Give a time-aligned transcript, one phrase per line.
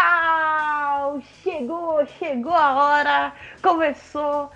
[0.00, 1.22] pessoal!
[1.42, 3.32] Chegou, chegou a hora,
[3.62, 4.50] começou,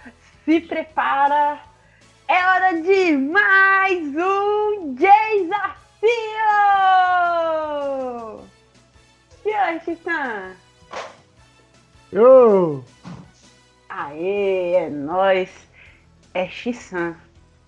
[0.44, 1.58] se prepara.
[2.26, 6.08] É hora de mais um desafio!
[9.44, 10.52] E aí, Chitan?
[12.10, 12.82] Eu!
[13.88, 15.50] Aê, é nóis.
[16.32, 17.14] É Xissan.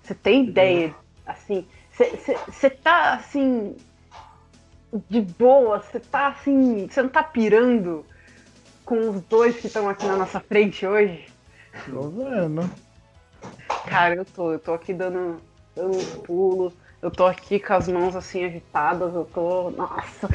[0.03, 0.95] Você tem ideia?
[1.27, 3.77] Assim, você tá assim.
[5.09, 6.89] De boa, você tá assim.
[6.89, 8.05] Você não tá pirando
[8.85, 11.27] com os dois que estão aqui na nossa frente hoje?
[11.91, 12.71] Tô vendo.
[13.89, 15.41] Cara, eu tô, eu tô aqui dando,
[15.75, 16.73] dando uns pulos,
[17.03, 19.71] eu tô aqui com as mãos assim agitadas, eu tô.
[19.71, 20.29] Nossa!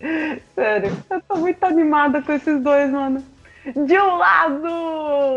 [0.54, 3.24] Sério, eu tô muito animada com esses dois, mano.
[3.64, 4.62] De um lado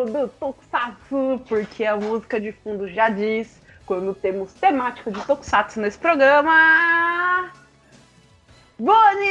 [0.05, 5.97] do Tokusatsu, porque a música de fundo já diz, quando temos temático de Tokusatsu nesse
[5.97, 7.51] programa.
[8.77, 9.25] Boni!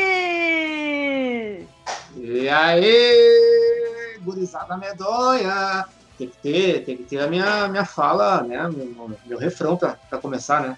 [2.17, 5.85] E aí, gurizada medonha!
[6.19, 8.69] Tem que ter, tem que ter a minha, minha fala, né?
[8.69, 10.77] Meu, meu refrão para começar, né?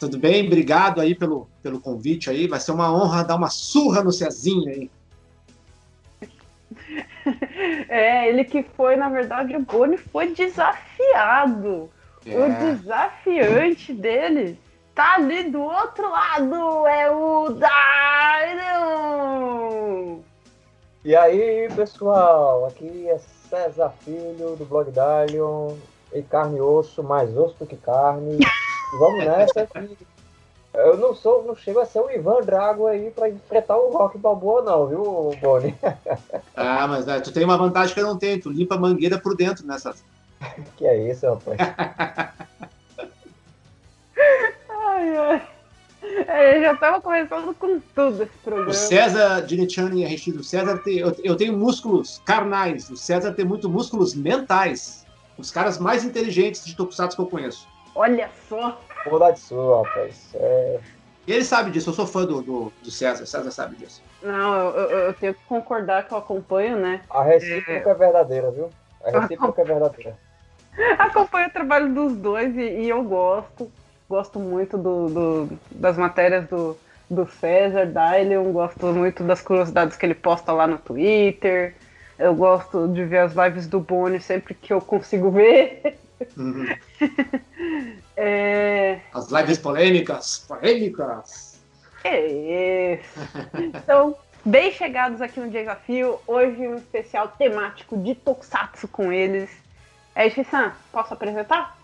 [0.00, 0.46] Tudo bem?
[0.46, 2.48] Obrigado aí pelo, pelo convite aí.
[2.48, 4.90] Vai ser uma honra dar uma surra no Cezinho aí.
[7.88, 11.88] É, ele que foi, na verdade, o Boni foi desafiado.
[12.24, 12.36] É.
[12.36, 14.58] O desafiante dele
[14.94, 19.02] tá ali do outro lado, é o Dairon!
[21.04, 23.18] E aí, pessoal, aqui é
[23.50, 25.74] César Filho, do blog Dalion,
[26.12, 28.38] e carne e osso, mais osso do que carne.
[28.92, 29.96] Vamos nessa aqui.
[30.74, 34.16] Eu não sou, não chego a ser o Ivan Drago aí pra enfrentar o Rock
[34.16, 35.74] Balboa, não, viu, Boni?
[36.56, 38.40] Ah, mas né, tu tem uma vantagem que eu não tenho.
[38.40, 39.94] Tu limpa a mangueira por dentro nessa.
[40.76, 41.58] que é isso, rapaz?
[44.68, 45.48] Ai, ai.
[46.26, 48.70] É, já tava começando com tudo esse programa.
[48.70, 49.40] O César
[50.04, 50.40] é rechido.
[50.40, 52.90] O César tem, eu, eu tenho músculos carnais.
[52.90, 55.06] O César tem muito músculos mentais.
[55.38, 57.66] Os caras mais inteligentes de Tokusatsu que eu conheço.
[57.94, 58.80] Olha só.
[59.04, 60.30] Verdade sua, rapaz.
[60.34, 60.80] É...
[61.26, 61.90] E ele sabe disso.
[61.90, 63.22] Eu sou fã do, do, do César.
[63.22, 64.02] O César sabe disso.
[64.22, 67.00] Não, eu, eu- eu tenho que concordar que eu acompanho, né?
[67.10, 68.70] A recíproca é verdadeira, viu?
[69.04, 70.16] A recíproca é verdadeira.
[70.98, 73.70] Acompanho o trabalho dos dois e, e eu gosto.
[74.08, 76.76] Gosto muito do, do- das matérias do,
[77.10, 81.74] do César, Dylion, gosto muito das curiosidades que ele posta lá no Twitter.
[82.18, 85.98] Eu gosto de ver as lives do Boni sempre que eu consigo ver.
[86.36, 86.66] Uhum.
[88.16, 90.44] É, As lives polêmicas.
[90.46, 91.58] Polêmicas.
[92.04, 92.26] é
[92.94, 93.20] isso.
[93.54, 96.18] Então, bem chegados aqui no desafio.
[96.26, 99.50] Hoje um especial temático de Tokusatsu com eles.
[100.14, 101.76] É Ishisan, posso apresentar?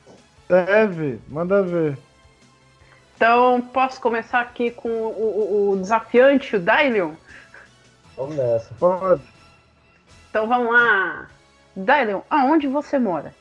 [0.48, 1.96] Deve, manda ver.
[3.16, 7.12] Então, posso começar aqui com o, o- o desafiante, o Dylion?
[8.16, 8.72] Vamos nessa.
[8.78, 9.22] Pode.
[10.30, 11.28] Então vamos lá.
[11.74, 13.34] Dylion, aonde você mora?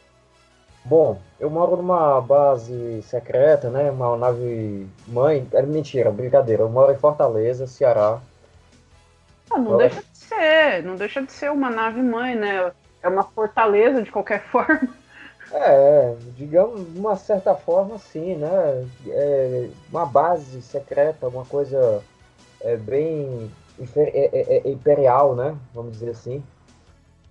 [0.86, 3.92] Bom, eu moro numa base secreta, né?
[3.92, 5.46] Uma nave mãe.
[5.52, 6.64] É mentira, brincadeira.
[6.64, 8.20] Eu moro em Fortaleza, Ceará.
[9.52, 12.72] Ah, não deixa de ser, não deixa de ser uma nave mãe, né?
[13.02, 14.96] É uma fortaleza de qualquer forma.
[15.52, 18.86] É, digamos, de uma certa forma, sim, né?
[19.08, 22.02] É uma base secreta, uma coisa
[22.62, 23.50] é, bem
[23.96, 25.56] é- é- é imperial, né?
[25.74, 26.44] Vamos dizer assim.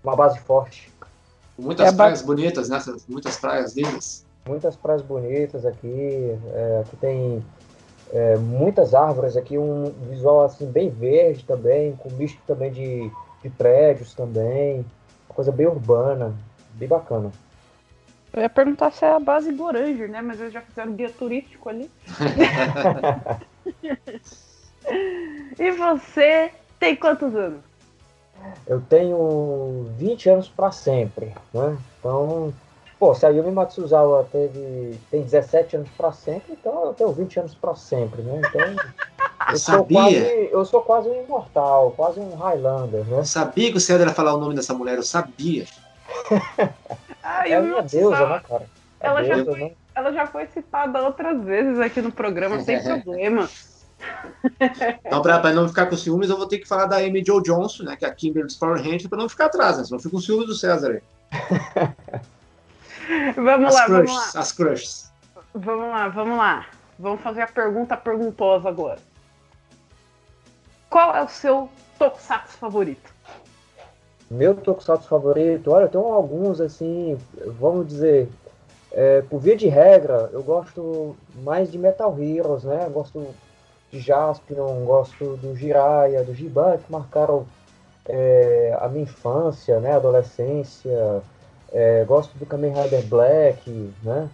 [0.03, 0.91] Uma base forte.
[1.59, 2.79] Muitas É ba- praias bonitas, né?
[3.09, 4.25] Muitas praias lindas.
[4.49, 6.39] Muitas praias bonitas aqui.
[6.55, 7.43] é, aqui tem
[8.13, 13.11] é, muitas árvores aqui, um visual assim bem verde também, com misto também de,
[13.43, 14.85] de prédios também.
[15.37, 16.35] Coisa bem urbana,
[16.73, 17.31] bem bacana.
[18.33, 20.23] Eu ia perguntar se é a base do Oranger, né?
[20.23, 21.91] Mas eles já fizeram guia turístico ali.
[25.59, 27.61] e você tem quantos anos?
[28.67, 31.77] Eu tenho 20 anos para sempre, né?
[31.99, 32.55] Então,
[32.99, 37.41] pô, se a Yumi Matsuzawa teve, tem 17 anos para sempre, então eu tenho 20
[37.41, 38.39] anos para sempre, né?
[38.39, 38.75] Então,
[39.49, 40.01] Eu eu sou, sabia.
[40.01, 43.19] quase, eu sou quase um imortal, quase um Highlander, né?
[43.21, 44.97] Eu sabia que o César ia falar o nome dessa mulher.
[44.97, 45.67] Eu sabia.
[47.29, 48.67] Ah, É a eu minha deusa, né, cara?
[49.01, 49.73] A Ela já deusa, foi- né?
[49.97, 53.49] Ela já foi citada outras vezes aqui no programa, sem problema.
[55.05, 57.41] Então, pra, pra não ficar com ciúmes, eu vou ter que falar da Amy Jo
[57.43, 57.97] Johnson, né?
[57.97, 59.83] Que é a Kimberly dos Power Rangers, pra não ficar atrás, né?
[59.85, 61.03] Senão eu fico com ciúmes do César aí.
[63.37, 64.41] Vamos As lá, vamos crushes, lá.
[64.41, 65.13] as crushes.
[65.55, 66.67] Vamos lá, vamos lá.
[66.99, 68.99] Vamos fazer a pergunta perguntosa agora.
[70.97, 73.13] Qual é o seu Tokusatsu favorito?
[74.31, 77.19] Meu Tokusatsu favorito, olha, tenho alguns assim,
[77.61, 78.31] vamos dizer,
[78.93, 82.85] é, por via de regra, eu gosto mais de Metal Heroes, né?
[82.87, 83.27] Eu gosto
[83.93, 87.47] de Jaspion, gosto do Jiraiya, do Giban, que marcaram
[88.07, 91.23] é, a minha infância, né, adolescência.
[91.75, 94.31] É, gosto do Kamen Rider Black, né?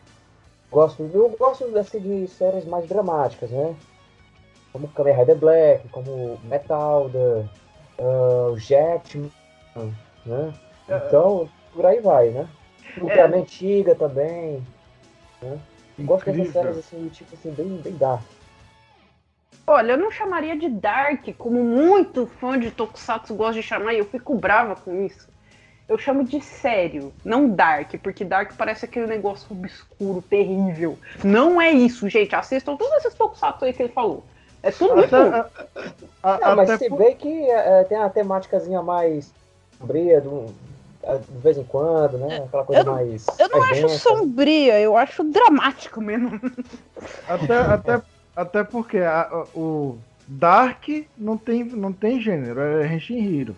[0.70, 3.74] Gosto, eu gosto assim, de séries mais dramáticas, né?
[4.72, 7.48] Como Kamen Rider Black, como Metalda,
[7.98, 9.30] uh, Jetman,
[10.24, 10.54] né?
[10.88, 12.48] Então, por aí vai, né?
[13.00, 13.40] Ultraman é.
[13.40, 14.66] antiga também,
[15.40, 15.58] né?
[16.00, 18.22] Gosto dessas séries assim, tipo assim, bem, bem dark.
[19.66, 23.98] Olha, eu não chamaria de dark, como muito fã de Tokusatsu gosta de chamar, e
[23.98, 25.28] eu fico brava com isso.
[25.88, 30.98] Eu chamo de sério, não dark, porque dark parece aquele negócio obscuro, terrível.
[31.22, 32.34] Não é isso, gente.
[32.34, 34.24] Assistam todos esses Tokusatsu aí que ele falou.
[34.62, 35.50] É tudo muito a,
[36.22, 36.98] a, Não, mas você por...
[36.98, 39.32] vê que é, tem uma temáticazinha mais
[39.78, 40.46] sombria, do,
[41.02, 42.44] de vez em quando, né?
[42.44, 43.26] Aquela coisa eu mais.
[43.38, 43.98] Eu não acho densa.
[43.98, 46.40] sombria, eu acho dramático mesmo.
[47.28, 48.02] Até, até,
[48.36, 49.98] até porque a, o
[50.28, 50.88] Dark
[51.18, 53.56] não tem, não tem gênero, é Henshin Hiro.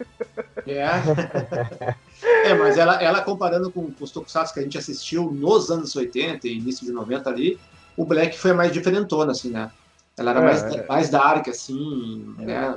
[0.66, 2.48] É.
[2.48, 5.94] é, mas ela, ela comparando com, com os tokusatsu que a gente assistiu nos anos
[5.94, 7.58] 80 e início de 90 ali,
[7.96, 9.70] o Black foi mais diferentona, assim, né?
[10.16, 10.86] Ela era é, mais, é.
[10.86, 12.76] mais dark, assim, né?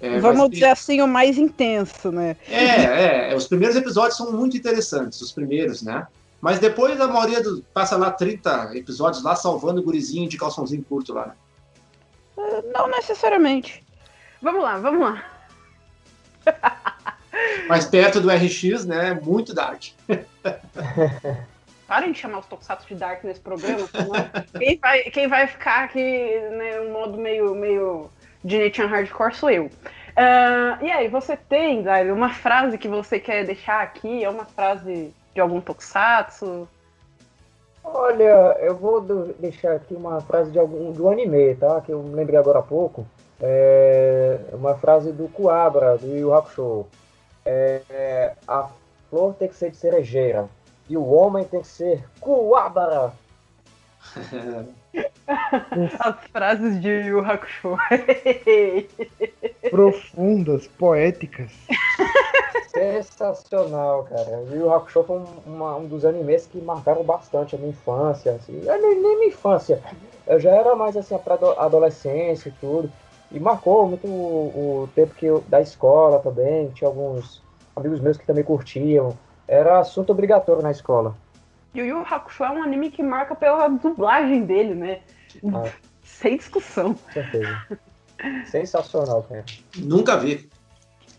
[0.00, 2.36] É, Vamos dizer assim, o mais intenso, né?
[2.48, 6.06] É, é, os primeiros episódios são muito interessantes, os primeiros, né?
[6.40, 10.82] Mas depois a maioria do, passa lá 30 episódios lá salvando o gurizinho de calçãozinho
[10.82, 11.34] curto lá, né?
[12.74, 13.84] Não necessariamente.
[14.40, 15.24] Vamos lá, vamos lá.
[17.68, 19.14] Mas perto do RX, né?
[19.22, 19.84] Muito dark.
[21.92, 23.86] Parem de chamar os Tokusatsu de dark nesse programa,
[24.58, 28.08] quem vai, quem vai ficar aqui, né, um modo meio, meio
[28.42, 29.66] de Nichan Hardcore sou eu.
[29.66, 34.24] Uh, e aí, você tem, Dario, uma frase que você quer deixar aqui?
[34.24, 36.66] É uma frase de algum Tokusatsu?
[37.84, 39.02] Olha, eu vou
[39.38, 41.82] deixar aqui uma frase de algum do anime, tá?
[41.82, 43.06] Que eu lembrei agora há pouco.
[43.38, 46.86] É uma frase do Kuabra, do Yu Hakusho.
[47.44, 48.70] É, a
[49.10, 50.48] flor tem que ser de cerejeira
[50.92, 53.14] e o homem tem que ser Kuabara.
[56.00, 57.78] As frases de Yu Hakusho.
[59.70, 61.50] Profundas, poéticas.
[62.68, 64.36] Sensacional, cara.
[64.40, 68.32] O Yu Hakusho foi um, uma, um, dos animes que marcaram bastante a minha infância.
[68.32, 68.60] Assim.
[68.60, 69.82] Nem, nem minha infância.
[70.26, 72.92] Eu já era mais assim, para adolescência e tudo.
[73.30, 76.68] E marcou muito o, o tempo que eu, da escola também.
[76.68, 77.42] Tinha alguns
[77.74, 79.16] amigos meus que também curtiam.
[79.52, 81.14] Era assunto obrigatório na escola.
[81.74, 85.00] E o Yu Hakusho é um anime que marca pela dublagem dele, né?
[85.54, 85.70] Ah.
[86.02, 86.94] Sem discussão.
[86.94, 87.62] Com certeza.
[88.46, 89.44] Sensacional, cara.
[89.76, 90.48] Nunca vi.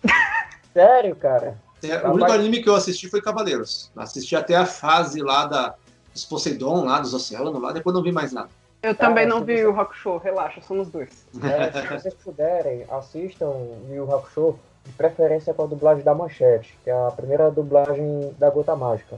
[0.74, 1.60] Sério, cara?
[1.84, 3.92] É, o único anime que eu assisti foi Cavaleiros.
[3.96, 5.76] Assisti até a fase lá da,
[6.12, 8.50] dos Poseidon, lá dos oceanos, lá, depois não vi mais nada.
[8.82, 11.28] Eu também não vi o Hakusho, relaxa, somos dois.
[11.44, 16.78] É, se vocês puderem, assistam o Yu Hakusho, de preferência com a dublagem da Manchete,
[16.84, 19.18] que é a primeira dublagem da Gota Mágica.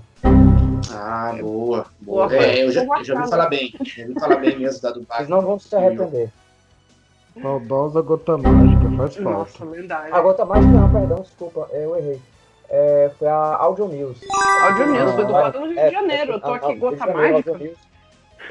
[0.93, 1.85] Ah, boa.
[1.99, 2.35] boa.
[2.35, 3.73] É, eu já, eu já ouvi falar bem.
[3.83, 5.25] Já ouvi falar bem mesmo da dublagem.
[5.25, 6.29] Vocês não vão se arrepender.
[7.41, 9.39] Saudosa Gota Mágica, faz falta.
[9.39, 10.15] Nossa, lendário.
[10.15, 12.21] A Gota Mágica não, perdão, desculpa, eu errei.
[12.69, 14.21] É, foi a Audio News.
[14.63, 16.31] Audio News, foi dublada no Rio é, de Janeiro.
[16.33, 17.59] Eu tô a, aqui, a, Gota Mágica.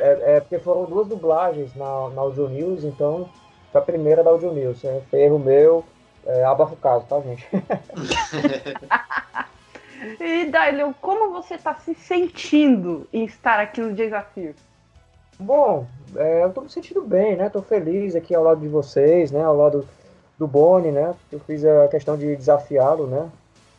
[0.00, 3.28] É, é, porque foram duas dublagens na, na Audio News, então
[3.72, 4.84] foi a primeira da Audio News.
[4.84, 5.84] É, foi erro meu,
[6.26, 7.46] é, abafa o caso, tá, gente?
[10.20, 14.54] e Dailon, como você está se sentindo em estar aqui no desafio?
[15.38, 17.46] Bom, é, eu estou me sentindo bem, né?
[17.46, 19.42] Estou feliz aqui ao lado de vocês, né?
[19.42, 19.86] Ao lado
[20.38, 21.14] do Boni, né?
[21.30, 23.28] Eu fiz a questão de desafiá-lo, né?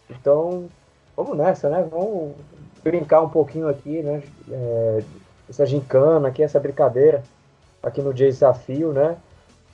[0.09, 0.67] Então,
[1.15, 1.87] vamos nessa, né?
[1.89, 2.33] Vamos
[2.83, 4.21] brincar um pouquinho aqui, né?
[4.51, 5.03] É,
[5.49, 7.23] essa gincana aqui, essa brincadeira
[7.81, 9.15] aqui no desafio, né?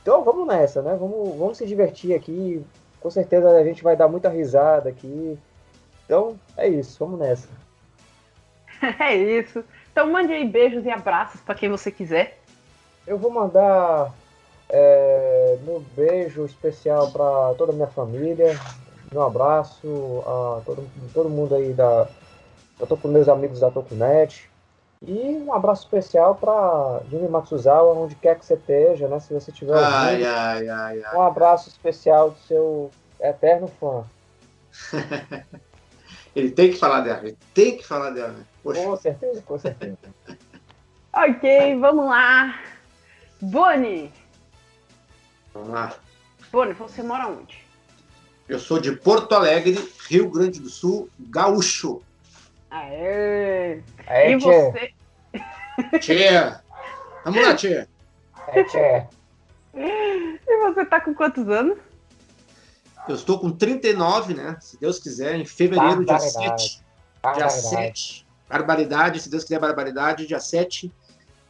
[0.02, 0.96] Então vamos nessa, né?
[1.00, 2.64] Vamos, vamos se divertir aqui.
[3.00, 5.38] Com certeza a gente vai dar muita risada aqui.
[6.06, 7.48] Então é isso, vamos nessa.
[9.00, 9.64] é isso.
[9.92, 12.40] Então mande aí beijos e abraços para quem você quiser.
[13.06, 14.14] Eu vou mandar
[14.70, 18.58] é, meu beijo especial para toda a minha família.
[19.12, 22.08] Meu abraço a todo, todo mundo aí da.
[22.80, 24.51] Eu tô com meus amigos da Tokunet.
[25.04, 29.20] E um abraço especial para Jimmy Matsuzawa, onde quer que você esteja, né?
[29.20, 34.06] Se você estiver ai, ai, ai, Um abraço especial do seu eterno fã.
[36.36, 38.36] ele tem que falar dela, ele tem que falar dela.
[38.62, 38.84] Poxa.
[38.84, 39.98] Com certeza, com certeza.
[41.12, 42.60] ok, vamos lá.
[43.42, 44.14] Boni.
[45.52, 45.96] Vamos lá.
[46.52, 47.66] Boni, você mora onde?
[48.48, 52.04] Eu sou de Porto Alegre, Rio Grande do Sul, gaúcho.
[52.72, 53.82] Aê!
[54.08, 54.94] Aê e você?
[56.00, 56.64] Tia!
[57.26, 57.88] Vamos lá, tia.
[58.48, 59.06] É, tchê.
[59.76, 61.78] E você tá com quantos anos?
[63.08, 64.58] Eu estou com 39, né?
[64.60, 66.64] Se Deus quiser, em fevereiro, dia Barbaridade.
[66.64, 66.76] 7.
[66.76, 66.84] Dia
[67.22, 67.62] Barbaridade.
[67.62, 68.28] 7.
[68.50, 70.28] Barbaridade, se Deus quiser, barbaridade.
[70.28, 70.92] Dia 7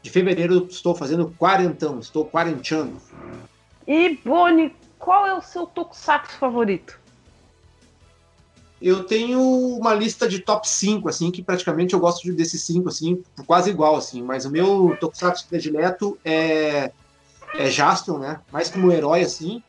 [0.01, 1.99] de fevereiro, eu estou fazendo quarentão.
[1.99, 2.97] Estou quarenteando.
[3.87, 6.99] E, Boni, qual é o seu tokusatsu favorito?
[8.81, 9.39] Eu tenho
[9.77, 13.69] uma lista de top 5, assim, que praticamente eu gosto de- desses 5, assim, quase
[13.69, 14.23] igual, assim.
[14.23, 16.91] Mas o meu tokusatsu predileto é,
[17.53, 18.39] é Jaspion, né?
[18.51, 19.61] Mais como herói, assim.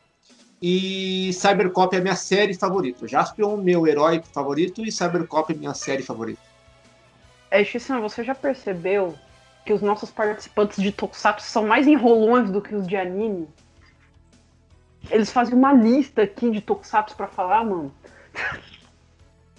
[0.59, 3.07] E Cybercop é a minha série favorita.
[3.07, 6.41] Jaspion, meu herói favorito, e Cybercop é minha série favorita.
[7.51, 9.13] É, Shissan, você já percebeu
[9.63, 13.47] que os nossos participantes de tokusatsu são mais enrolões do que os de anime?
[15.11, 17.93] Eles fazem uma lista aqui de tokusatsu pra falar, mano.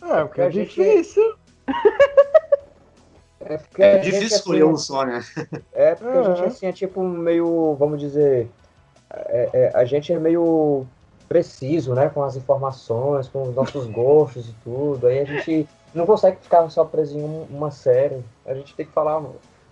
[0.04, 1.34] É, porque é a gente- difícil.
[3.40, 5.22] É porque É gente, difícil assim, escolher um só, né?
[5.72, 6.24] É, porque a É.
[6.36, 8.48] gente assim, é tipo meio, vamos dizer,
[9.10, 10.86] é- é, a gente é meio
[11.28, 15.06] preciso, né, com as informações, com os nossos gostos e tudo.
[15.06, 18.22] Aí a gente não consegue ficar só preso em um- uma série.
[18.46, 19.22] A gente tem que falar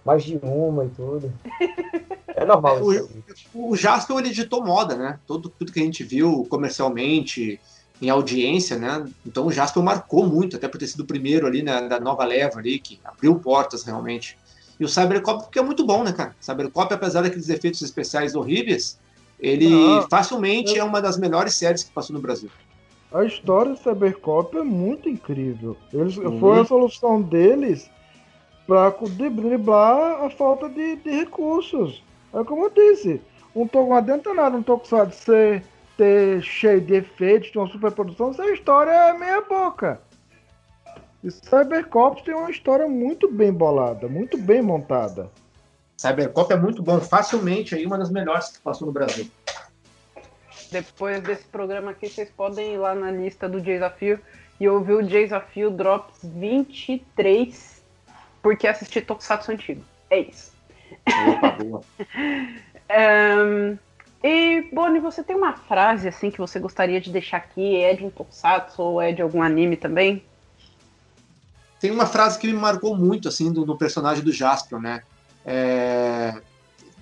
[0.05, 1.33] mais de uma e tudo.
[2.35, 3.09] É normal É, o-.
[3.55, 5.19] O Jaspion, ele ditou moda, né?
[5.27, 7.61] Tudo, tudo que a gente viu comercialmente,
[8.03, 9.07] em audiência, né?
[9.25, 12.25] Então o Jaspion marcou muito, até por ter sido o primeiro ali na, da nova
[12.25, 14.37] leva ali, que abriu portas realmente.
[14.81, 16.35] E o Cybercop, porque é muito bom, né, cara?
[16.41, 18.99] Cybercop, apesar daqueles efeitos especiais horríveis,
[19.39, 20.09] ele Não.
[20.11, 22.51] facilmente é uma das melhores séries que passou no Brasil.
[23.13, 25.77] A história do Cybercop é muito incrível.
[25.93, 26.41] Eles, Uhum.
[26.41, 27.89] Foi a solução deles
[28.67, 32.03] para driblar a falta de, de recursos.
[32.35, 33.21] É como eu disse,
[33.55, 35.63] um to- não adianta nada um Tokusatsu ser
[36.03, 40.01] ter cheio de efeitos, ter uma superprodução, se a história é meia boca.
[41.23, 45.31] E Cybercops tem uma história muito bem bolada, muito bem montada.
[45.97, 49.31] Cybercop é muito bom, facilmente aí uma das melhores que passou no Brasil.
[50.73, 54.19] Depois desse programa aqui, vocês podem ir lá na lista do Desafio
[54.59, 57.81] e ouvir o Desafio Drops 23,
[58.43, 59.85] porque assisti Tokusatsu antigo.
[60.11, 60.53] É isso.
[61.07, 61.83] Opa, boa.
[62.91, 63.79] Ahn,
[64.23, 67.77] e, Boni, você tem uma frase assim que você gostaria de deixar aqui?
[67.77, 70.25] É de um Tokusatsu ou é de algum anime também?
[71.81, 75.03] Tem uma frase que me marcou muito, assim, do, do personagem do Jaspion, né?
[75.45, 76.41] É,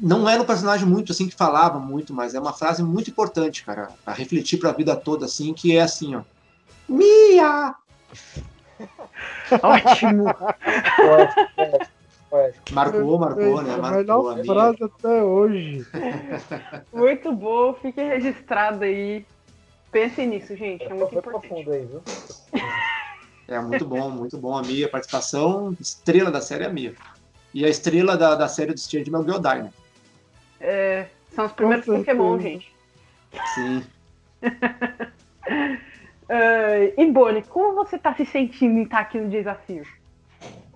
[0.00, 3.62] Não era um personagem muito, assim, que falava muito, mas é uma frase muito importante,
[3.62, 6.23] cara, pra refletir pra vida toda, assim, que é assim, ó.
[6.89, 7.75] Mia!
[9.62, 10.25] Ótimo!
[12.30, 12.72] Poético.
[12.72, 13.70] Marcou, marcou, né?
[13.70, 15.84] É a Marcou melhor frase até hoje.
[16.92, 19.26] Muito bom, fique registrado aí.
[19.90, 21.49] Pensem nisso, gente, é muito importante.
[21.49, 22.00] profundo aí, viu?
[23.49, 24.56] É muito bom, muito bom.
[24.56, 26.94] A Mia, participação, estrela da série é a Mia.
[27.52, 29.72] E a estrela da, da série do Strange é o Giodai, né?
[30.60, 32.72] É, são os primeiros Pokémon, gente.
[33.54, 33.82] Sim.
[36.32, 39.84] Ah, e Boni, como você tá se sentindo em estar aqui no desafio?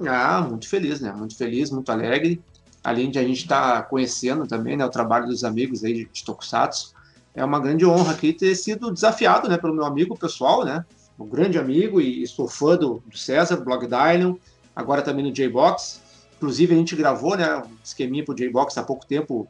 [0.00, 1.12] Ah, muito feliz, né?
[1.12, 2.42] Muito feliz, muito alegre.
[2.82, 6.92] Além de a gente estar conhecendo também né, o trabalho dos amigos aí de, Tokusatsu.
[7.34, 10.84] É uma grande honra aqui ter sido desafiado né, pelo meu amigo pessoal, né?
[11.18, 14.34] Um grande amigo e sou fã do, do César, do Blog Dylion,
[14.74, 16.00] agora também no J-Box.
[16.36, 19.48] Inclusive a gente gravou né, um esqueminha pro J-Box há pouco tempo,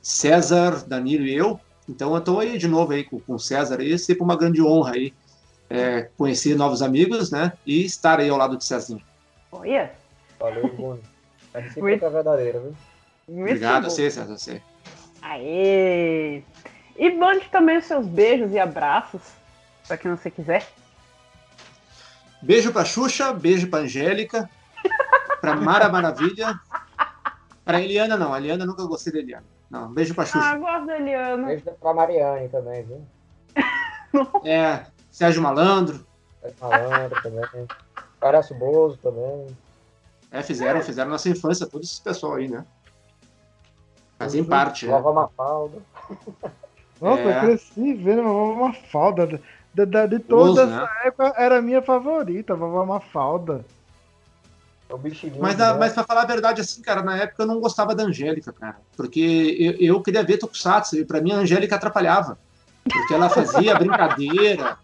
[0.00, 1.58] César, Danilo e eu.
[1.88, 4.62] Então eu estou aí de novo aí com, com o César aí, sempre uma grande
[4.62, 5.12] honra aí
[5.70, 7.52] é, conhecer novos amigos, né?
[7.66, 9.02] E estar aí ao lado de Cezinho.
[9.52, 9.92] Olha,
[10.38, 11.00] Valeu, Bruno.
[11.54, 12.76] A recíproca é verdadeira, viu?
[13.28, 14.22] muito Obrigado a você, César.
[14.22, 14.62] a Você.
[15.22, 16.42] Aê!
[16.96, 19.20] E mande também os seus beijos e abraços,
[19.86, 20.66] pra quem você quiser.
[22.42, 24.48] Beijo pra Xuxa, beijo pra Angélica,
[25.40, 26.58] pra Mara Maravilha,
[27.64, 29.44] pra Eliana não, a Eliana nunca gostei da Eliana.
[29.70, 30.56] Não, beijo pra Ah, Xuxa.
[30.58, 31.46] gosto da Eliana.
[31.46, 33.06] Beijo pra Mariane também, viu?
[34.44, 36.06] É, Sérgio Malandro,
[36.42, 37.66] É malandro também.
[38.20, 39.46] Parece Bozo também.
[40.30, 42.64] é, fizeram, fizeram nossa infância, todo esse pessoal aí, né?
[44.18, 44.48] Fazem Uhum.
[44.48, 44.92] parte, né?
[44.92, 45.78] Lava Mafalda.
[47.00, 47.36] Nossa, É.
[47.36, 49.40] eu cresci vendo a Vovó Mafalda.
[49.72, 50.74] De, de, de, toda né?
[50.82, 53.64] essa época, era a minha favorita, a Vovó Mafalda.
[54.90, 55.36] É o bichinho.
[55.38, 58.02] Mas, na- mas pra falar a verdade, assim, cara, na época eu não gostava da
[58.02, 58.80] Angélica, cara.
[58.96, 62.36] Porque eu, eu queria ver Tokusatsu, e pra mim a Angélica atrapalhava.
[62.82, 64.76] Porque ela fazia brincadeira.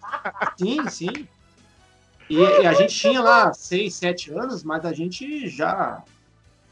[0.56, 1.26] Sim, sim.
[2.28, 6.02] E, e a gente tinha lá seis, sete anos, mas a gente já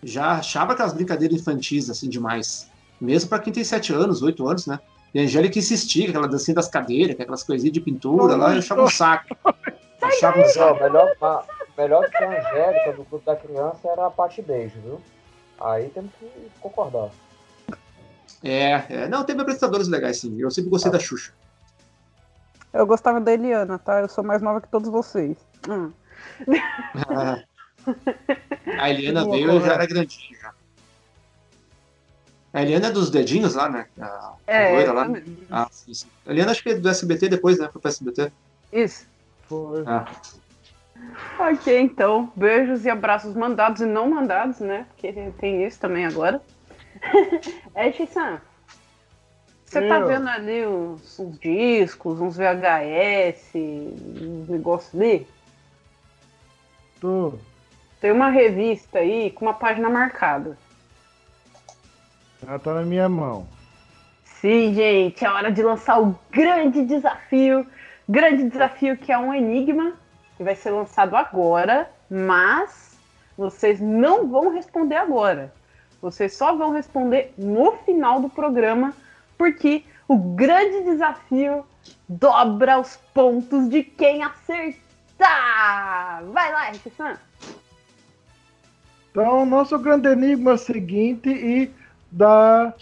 [0.02, 2.68] já achava aquelas brincadeiras infantis, assim, demais.
[3.00, 4.80] Mesmo pra quem tem sete anos, oito anos, né?
[5.14, 8.58] E a Angélica insistia, aquela dancinha das cadeiras, com aquelas coisinhas de pintura lá, eu
[8.58, 9.36] achava um saco.
[10.02, 10.82] Achava um Não, saco.
[10.82, 11.46] melhor,
[11.78, 15.00] melhor que a Angélica do Clube da Criança era a Pati Beijo, viu?
[15.60, 16.26] Aí temos que
[16.60, 17.10] concordar.
[18.42, 19.08] É, é.
[19.08, 20.36] Não, teve apresentadores legais, sim.
[20.40, 21.32] Eu sempre gostei da Xuxa.
[22.72, 24.00] Eu gostava da Eliana, tá?
[24.00, 25.36] Eu sou mais nova que todos vocês.
[25.68, 25.92] Hum.
[28.78, 30.54] A Eliana veio e já era grandinha.
[32.52, 33.86] A Eliana é dos dedinhos lá, né?
[34.00, 35.08] A, É, a loira lá.
[35.50, 36.06] Ah, sim, sim.
[36.26, 37.68] A Eliana acho que é do SBT depois, né?
[37.72, 38.30] Foi pro SBT.
[38.72, 39.06] Isso.
[39.48, 39.82] Foi.
[39.86, 40.06] Ah.
[41.38, 42.30] Ok, então.
[42.36, 44.86] Beijos e abraços mandados e não mandados, né?
[44.90, 46.40] Porque tem isso também agora.
[47.74, 48.40] é, Shissan.
[49.72, 55.26] Você tá vendo ali uns, uns discos, uns VHS, uns negócios ali?
[57.00, 57.32] Tô.
[57.98, 60.58] Tem uma revista aí com uma página marcada.
[62.46, 63.46] Ela tá na minha mão.
[64.24, 67.66] Sim, gente, é hora de lançar o grande desafio.
[68.06, 69.94] Grande desafio que é um enigma,
[70.36, 72.98] que vai ser lançado agora, mas
[73.38, 75.50] vocês não vão responder agora.
[76.02, 78.92] Vocês só vão responder no final do programa,
[79.36, 81.64] porque o grande desafio
[82.08, 86.24] dobra os pontos de quem acertar.
[86.32, 87.16] Vai lá, Rick-san.
[89.10, 91.70] Então, nosso grande enigma é o seguinte, e
[92.10, 92.72] dá,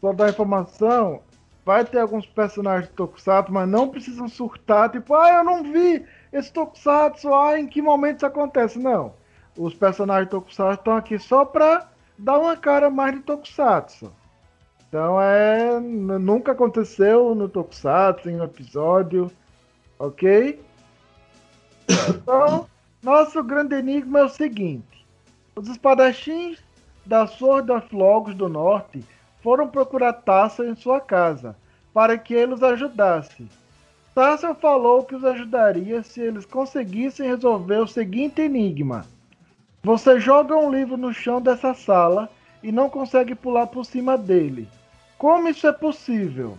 [0.00, 1.20] só dar informação,
[1.64, 6.04] vai ter alguns personagens de Tokusatsu, mas não precisam surtar, tipo, ah, eu não vi
[6.32, 8.78] esse Tokusatsu, ah, em que momento isso acontece?
[8.78, 9.12] Não.
[9.56, 14.12] Os personagens de Tokusatsu estão aqui só pra dar uma cara mais de Tokusatsu.
[14.92, 19.32] Então, é, nunca aconteceu no Tokusatsu, em um episódio,
[19.98, 20.60] ok?
[22.10, 22.68] Então,
[23.02, 25.06] nosso grande enigma é o seguinte.
[25.56, 26.58] Os espadachins
[27.06, 29.02] da Sword of Logos do Norte
[29.42, 31.56] foram procurar Tassel em sua casa,
[31.94, 33.48] para que ele os ajudasse.
[34.14, 39.06] Tassel falou que os ajudaria se eles conseguissem resolver o seguinte enigma.
[39.82, 42.28] Você joga um livro no chão dessa sala
[42.62, 44.68] e não consegue pular por cima dele.
[45.22, 46.58] Como isso é possível?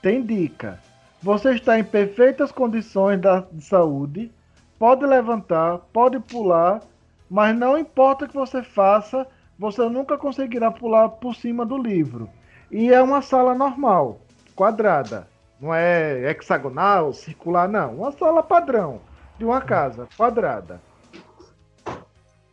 [0.00, 0.78] Tem dica.
[1.20, 3.18] Você está em perfeitas condições
[3.50, 4.30] de saúde,
[4.78, 6.80] pode levantar, pode pular,
[7.28, 9.26] mas não importa o que você faça,
[9.58, 12.30] você nunca conseguirá pular por cima do livro.
[12.70, 14.20] E é uma sala normal,
[14.54, 15.26] quadrada.
[15.60, 17.96] Não é hexagonal, circular, não.
[17.96, 19.00] Uma sala padrão
[19.36, 20.80] de uma casa, quadrada.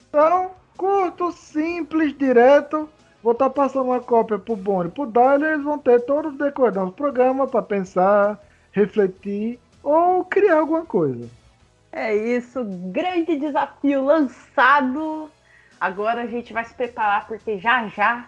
[0.10, 2.90] Então, curto, simples, direto.
[3.26, 6.90] Vou estar passando uma cópia pro Boni pro Dali, eles vão ter todos os decorando
[6.90, 8.40] o programa para pensar,
[8.72, 11.28] refletir ou criar alguma coisa.
[11.92, 15.28] É isso, grande desafio lançado.
[15.82, 18.28] Agora a gente vai se preparar porque já já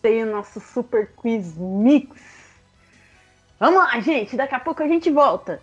[0.00, 2.18] tem o nosso Super Quiz Mix.
[3.60, 5.60] Vamos lá, gente, daqui a pouco a gente volta.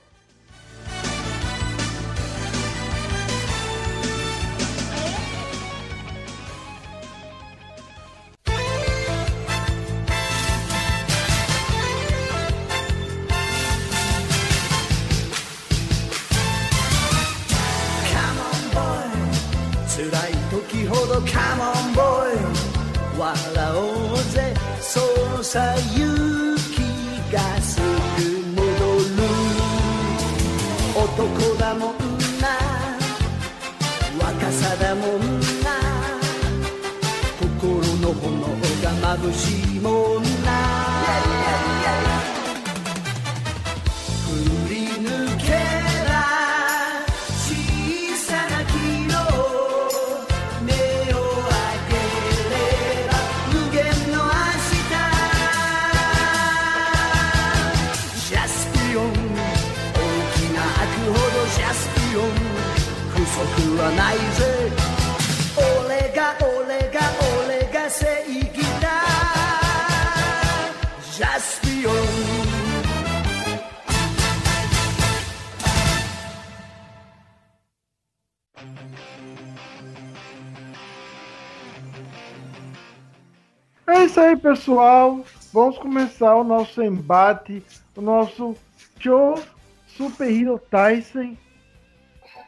[84.06, 85.20] É isso aí, pessoal.
[85.52, 87.64] Vamos começar o nosso embate,
[87.96, 88.56] o nosso
[89.00, 89.42] show
[89.88, 91.36] Super Hero Tyson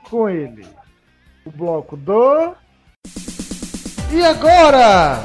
[0.07, 0.67] com ele.
[1.43, 2.53] O bloco do.
[4.11, 5.17] E agora?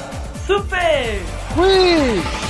[0.47, 1.21] Super
[1.55, 2.42] Quiz!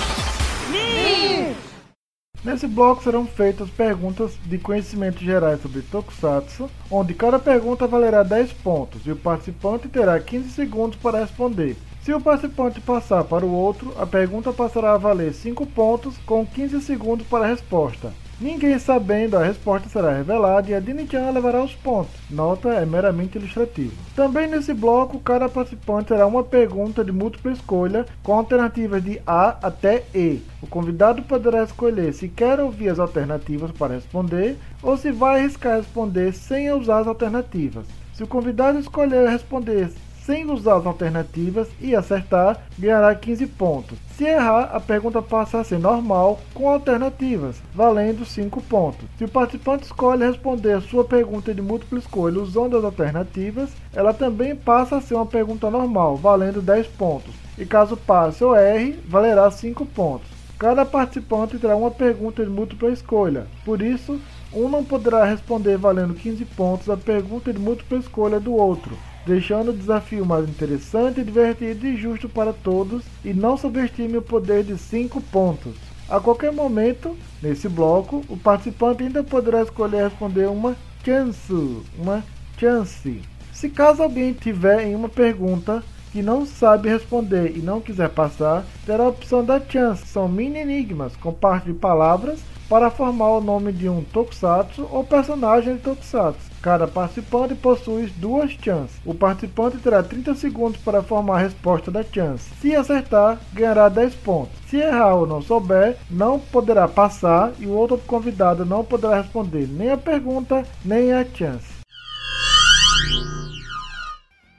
[2.45, 8.53] Nesse bloco serão feitas perguntas de conhecimentos gerais sobre Tokusatsu, onde cada pergunta valerá 10
[8.55, 11.77] pontos e o participante terá 15 segundos para responder.
[12.03, 16.45] Se o participante passar para o outro, a pergunta passará a valer 5 pontos com
[16.45, 18.13] 15 segundos para a resposta.
[18.43, 22.13] Ninguém sabendo a resposta será revelada e a Dini-chan levará os pontos.
[22.29, 23.95] Nota é meramente ilustrativo.
[24.17, 29.51] Também nesse bloco, cada participante terá uma pergunta de múltipla escolha com alternativas de A
[29.63, 30.43] até E.
[30.61, 35.77] O convidado poderá escolher se quer ouvir as alternativas para responder ou se vai arriscar
[35.77, 37.87] responder sem usar as alternativas.
[38.13, 39.89] Se o convidado escolher responder
[40.25, 43.99] sem usar as alternativas e acertar, ganhará 15 pontos.
[44.17, 49.05] Se errar, a pergunta passa a ser normal com alternativas, valendo 5 pontos.
[49.19, 54.15] Se o participante escolhe responder a sua pergunta de múltipla escolha usando as alternativas, ela
[54.15, 57.35] também passa a ser uma pergunta normal, valendo 10 pontos.
[57.59, 60.29] E caso passe ou erre, valerá 5 pontos.
[60.59, 64.21] Cada participante terá uma pergunta de múltipla escolha, por isso,
[64.55, 69.71] um não poderá responder valendo 15 pontos a pergunta de múltipla escolha do outro deixando
[69.71, 74.77] o desafio mais interessante, divertido e justo para todos, e não subestime o poder de
[74.77, 75.75] 5 pontos.
[76.09, 82.23] A qualquer momento, nesse bloco, o participante ainda poderá escolher responder uma chance, uma
[82.59, 83.23] chance.
[83.53, 85.83] Se caso alguém tiver em uma pergunta
[86.13, 90.07] que não sabe responder e não quiser passar, terá a opção da chance.
[90.07, 95.05] São mini enigmas com parte de palavras para formar o nome de um tokusatsu ou
[95.05, 96.52] personagem de tokusatsu.
[96.63, 99.01] Cada participante possui duas chances.
[99.05, 102.55] O participante terá 30 segundos para formar a resposta da chance.
[102.61, 104.57] Se acertar, ganhará 10 pontos.
[104.69, 109.67] Se errar ou não souber, não poderá passar e o outro convidado não poderá responder
[109.67, 111.83] nem a pergunta nem a chance.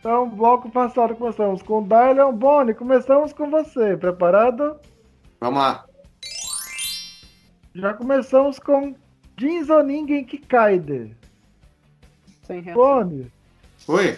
[0.01, 2.73] Então, bloco passado começamos com Dylan Boni.
[2.73, 3.95] Começamos com você.
[3.95, 4.75] Preparado?
[5.39, 5.85] Vamos lá.
[7.73, 8.93] Já começamos com
[9.39, 11.22] Jinzo Ningen Kikaide.
[12.43, 12.62] Sem.
[12.62, 13.32] Boni,
[13.88, 14.17] Oi.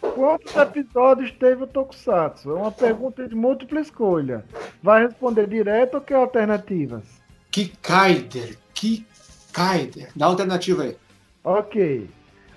[0.00, 2.50] quantos episódios teve o Tokusatsu?
[2.50, 4.44] É uma pergunta de múltipla escolha.
[4.82, 7.04] Vai responder direto ou quer alternativas?
[7.50, 8.56] Kikaider.
[8.74, 10.10] Kikaider.
[10.14, 10.96] Dá alternativa aí.
[11.44, 12.08] Ok.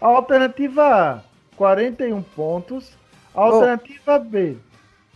[0.01, 0.83] A alternativa
[1.15, 1.23] A,
[1.55, 2.91] 41 pontos.
[3.33, 4.57] A alternativa B.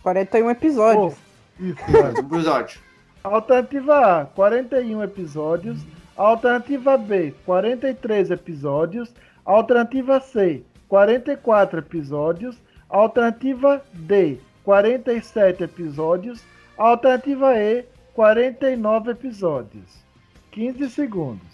[0.02, 1.14] 41 episódios.
[1.14, 2.12] Oh, isso, vai.
[2.12, 2.80] Um episódio.
[3.22, 5.80] Alternativa A, 41 episódios.
[6.16, 9.12] Alternativa B, 43 episódios.
[9.52, 12.58] Alternativa C, 44 episódios.
[12.90, 16.42] Alternativa D, 47 episódios.
[16.76, 20.04] Alternativa E, 49 episódios.
[20.50, 21.48] 15 segundos.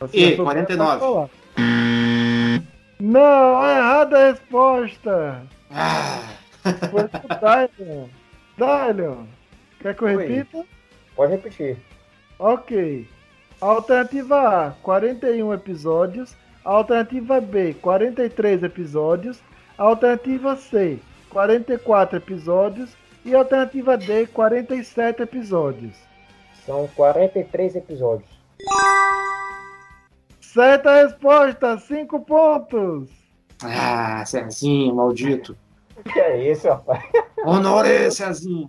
[0.00, 0.98] Você E, acertou, 49.
[0.98, 1.30] pode falar.
[2.98, 5.42] Não, errada a resposta.
[5.70, 6.22] Ah.
[6.90, 7.28] Foi pro
[7.78, 8.08] Dylion.
[8.58, 9.24] Dylion,
[9.80, 10.26] quer que eu Oi.
[10.26, 10.64] repita?
[11.14, 11.76] Pode repetir.
[12.40, 13.06] Ok.
[13.60, 16.34] Alternativa A, 41 episódios.
[16.66, 19.40] Alternativa B, 43 episódios.
[19.78, 20.98] Alternativa C,
[21.30, 22.90] 44 episódios.
[23.24, 25.96] E alternativa D, 47 episódios.
[26.64, 28.28] São 43 episódios.
[30.40, 33.10] Certa resposta, 5 pontos.
[33.62, 35.56] Ah, Cezinho, maldito.
[35.96, 37.00] O que é isso, rapaz?
[37.44, 38.68] Honore, Cezinho.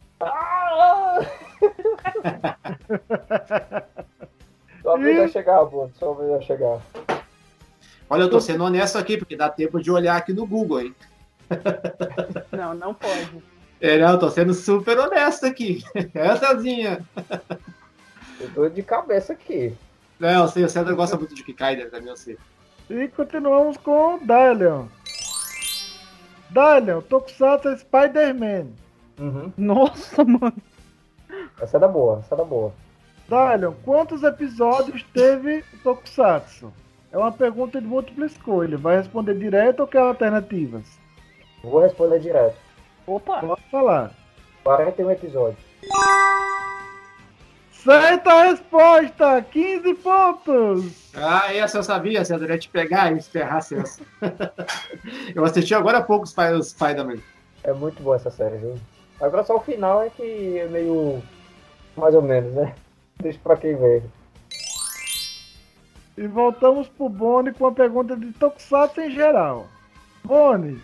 [4.84, 5.92] Sua vez vai chegar, Bruno.
[5.96, 6.80] Sua vai chegar.
[8.10, 10.96] Olha, eu tô sendo honesto aqui, porque dá tempo de olhar aqui no Google, hein?
[12.52, 13.42] Não, não pode.
[13.80, 15.84] É, não, eu tô sendo super honesto aqui.
[16.14, 17.06] É, Cezinha.
[18.40, 19.74] Eu tô de cabeça aqui.
[20.20, 22.38] Não, eu sei, o César gosta muito de Kikaider também, eu sei.
[22.90, 24.88] E continuamos com o Dylion.
[26.50, 28.68] Dylion, Tokusatsu é Spider-Man.
[29.20, 29.54] Uhum.
[29.58, 30.54] Nossa, mano.
[31.60, 32.74] Essa é da boa, essa é da boa.
[33.28, 36.74] Dylion, quantos episódios teve o Tokusatsu?
[37.12, 38.78] É uma pergunta de múltipla escolha.
[38.78, 41.00] Vai responder direto ou quer alternativas?
[41.64, 42.58] Vou responder direto.
[43.06, 43.40] Opa.
[43.40, 44.12] Pode falar.
[44.64, 45.68] 41 episódios.
[47.72, 49.42] Certa resposta!
[49.50, 51.14] 15 pontos!
[51.16, 53.76] Ah, essa eu sabia, César, eu ia te pegar e ferrar essa.
[55.34, 57.20] eu assisti agora há pouco os Spider-Man.
[57.64, 58.76] É muito boa essa série, viu?
[59.22, 61.22] Agora só o final é que é meio.
[61.96, 62.76] mais ou menos, né?
[63.22, 64.04] Deixa pra quem ver.
[66.18, 69.68] E voltamos pro Boni com a pergunta de Tokusatsu em geral.
[70.24, 70.82] Boni,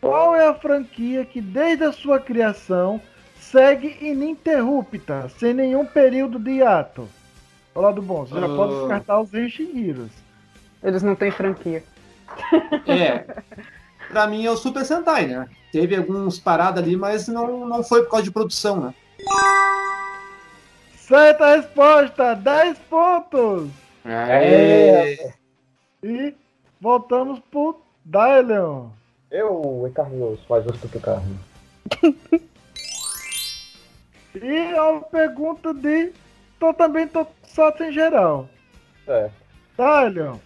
[0.00, 3.00] qual é a franquia que desde a sua criação
[3.40, 7.08] segue ininterrupta, sem nenhum período de hiato?
[7.74, 8.56] Olá do bom, você já Ah.
[8.56, 10.08] pode descartar os Genshin
[10.82, 11.82] Eles não têm franquia.
[12.86, 13.24] É.
[14.10, 15.48] Pra mim é o Super Sentai, né?
[15.72, 18.94] Teve alguns paradas ali, mas não, não foi por causa de produção, né?
[20.96, 23.68] Certa resposta, 10 pontos!
[24.08, 25.32] É.
[26.02, 26.34] E
[26.80, 28.88] voltamos pro Dylion.
[29.30, 31.38] Eu carne e osso, mais osso que carne.
[34.34, 36.12] E é uma pergunta de
[36.60, 38.48] tô também Tokusatsu em geral.
[39.04, 39.34] certo.
[39.76, 40.36] Dalion,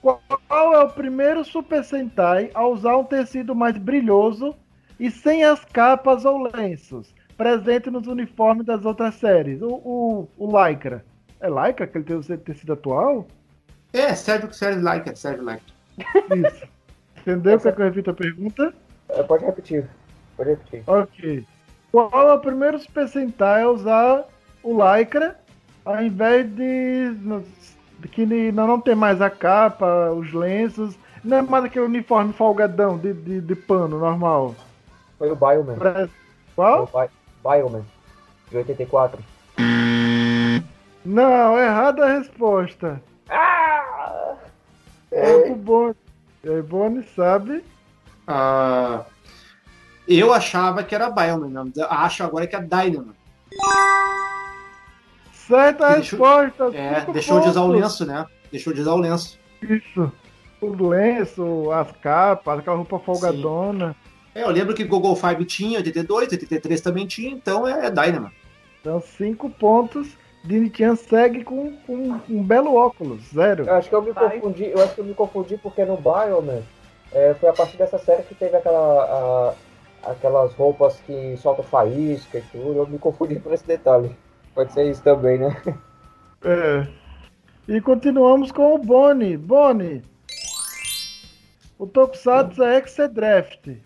[0.00, 4.54] qual é o primeiro Super Sentai a usar um tecido mais brilhoso
[4.98, 9.62] e sem as capas ou lenços, presente nos uniformes das outras séries?
[9.62, 11.04] O, o, o Lycra.
[11.44, 13.26] É Lycra que ele tem o tecido atual?
[13.92, 15.62] É, serve, serve like, serve like.
[16.34, 16.66] Isso.
[17.20, 17.60] Entendeu?
[17.60, 18.74] Quer que eu repita a pergunta?
[19.10, 19.86] É, pode repetir.
[20.38, 20.82] Pode repetir.
[20.86, 21.46] Ok.
[21.92, 24.24] Qual é o primeiro Super Sentai a usar
[24.62, 25.38] o Lycra
[25.84, 27.14] ao invés de.
[27.98, 32.32] de que não, não tem mais a capa, os lenços, não é mais aquele uniforme
[32.32, 34.54] folgadão de, de, de pano normal.
[35.18, 35.76] Foi o Bioman.
[35.76, 36.12] Parece-
[36.56, 36.82] Foi Qual?
[36.84, 37.10] o Bi-
[37.42, 37.82] Bioman.
[38.50, 39.22] De 84.
[41.04, 43.00] Não, errada a resposta.
[43.28, 44.34] Ah!
[45.10, 45.94] Ponto Boni.
[46.42, 47.64] E aí, Boni sabe?
[48.26, 49.04] Ah,
[50.08, 53.14] eu achava que era Bioman, acho agora que é Dynamo.
[55.32, 56.76] Certa Deixou- resposta.
[56.76, 57.80] É, deixou de usar o pontos.
[57.82, 58.26] lenço, né?
[58.50, 59.38] Deixou de usar o lenço.
[59.62, 60.12] Isso.
[60.60, 63.94] O lenço, as capas, aquela roupa folgadona.
[64.34, 68.30] É, eu lembro que Google Five tinha, 82, 83 também tinha, então é Dynamo.
[68.80, 70.08] Então, cinco pontos.
[70.44, 73.64] Dinitian segue com, com um belo óculos, zero.
[73.64, 76.62] Eu acho que eu me confundi, eu acho que eu me confundi porque no Bioman
[77.12, 79.54] é, foi a partir dessa série que teve aquela,
[80.04, 82.74] a- aquelas roupas que soltam faísca e tudo.
[82.80, 84.14] Eu me confundi por esse detalhe.
[84.54, 85.56] Pode ser isso também, né?
[86.46, 86.86] É.
[87.66, 89.34] E continuamos com o Boni.
[89.34, 90.02] Boni.
[91.78, 93.78] O Tokusatsu é Exedraft.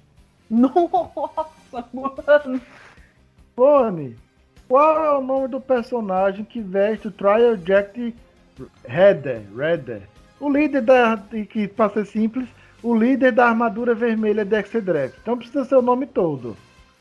[0.50, 2.60] Nossa, mano.
[3.56, 4.16] Boni.
[4.68, 8.14] Qual é o nome do personagem que veste o Trial Jack
[8.86, 9.42] Redder?
[9.56, 10.02] Redder.
[10.38, 11.16] O líder da.
[11.50, 12.48] Que, para ser simples,
[12.82, 15.16] o líder da armadura vermelha de Exedraft.
[15.22, 16.56] Então precisa ser o nome todo.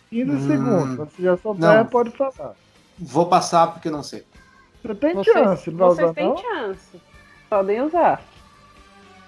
[0.09, 1.13] 15 Hum, segundos.
[1.13, 1.85] Se já souber, não.
[1.85, 2.53] pode falar.
[2.97, 4.23] Vou passar porque não sei.
[4.81, 6.37] Você tem Vocês, chance, não vocês têm não?
[6.37, 7.01] chance.
[7.49, 8.21] Podem usar.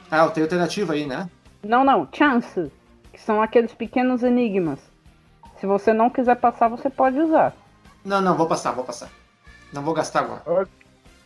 [0.10, 1.30] Ah, eu tenho alternativa aí, né?
[1.63, 2.71] Não, não, chance.
[3.12, 4.80] Que são aqueles pequenos enigmas.
[5.60, 7.54] Se você não quiser passar, você pode usar.
[8.03, 9.09] Não, não, vou passar, vou passar.
[9.73, 10.67] Não vou gastar agora.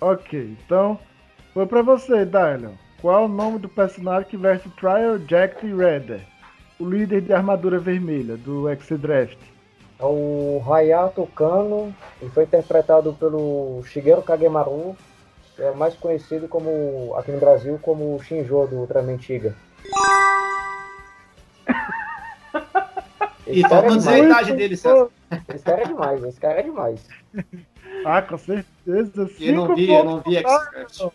[0.02, 1.00] Ok, então
[1.54, 2.74] foi pra você, Dylan.
[3.02, 6.22] Qual é o nome do personagem que veste Trial Jack Redder?
[6.80, 9.38] O líder de armadura vermelha do Exedraft.
[10.00, 14.98] É o Hayato Kano e foi interpretado pelo Shigeru Kagemaru,
[15.56, 19.56] que é mais conhecido como aqui no Brasil como Shinjo do Ultraman Tiga.
[23.54, 25.08] E faltou é dizer a idade dele, César.
[25.54, 27.08] esse cara é demais, esse cara é demais.
[28.06, 29.30] Ah, com certeza.
[29.40, 31.14] Eu não vi, eu não vi Expert.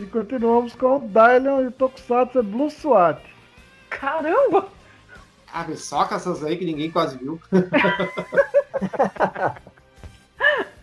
[0.00, 3.20] E continuamos com o Dylan e o Tokusatsu é Blue SWAT.
[3.90, 4.66] Caramba!
[5.52, 7.38] Abre só com essas aí que ninguém quase viu.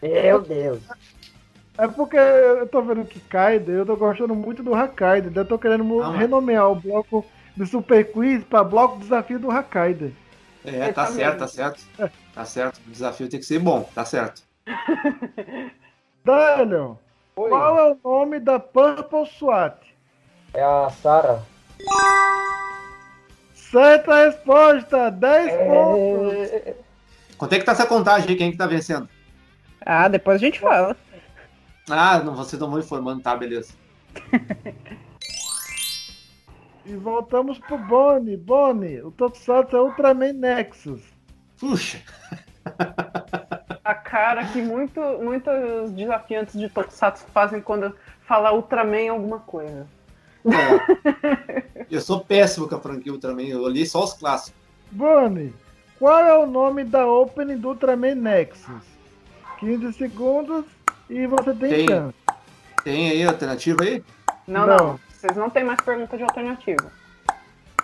[0.02, 0.82] Meu Deus.
[1.78, 5.32] É porque eu tô vendo que Kaiden, eu tô gostando muito do Hakaiden.
[5.32, 7.26] daí Eu tô querendo Ah, renomear o bloco
[7.56, 10.16] do Super Quiz pra bloco desafio do Hakaiden.
[10.64, 11.84] É, É, tá certo, tá certo.
[12.34, 12.80] Tá certo.
[12.88, 14.44] O desafio tem que ser bom, tá certo.
[16.24, 16.98] Dylan,
[17.36, 19.76] Oi, qual é o nome da Purple SWAT?
[20.54, 21.42] é a Sarah.
[23.54, 26.52] Certa resposta, 10 pontos.
[26.52, 26.76] É...
[27.38, 28.36] Quanto é que tá essa contagem aí?
[28.36, 29.10] Quem é que tá vencendo?
[29.84, 30.96] Ah, depois a gente fala.
[31.90, 33.74] Ah, não, vocês não vão informando, tá, beleza.
[36.86, 38.38] E voltamos pro Bonnie.
[38.38, 41.02] Bonnie, o Tokusatsu é Ultraman Nexus.
[41.60, 42.00] Puxa,
[43.84, 49.88] A cara que muito, muitos desafiantes de Tokusatsu fazem quando fala Ultraman em alguma coisa.
[50.46, 51.86] é.
[51.90, 54.60] eu sou péssimo com a franquia Ultraman, eu olhei só os clássicos.
[54.92, 55.54] Bonnie,
[56.00, 58.84] qual é o nome da opening do Ultraman Nexus?
[59.60, 60.66] 15 segundos
[61.10, 61.88] e você tem, Tem.
[61.88, 62.16] chance.
[62.84, 64.04] Tem aí alternativa aí?
[64.48, 64.78] Não, Não.
[64.78, 66.92] não, Vocês não têm mais pergunta de alternativa.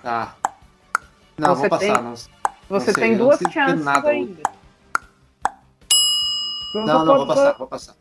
[0.02, 0.36] Tá.
[1.38, 1.94] Não, Você vou passar.
[1.94, 2.16] tem- Não,
[2.80, 4.42] Você sei, tem eu não duas chances nada ainda.
[6.70, 7.96] Então não, não, vou passar, vou passar.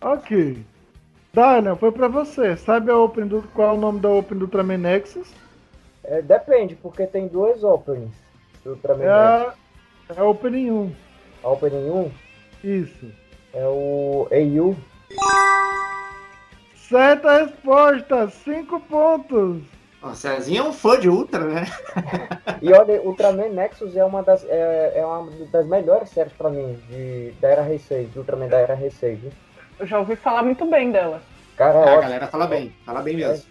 [0.00, 0.64] Ok.
[1.32, 2.56] Dylan, foi pra você.
[2.56, 5.28] Sabe a opening do, qual é o nome da opening do Ultraman Nexus?
[6.02, 8.12] É, depende, porque tem dois openings
[8.64, 9.54] do Ultraman É Nexus.
[10.08, 10.92] a, é a opening 1.
[11.44, 12.10] A opening 1
[12.64, 13.06] Isso.
[13.54, 14.76] é o AU.
[16.90, 19.62] Certa resposta, 5 pontos.
[20.02, 21.64] O Cezinho é um fã de Ultra, né?
[22.60, 26.82] E olha, Ultraman Nexus é uma das, é, é uma das melhores séries pra mim,
[26.88, 29.18] de, da Era Heisei, de Ultraman da Era Heisei?
[29.78, 31.22] Eu já ouvi falar muito bem dela.
[31.56, 33.48] Cara, é a galera fala bem, fala bem mesmo.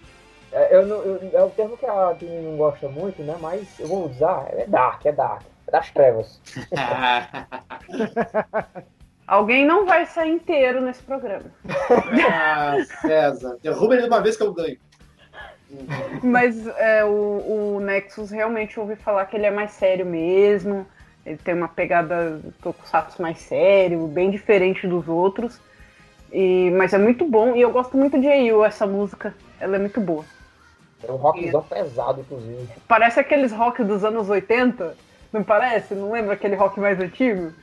[0.52, 3.36] É, eu não, eu- é o termo que a Tini não gosta muito, né?
[3.39, 4.47] Mas eu vou usar.
[4.52, 5.43] É dark, é dark.
[5.65, 6.41] É das trevas.
[9.30, 11.46] Alguém não vai sair inteiro nesse programa.
[12.34, 13.58] Ah, César.
[13.62, 14.76] Derruba ele de uma vez que eu ganho.
[16.24, 20.84] Mas é, o, o Nexus realmente eu ouvi falar que ele é mais sério mesmo.
[21.24, 25.62] Ele tem uma pegada tokusatsu mais sério, bem diferente dos outros.
[26.34, 29.36] E, mas é muito bom e eu gosto muito de AU, essa música.
[29.60, 30.26] Ela é muito boa.
[31.08, 32.68] É um rockzão pesado, inclusive.
[32.88, 34.98] Parece aqueles rock dos anos 80,
[35.32, 35.94] não parece?
[35.94, 37.54] Não lembra aquele rock mais antigo?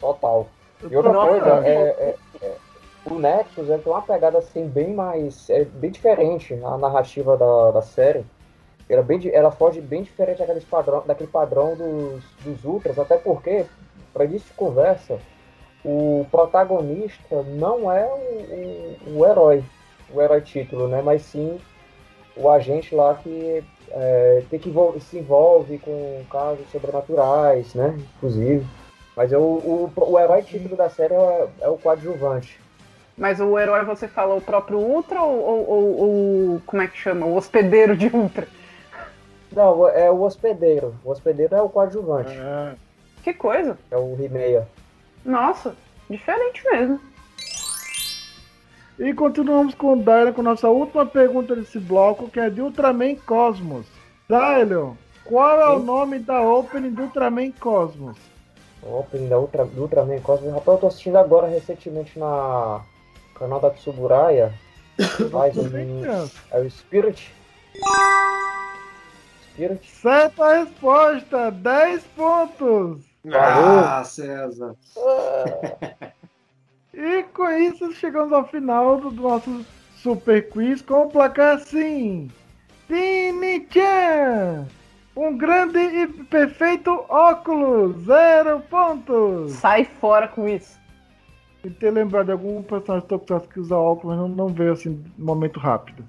[0.00, 0.48] Total.
[0.90, 1.28] E outra Nossa.
[1.28, 2.56] coisa, é, é- é-
[3.10, 5.48] o Nexus ele tem uma pegada assim bem mais.
[5.50, 8.24] É bem diferente a narrativa da, da série.
[8.88, 13.16] Ela, é bem, ela foge bem diferente daqueles padrão, daquele padrão dos, dos Ultras, até
[13.16, 13.64] porque,
[14.12, 15.18] para início de conversa,
[15.84, 19.64] o protagonista não é o, o, o herói,
[20.12, 21.00] o herói título, né?
[21.02, 21.58] Mas sim
[22.36, 27.98] o agente lá que é, tem que se envolve com casos sobrenaturais, né?
[28.16, 28.64] Inclusive.
[29.16, 32.58] Mas é o, o, o herói título da série é, é o coadjuvante.
[33.16, 36.00] Mas o herói você fala o próprio Ultra ou, ou- ou-
[36.52, 37.26] ou- como é que chama?
[37.26, 38.48] O hospedeiro de Ultra?
[39.54, 40.94] Não, é o hospedeiro.
[41.04, 42.32] O hospedeiro é o coadjuvante.
[42.34, 42.74] É.
[43.22, 43.76] Que coisa!
[43.90, 44.66] É o Rimeia.
[45.24, 45.76] Nossa,
[46.08, 46.98] diferente mesmo.
[48.98, 53.16] E continuamos com o Dylan com nossa última pergunta desse bloco, que é de Ultraman
[53.26, 53.86] Cosmos.
[54.28, 54.94] Dylan,
[55.24, 58.16] qual é o nome da opening do Ultraman Cosmos?
[58.82, 60.52] O opening da Ultra, do Ultraman Cosmos.
[60.52, 62.82] Rapaz, eu tô assistindo agora recentemente na
[63.34, 64.52] canal da Tsuburaya.
[65.30, 65.70] Faz um,
[66.50, 67.32] é o Spirit.
[69.50, 69.90] Spirit.
[69.90, 73.04] Certa resposta, 10 pontos.
[73.32, 74.74] Ah, César.
[76.94, 79.64] E com isso chegamos ao final do nosso
[79.96, 82.30] Super Quiz com o placar assim.
[82.86, 84.66] Tini-chan!
[85.14, 89.52] Um grande e perfeito óculos, zero pontos.
[89.52, 90.80] Sai fora com isso.
[91.62, 95.26] E ter lembrado de algum personagem tokusatsu que usa óculos não, não veio assim no
[95.26, 96.04] momento rápido.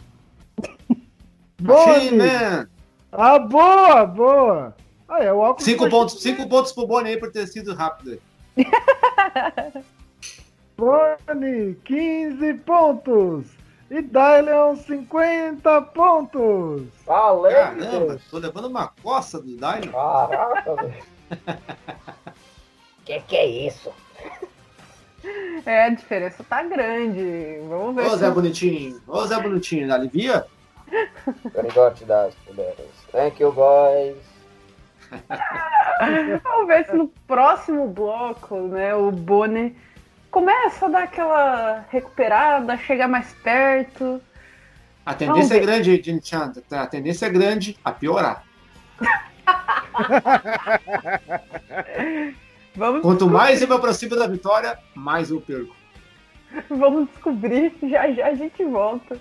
[1.62, 2.18] Machine Boni!
[2.18, 2.68] Man.
[3.12, 4.76] Ah, boa, boa!
[5.08, 5.66] Ah, é o óculos.
[5.66, 8.20] Cinco pontos, cinco pontos pro Boni aí por ter sido rápido.
[10.78, 13.63] Boni, 15 pontos.
[13.94, 16.82] E Dylion, 50 pontos.
[17.06, 18.24] Valeu, Caramba, Deus.
[18.28, 19.92] tô levando uma coça do Dino.
[19.92, 21.04] Caraca, velho.
[23.06, 23.94] Que que é isso?
[25.64, 27.60] É, a diferença tá grande.
[27.70, 28.34] Vamos ver Ô Zé se...
[28.34, 30.48] Bonitinho, ô Zé Bonitinho, alivia?
[31.54, 32.90] Very good, das mulheres.
[33.12, 34.18] Thank you, boys.
[36.44, 39.78] Vamos ver se no próximo bloco, né, o Bonnie
[40.34, 44.20] começa a dar aquela recuperada, chegar mais perto.
[45.06, 46.52] A tendência é grande, Jin-chan.
[46.72, 48.44] A tendência é grande a piorar.
[52.76, 55.76] Vamos, Quanto mais eu me aproximo da vitória, mais eu perco.
[56.68, 57.72] vamos descobrir.
[57.84, 59.16] Já já a gente volta.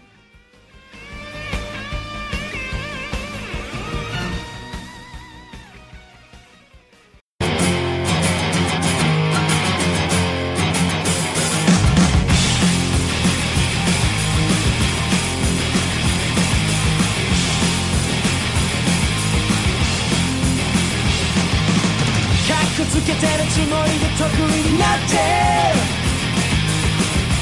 [23.88, 25.16] で得意になって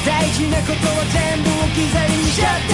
[0.05, 2.73] 大事なことは全部置き去りにしちゃって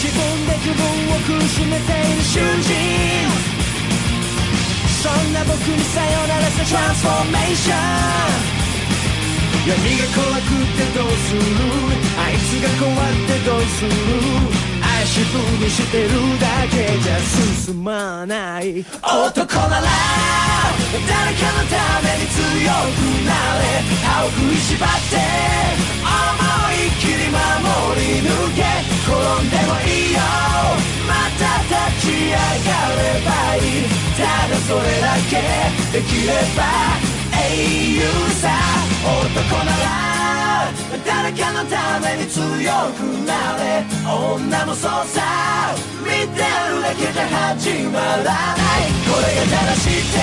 [0.00, 0.80] 自分で自分
[1.12, 2.74] を苦しめている囚人。
[5.02, 7.76] そんな僕にさよならさトランスフォーメーション
[9.68, 11.40] 闇が怖くてどうする？
[12.18, 12.96] あいつが怖っ
[13.26, 14.75] てどうする？
[15.06, 17.16] 足踏みしてるだけじゃ
[17.64, 18.84] 進まない。
[19.02, 19.86] 男なら
[20.92, 23.30] 誰かのために強くな
[23.62, 23.62] れ。
[24.02, 25.14] 歯を食いしばって
[26.02, 26.10] 思
[26.74, 27.38] いっきり守
[28.00, 28.66] り抜け。
[29.06, 30.18] 転んでもいいよ。
[31.06, 33.86] また立ち上がればいい。
[34.18, 35.38] ただそれだけ
[35.96, 36.66] できれば。
[37.32, 38.02] 英雄
[38.40, 38.50] さ
[39.04, 40.15] 男なら
[41.04, 43.84] 誰かのために強くなれ。
[44.04, 45.74] 女もそうさ。
[46.02, 48.86] 見てるだけじゃ始まらない。
[49.04, 50.16] これが正しいって。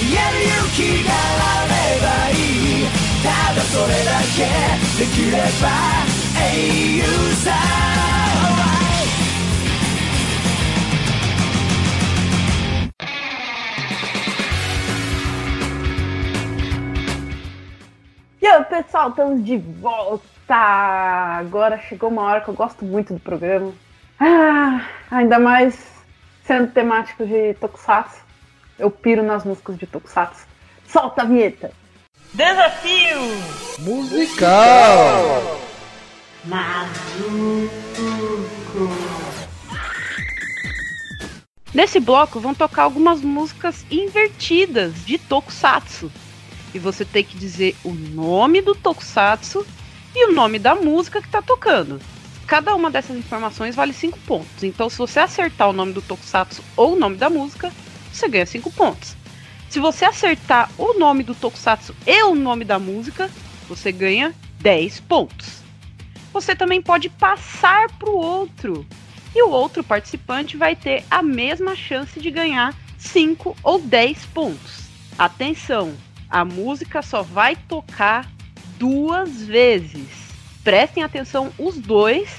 [0.00, 1.70] 言える勇気があれ
[2.00, 2.32] ばい
[2.82, 2.90] い。
[3.22, 4.38] ただそれだけ。
[4.98, 6.20] できれば。
[6.42, 7.02] 英雄
[7.44, 7.79] さ
[18.42, 20.24] E aí, pessoal, estamos de volta!
[20.48, 23.70] Agora chegou uma hora que eu gosto muito do programa.
[24.18, 24.80] Ah,
[25.10, 25.78] ainda mais
[26.44, 28.22] sendo temático de Tokusatsu.
[28.78, 30.46] Eu piro nas músicas de Tokusatsu.
[30.86, 31.70] Solta a vinheta!
[32.32, 33.18] Desafio
[33.80, 35.60] Musical.
[41.74, 46.10] Nesse bloco vão tocar algumas músicas invertidas de Tokusatsu.
[46.74, 49.66] E você tem que dizer o nome do Tokusatsu
[50.14, 52.00] e o nome da música que tá tocando.
[52.46, 54.62] Cada uma dessas informações vale 5 pontos.
[54.62, 57.72] Então, se você acertar o nome do Tokusatsu ou o nome da música,
[58.12, 59.16] você ganha 5 pontos.
[59.68, 63.30] Se você acertar o nome do Tokusatsu e o nome da música,
[63.68, 65.60] você ganha 10 pontos.
[66.32, 68.84] Você também pode passar para o outro.
[69.32, 74.88] E o outro participante vai ter a mesma chance de ganhar 5 ou 10 pontos.
[75.16, 75.94] Atenção,
[76.30, 78.30] a música só vai tocar
[78.78, 80.08] duas vezes.
[80.62, 82.30] Prestem atenção os dois,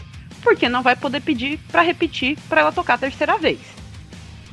[0.42, 3.60] porque não vai poder pedir para repetir para ela tocar a terceira vez.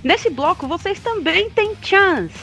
[0.03, 2.39] Nesse bloco vocês também têm chance.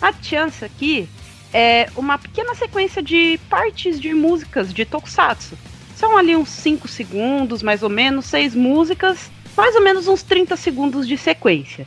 [0.00, 1.08] A chance aqui
[1.52, 5.56] é uma pequena sequência de partes de músicas de Tokusatsu.
[5.94, 10.56] São ali uns 5 segundos, mais ou menos, seis músicas, mais ou menos uns 30
[10.56, 11.86] segundos de sequência.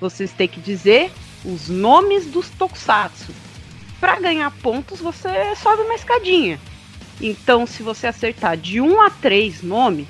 [0.00, 1.10] Vocês têm que dizer
[1.44, 3.49] os nomes dos Tokusatsu.
[4.00, 6.58] Para ganhar pontos, você sobe uma escadinha.
[7.20, 10.08] Então, se você acertar de 1 a 3 nomes,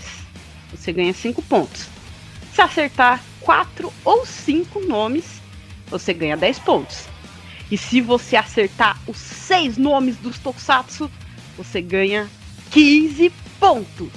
[0.71, 1.89] você ganha 5 pontos.
[2.55, 5.43] Se acertar 4 ou 5 nomes,
[5.89, 7.09] você ganha 10 pontos.
[7.69, 11.11] E se você acertar os 6 nomes dos Tokusatsu,
[11.57, 12.31] você ganha
[12.71, 14.11] 15 pontos.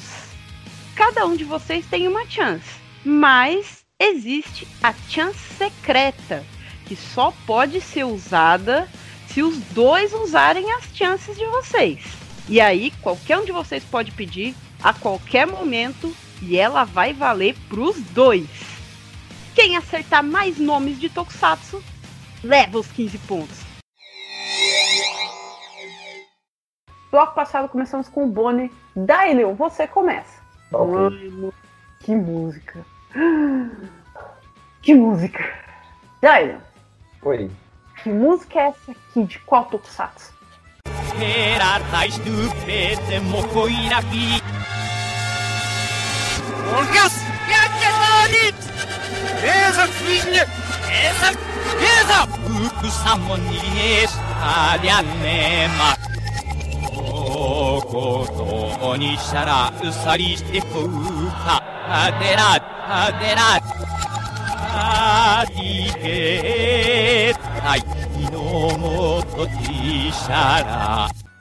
[0.95, 2.69] Cada um de vocês tem uma chance,
[3.03, 6.45] mas existe a chance secreta,
[6.85, 8.87] que só pode ser usada
[9.33, 11.99] se os dois usarem as chances de vocês.
[12.47, 17.55] E aí, qualquer um de vocês pode pedir a qualquer momento e ela vai valer
[17.67, 18.47] pros dois.
[19.55, 21.83] Quem acertar mais nomes de Tokusatsu
[22.43, 23.57] leva os 15 pontos.
[27.09, 28.71] Bloco passado começamos com o Bonnie.
[28.95, 30.41] Daileu, você começa.
[30.71, 31.53] Mano,
[32.01, 32.85] que música.
[34.81, 35.41] Que música.
[36.21, 36.59] Daileu,
[37.21, 37.49] Oi.
[38.03, 39.23] Que música é essa aqui?
[39.23, 40.33] De qual Tokusatsu?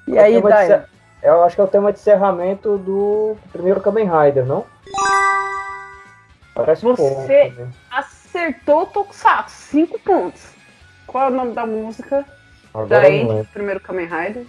[0.06, 0.62] E aí, É Daileu?
[0.64, 0.84] encer-
[1.22, 4.66] Eu acho que é o tema de encerramento do primeiro Kamen Rider, não?
[6.54, 7.02] Parece um Você-
[7.54, 7.60] pouco.
[7.62, 7.68] né?
[7.90, 10.42] Acertou o Tokusatsu, 5 pontos.
[11.06, 12.24] Qual é o nome da música?
[12.74, 13.48] Agora Da eu não End, lembro.
[13.52, 14.46] primeiro Kamen Rider.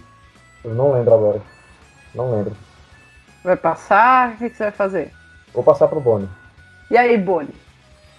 [0.64, 1.40] Eu não lembro agora.
[2.14, 2.56] Não lembro.
[3.44, 4.30] Vai passar?
[4.32, 5.12] O que você vai fazer?
[5.52, 6.28] Vou passar pro Bonnie.
[6.90, 7.54] E aí, Bonnie?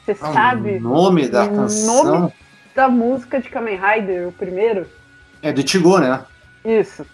[0.06, 2.34] Você Ah, sabe O nome da o canção nome-
[2.76, 4.88] da música de Kamen Rider, o primeiro?
[5.42, 6.24] é do Tigo, né?
[6.64, 7.06] Isso.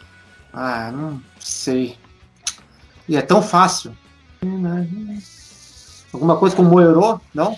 [0.54, 1.98] Ah, não sei.
[3.08, 3.96] E é tão fácil.
[6.14, 7.20] Alguma coisa com Moerô?
[7.34, 7.58] Não?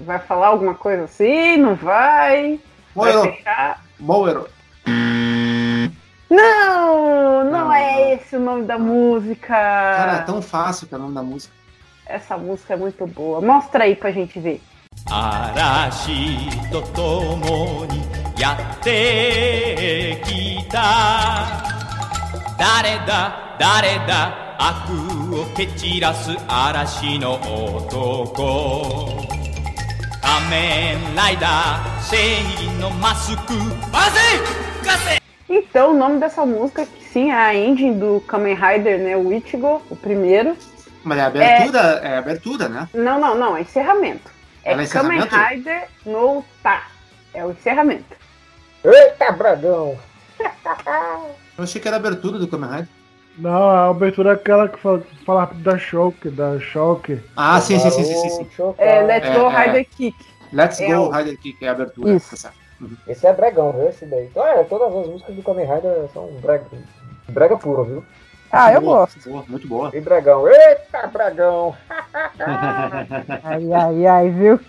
[0.00, 1.56] Vai falar alguma coisa assim?
[1.56, 2.58] Não vai?
[2.94, 3.22] Vai Moerô.
[3.32, 3.84] fechar?
[4.00, 4.48] Moerô.
[6.28, 9.46] Não, não Não, é esse o nome da música.
[9.48, 11.54] Cara, é tão fácil que é o nome da música.
[12.05, 13.41] Essa música é muito boa.
[13.41, 14.61] Mostra aí pra gente ver.
[15.11, 16.11] 嵐
[16.71, 18.01] とともに
[18.39, 21.63] やってきた
[22.57, 24.91] 誰だ誰だ悪
[25.33, 29.25] を蹴散らす嵐の男
[30.21, 33.53] 仮面ライダー正義のマスク
[33.91, 34.19] バゼ
[34.85, 35.19] ガセ
[35.51, 39.17] Então, o nome dessa música, que sim, é a engine do Kamen Rider, né?
[39.17, 40.55] O Ichigo, o primeiro.
[41.04, 42.88] Mas é abertura, é, abertura, né?
[42.94, 44.30] Não, não, não, é encerramento.
[44.64, 45.36] É é Kamen encerramento?
[45.36, 46.86] Rider no Tá.
[47.34, 48.16] É o encerramento.
[48.84, 49.98] Eita, Bragão!
[51.56, 52.88] Eu achei que era abertura do Kamen Rider.
[53.36, 57.20] Não, a abertura é aquela que fala, fala da Shock, da Shock.
[57.36, 58.48] Ah, sim, sim, sim, sim, sim,
[58.78, 59.02] É.
[59.02, 59.66] Let's É, Go é.
[59.66, 60.16] Rider Kick.
[60.52, 62.12] Let's É Go o- Rider Kick é a abertura.
[62.14, 62.30] Isso.
[62.30, 62.56] tá certo.
[63.08, 63.88] Esse é Bregão, viu?
[63.88, 64.26] Esse daí.
[64.26, 66.64] Então, é, todas as músicas do Kamen Rider são brega,
[67.28, 68.04] brega puro, viu?
[68.50, 69.28] Ah, eu boa, gosto.
[69.28, 69.90] Boa, muito boa.
[69.92, 70.48] E Dragão.
[70.48, 71.76] Eita, Dragão!
[73.42, 74.60] ai, ai, ai, viu?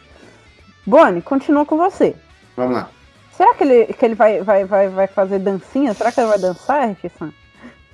[0.85, 2.15] Bonnie, continua com você.
[2.55, 2.89] Vamos lá.
[3.31, 5.93] Será que ele, que ele vai, vai, vai, vai fazer dancinha?
[5.93, 7.31] Será que ele vai dançar, Richardson?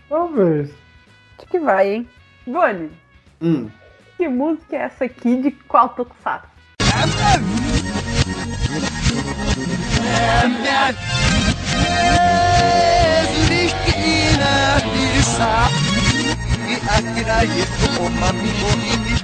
[0.08, 0.70] Talvez.
[1.38, 2.10] Acho que vai, hein?
[2.46, 2.92] Bonnie.
[3.42, 3.70] Hum.
[4.18, 6.48] Que música é essa aqui de qual tokusatsu?
[13.52, 15.71] Esquina de sal
[16.88, 17.64] akirayi
[18.04, 19.16] oma mihoni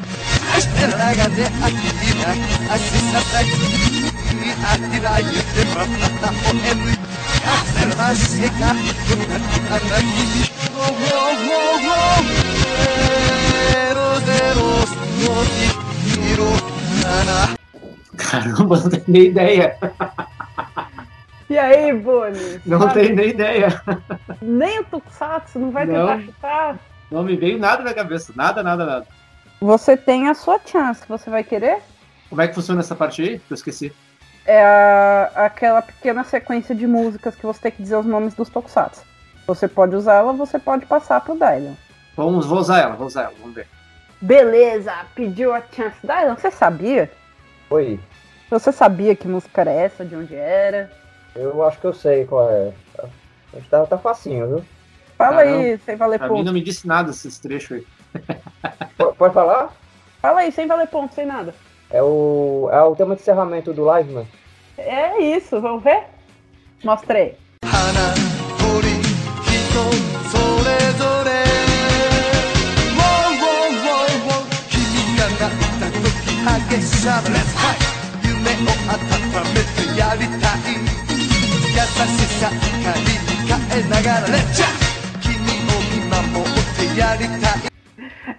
[0.58, 2.30] Esteragade akirina
[2.74, 3.68] asisataki
[4.72, 6.94] akirayi emamata ohemi
[7.54, 8.70] Aseraseka
[9.76, 10.44] anakili
[10.80, 12.22] Oh oh oh oh
[13.88, 14.90] Eros eros
[15.24, 15.68] noti
[16.06, 16.52] hiro
[17.04, 17.58] nana
[18.18, 19.78] Caramba, não tenho nem ideia.
[21.50, 22.60] E aí, Boni?
[22.66, 23.82] Não tenho nem ideia.
[24.42, 25.94] Nem o Tuxatsu não vai não.
[26.08, 26.80] tentar chutar?
[27.12, 28.34] Não me veio nada na cabeça.
[28.36, 29.08] Nada, nada, nada.
[29.62, 31.04] Você tem a sua chance.
[31.08, 31.80] Você vai querer?
[32.30, 33.40] Como é que funciona essa parte aí?
[33.40, 33.94] Que eu esqueci.
[34.46, 38.50] É a- aquela pequena sequência de músicas que você tem que dizer os nomes dos
[38.50, 39.02] Tokusatsu.
[39.46, 41.76] Você pode usar ela, você pode passar pro Dylan.
[42.16, 43.34] Vamos, vou usar ela, vou usar ela.
[43.40, 43.68] Vamos ver.
[44.22, 45.98] Beleza, pediu a chance.
[46.02, 47.12] Dylan, você sabia?
[47.70, 48.00] Oi,
[48.50, 50.90] Você sabia que música era essa, de onde era?
[51.36, 52.72] eu acho que eu sei qual é.
[52.98, 54.66] Acho que Tá, tá facinho, viu?
[55.18, 56.46] Fala Caramba, aí, sem valer Pra mim ponto.
[56.46, 57.88] não me disse nada esses trechos aí.
[59.18, 59.74] Pode falar?
[60.22, 61.54] Fala aí, sem valer ponto, sem nada.
[61.90, 64.28] É o, é o tema de encerramento do live, mano.
[64.78, 66.04] É isso, vamos ver?
[66.84, 67.36] Mostra aí.
[67.88, 68.18] 花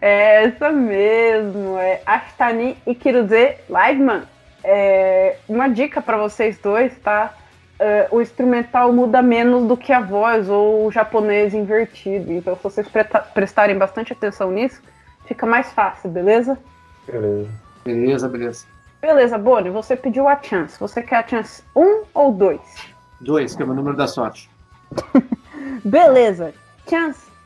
[0.00, 4.22] É essa mesmo, é Ashtani Ikiruze Liveman.
[4.62, 7.34] É uma dica pra vocês dois, tá?
[7.78, 12.32] É, o instrumental muda menos do que a voz ou o japonês invertido.
[12.32, 12.88] Então, se vocês
[13.34, 14.82] prestarem bastante atenção nisso,
[15.26, 16.58] fica mais fácil, beleza?
[17.06, 17.50] Beleza.
[17.84, 18.66] Beleza, beleza.
[19.00, 20.78] Beleza, Boni, você pediu a chance.
[20.80, 22.60] Você quer a chance 1 ou 2?
[23.20, 24.50] Dois, que é o meu número da sorte.
[25.84, 26.52] Beleza,
[26.88, 27.27] chance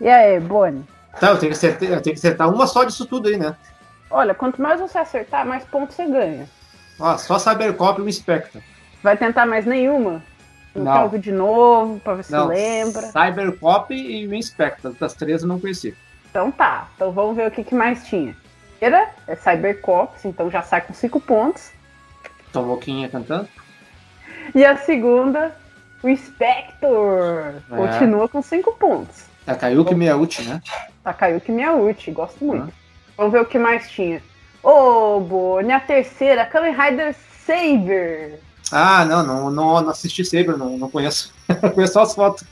[0.00, 0.84] E aí, Boni?
[1.18, 3.56] Tá, eu tenho, que acertar, eu tenho que acertar uma só disso tudo aí, né?
[4.10, 6.48] Olha, quanto mais você acertar, mais pontos você ganha.
[6.98, 8.62] Ó, só Cybercop e o Spectre.
[9.02, 10.22] Vai tentar mais nenhuma?
[10.74, 13.02] Ouvir de novo, pra ver se Não, lembra.
[13.02, 14.92] Cybercop e o Inspector.
[14.98, 15.96] Das três eu não conheci.
[16.30, 18.30] Então tá, então vamos ver o que, que mais tinha.
[18.32, 21.70] A primeira é Cybercops, então já sai com 5 pontos.
[22.52, 23.48] Tom Louquinha cantando.
[24.54, 25.54] E a segunda,
[26.02, 27.54] o Spector.
[27.70, 27.76] É.
[27.76, 29.24] Continua com 5 pontos.
[29.46, 30.62] Takayuki Miyauchi, né?
[31.02, 32.64] Takayuki Miyauchi, gosto muito.
[32.64, 32.72] Uhum.
[33.16, 34.22] Vamos ver o que mais tinha.
[34.62, 38.40] Ô, Boni, a terceira, Kamen Rider Saber.
[38.70, 41.32] Ah, não, não, não, não assisti Saber, não, não conheço.
[41.74, 42.44] conheço só as fotos.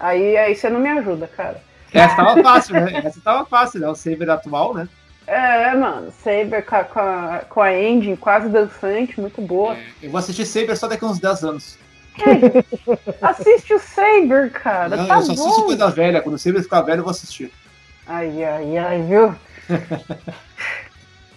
[0.00, 1.62] Aí, aí você não me ajuda, cara.
[1.92, 3.02] Essa tava fácil, né?
[3.04, 3.88] Essa tava fácil, né?
[3.88, 4.88] O Saber atual, né?
[5.26, 9.76] É, mano, Saber com a, com a, com a engine quase dançante, muito boa.
[10.02, 11.78] Eu vou assistir Saber só daqui a uns 10 anos.
[13.22, 15.66] Assiste o Saber, cara, não, tá eu só assisto bom.
[15.66, 16.20] coisa velha.
[16.22, 17.52] Quando o Saber ficar velho, eu vou assistir.
[18.06, 19.34] Ai, ai, ai, viu?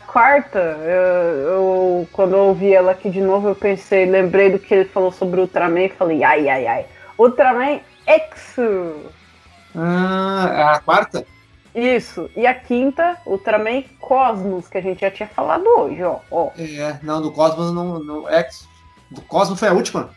[0.07, 4.73] Quarta, eu, eu- quando eu ouvi ela aqui de novo, eu pensei, lembrei do que
[4.73, 6.85] ele falou sobre o Ultraman e falei, ai, ai, ai.
[7.17, 9.11] Ultraman Exo.
[9.75, 11.25] Ah, é a quarta?
[11.75, 12.29] Isso.
[12.35, 16.19] E a quinta, Ultraman Cosmos, que a gente já tinha falado hoje, ó.
[16.31, 16.49] ó.
[16.57, 17.99] É, não, do Cosmos não.
[17.99, 18.67] não X.
[19.11, 20.09] Do Cosmos foi a última?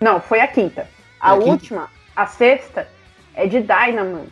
[0.00, 0.88] Não, foi a quinta.
[1.20, 1.50] A, a quinta?
[1.50, 2.88] última, a sexta,
[3.34, 4.26] é de Dynaman.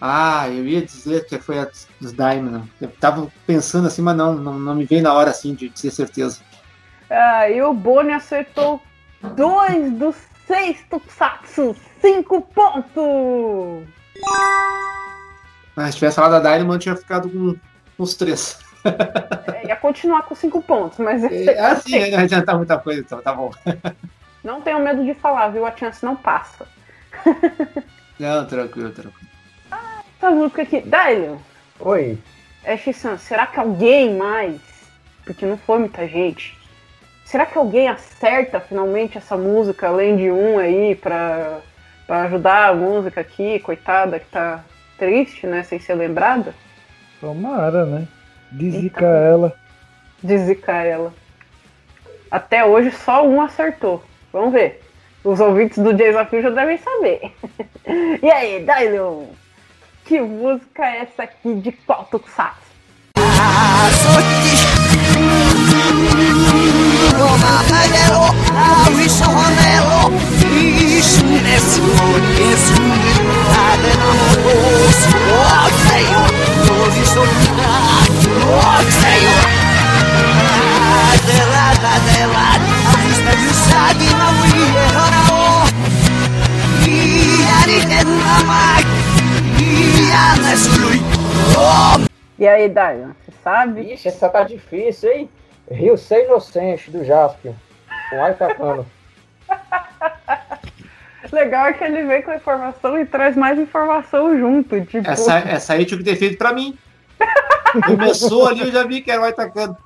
[0.00, 1.68] Ah, eu ia dizer que foi a
[2.00, 2.70] dos Diamond.
[2.80, 5.90] Eu tava pensando assim, mas não, não, não me veio na hora assim de ter
[5.90, 6.40] certeza.
[7.10, 8.80] Ah, e o Boni acertou
[9.34, 10.16] dois dos
[10.46, 11.74] seis Tokusatsu.
[12.00, 13.88] Cinco pontos!
[15.74, 17.56] Mas se tivesse falado da Dynamo, eu tinha ficado com
[17.98, 18.58] uns três.
[19.46, 23.32] É, ia continuar com cinco pontos, mas É, assim, não adiantar muita coisa, então tá
[23.32, 23.50] bom.
[24.48, 25.66] Não tenho medo de falar, viu?
[25.66, 26.66] A chance não passa.
[28.18, 29.28] Não, tranquilo, tranquilo.
[30.16, 31.36] Essa música aqui, Dylion,
[31.78, 32.18] Oi.
[32.64, 34.60] é X-San, será que alguém mais,
[35.24, 36.58] porque não foi muita gente,
[37.24, 41.60] será que alguém acerta finalmente essa música, além de um aí, pra,
[42.08, 44.64] pra ajudar a música aqui, coitada, que tá
[44.98, 46.52] triste, né, sem ser lembrada?
[47.20, 48.08] Tomara, né?
[48.50, 49.54] Dezica ela.
[50.20, 51.14] De zicar ela.
[52.28, 54.02] Até hoje só um acertou.
[54.32, 54.80] Vamos ver.
[55.24, 57.32] Os ouvintes do desafio já devem saber.
[58.22, 59.26] E aí, Dylan?
[60.04, 62.68] Que música é essa aqui de qual Tokusatsu?
[92.38, 92.96] E aí, Dai?
[92.96, 93.92] você sabe?
[93.92, 95.28] Ixi, essa tá difícil, hein?
[95.70, 97.52] Rio Sem Inocente, do Jaspion.
[98.10, 98.86] Com ar tacando.
[101.32, 104.80] Legal é que ele vem com a informação e traz mais informação junto.
[104.86, 105.10] Tipo...
[105.10, 106.78] Essa, essa aí tinha que ter feito pra mim.
[107.84, 109.76] Começou ali, eu já vi que era o atacando.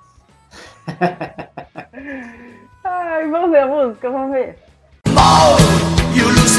[2.85, 4.59] Ai, vamos ver a música, vamos ver.
[5.09, 5.57] Ball,
[6.15, 6.59] you lose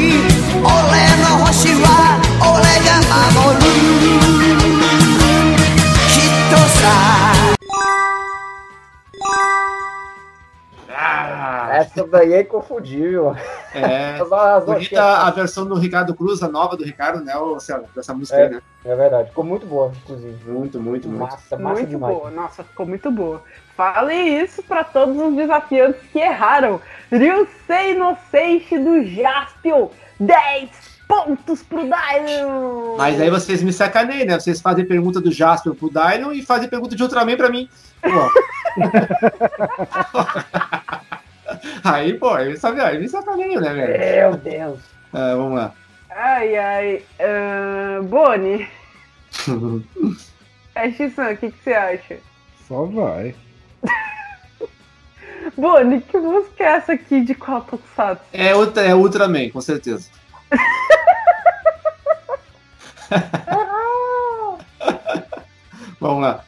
[12.11, 13.35] daí é inconfundível.
[13.73, 14.19] é.
[14.21, 17.85] As- as Bonita a versão do Ricardo Cruz, a nova do Ricardo, né, ô, César,
[17.95, 18.61] dessa música aí, né?
[18.85, 20.51] É verdade, ficou muito boa, inclusive.
[20.51, 21.19] Muito, muito, muito.
[21.19, 22.15] Massa, massa muito demais.
[22.15, 23.41] boa, nossa, ficou muito boa.
[23.75, 26.79] Fale isso pra todos os desafiantes que erraram.
[27.11, 29.87] Ryusei Inocente do Jaspion,
[30.19, 30.69] 10
[31.07, 32.95] pontos pro Dylan.
[32.97, 34.39] Mas aí vocês me sacaneiam, né?
[34.39, 37.69] Vocês fazem pergunta do Jasper pro Dylan e fazem pergunta de Ultraman pra mim.
[41.61, 41.67] Pô.
[41.89, 44.31] aí, pô, aí, sabe, aí me sacaneiam, né, velho?
[44.31, 44.79] Meu Deus.
[45.13, 45.73] Ah, vamos lá.
[46.09, 47.03] Ai, ai.
[47.19, 48.65] ahn, Boni,
[50.73, 52.17] é X-San, o que, que você acha?
[52.65, 53.35] Só vai.
[55.57, 58.23] Boni, que música é essa aqui de qual Tokusatsu?
[58.31, 60.09] É, Ultra, é Ultraman, com certeza.
[65.99, 66.45] Vamos lá.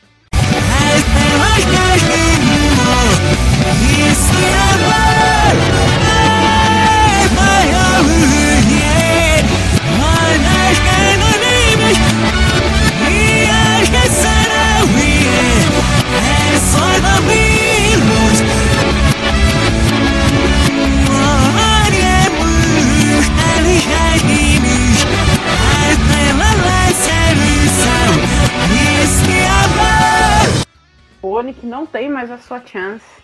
[31.64, 33.23] Que não tem mais a sua chance.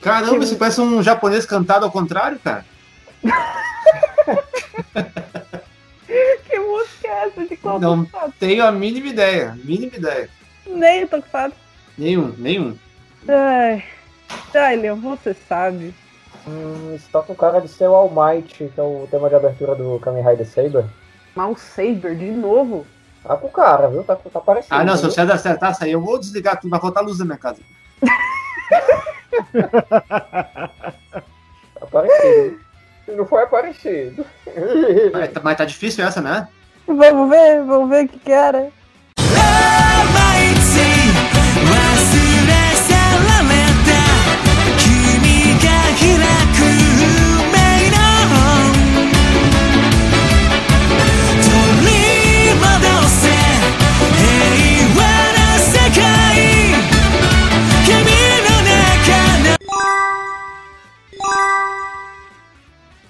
[0.00, 2.64] Caramba, isso parece um japonês cantado ao contrário, cara.
[6.48, 8.06] Que música é essa de qual Não.
[8.38, 10.30] Tenho a mínima ideia, mínima ideia.
[10.66, 11.56] Nem Tokusatsu.
[11.98, 12.76] Nenhum, nenhum.
[13.28, 13.84] Ai,
[14.52, 15.94] Dylan, você sabe.
[16.46, 19.34] Hum, isso tá com cara de ser o All Might, que é o tema de
[19.34, 20.84] abertura do Kamen Rider Saber.
[21.34, 22.86] Mal Saber de novo.
[23.22, 24.04] Tá com cara, viu?
[24.04, 24.80] Tá, tá parecendo.
[24.80, 25.10] Ah, não, se o viu?
[25.12, 27.60] César acertar essa aí, eu vou desligar tudo, vai faltar luz na minha casa.
[31.90, 32.58] Parecido.
[33.04, 34.26] Se não foi, é parecido.
[35.12, 36.48] Mas, tá- mas tá difícil essa, né?
[36.86, 38.32] Vamos ver, vamos ver o que que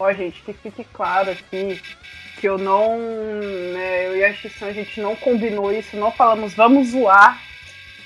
[0.07, 1.82] Ó, gente, que fique claro aqui
[2.38, 2.96] que eu não.
[2.96, 7.42] Né, eu e a Xissan, a gente não combinou isso, não falamos, vamos zoar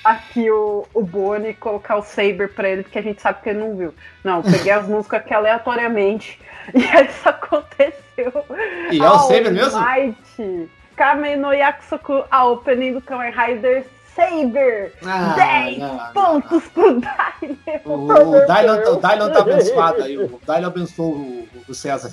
[0.03, 3.49] aqui o, o Boni e colocar o Saber pra ele, porque a gente sabe que
[3.49, 3.93] ele não viu.
[4.23, 6.39] Não, peguei as músicas aqui aleatoriamente
[6.73, 8.45] e isso aconteceu.
[8.91, 9.79] E é o Saber mesmo?
[9.79, 13.85] Might, Kamen no Yakusoku, a opening do Kamen Rider
[14.15, 14.93] Saber.
[15.05, 17.81] Ah, 10 não, não, pontos pro Dylan.
[17.85, 22.11] O, o, Dylan, o Dylan tá abençoado aí, o Dylan abençoou o, o César.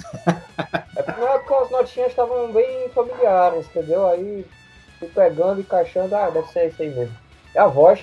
[0.97, 4.09] É porque não é porque as notinhas estavam bem familiares, entendeu?
[4.09, 4.47] Aí
[4.99, 7.17] fui pegando e encaixando, ah, deve ser isso aí mesmo.
[7.55, 8.01] É a voz.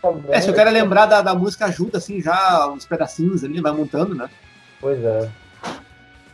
[0.00, 0.34] também.
[0.34, 3.72] É, se o cara lembrar da, da música, ajuda assim já uns pedacinhos ali, vai
[3.72, 4.28] montando, né?
[4.80, 5.30] Pois é.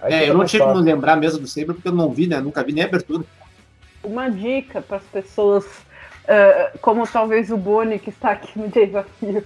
[0.01, 2.41] Aí É, eu não tinha como lembrar mesmo do Saber porque eu não vi, né?
[2.41, 3.25] Nunca vi nem a abertura.
[4.03, 5.65] Uma dica para as pessoas
[6.29, 9.45] ah, como talvez o Boni que está aqui no desafio.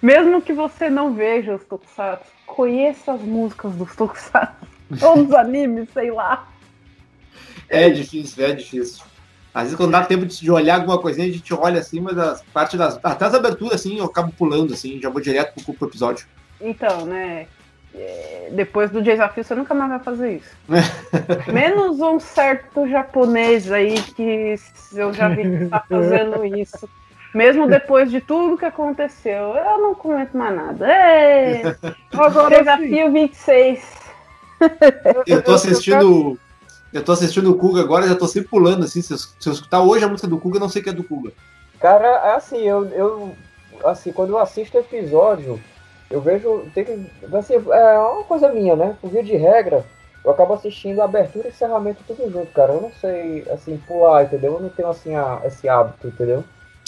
[0.00, 4.66] Mesmo que você não veja os Tokusatsu, conheça as músicas dos Tokusatsu.
[5.02, 6.48] Ou dos animes, sei lá.
[7.68, 9.04] É difícil, é difícil.
[9.52, 12.42] Às vezes quando dá tempo de olhar alguma coisinha, a gente olha assim, mas as
[12.42, 12.98] partes das.
[13.02, 16.26] Até as aberturas, assim, eu acabo pulando, assim, já vou direto pro, pro episódio.
[16.60, 17.46] Então, né?
[17.94, 20.56] É, Depois do desafio, você nunca mais vai fazer isso.
[21.52, 24.54] Menos um certo japonês aí que
[24.94, 26.88] eu já vi que está fazendo isso.
[27.34, 30.86] Mesmo depois de tudo que aconteceu, eu não comento mais nada.
[32.12, 32.58] Agora sim.
[32.58, 34.00] desafio 26.
[35.26, 36.38] Eu tô assistindo.
[36.92, 39.00] Eu tô assistindo o Kuga agora, já tô sempre pulando, assim.
[39.00, 40.92] Se eu, se eu escutar hoje a música do Kuga, eu não sei que é
[40.92, 41.32] do Kuga.
[41.78, 43.36] Cara, é assim, eu, eu
[43.84, 45.60] assim, quando eu assisto episódio,
[46.10, 46.64] eu vejo.
[46.74, 47.06] Tem que,
[47.36, 48.96] assim, é uma coisa minha, né?
[49.00, 49.84] Por via de regra,
[50.24, 52.72] eu acabo assistindo abertura e encerramento tudo junto, cara.
[52.72, 54.54] Eu não sei, assim, pular, entendeu?
[54.54, 56.44] Eu não tenho, assim, a- esse hábito, entendeu?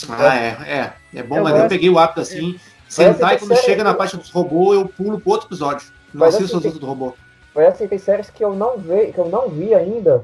[0.08, 0.92] Ah, é, é.
[1.14, 2.58] É bom, Eu mas eu peguei o hábito assim.
[2.88, 5.86] Sentar e quando sério, chega na parte dos robôs, eu pulo pro outro episódio.
[6.12, 7.14] Não Mas assisto assim, os outros do robô.
[7.54, 10.22] Mas assim, tem séries que eu não vi, que eu não vi ainda,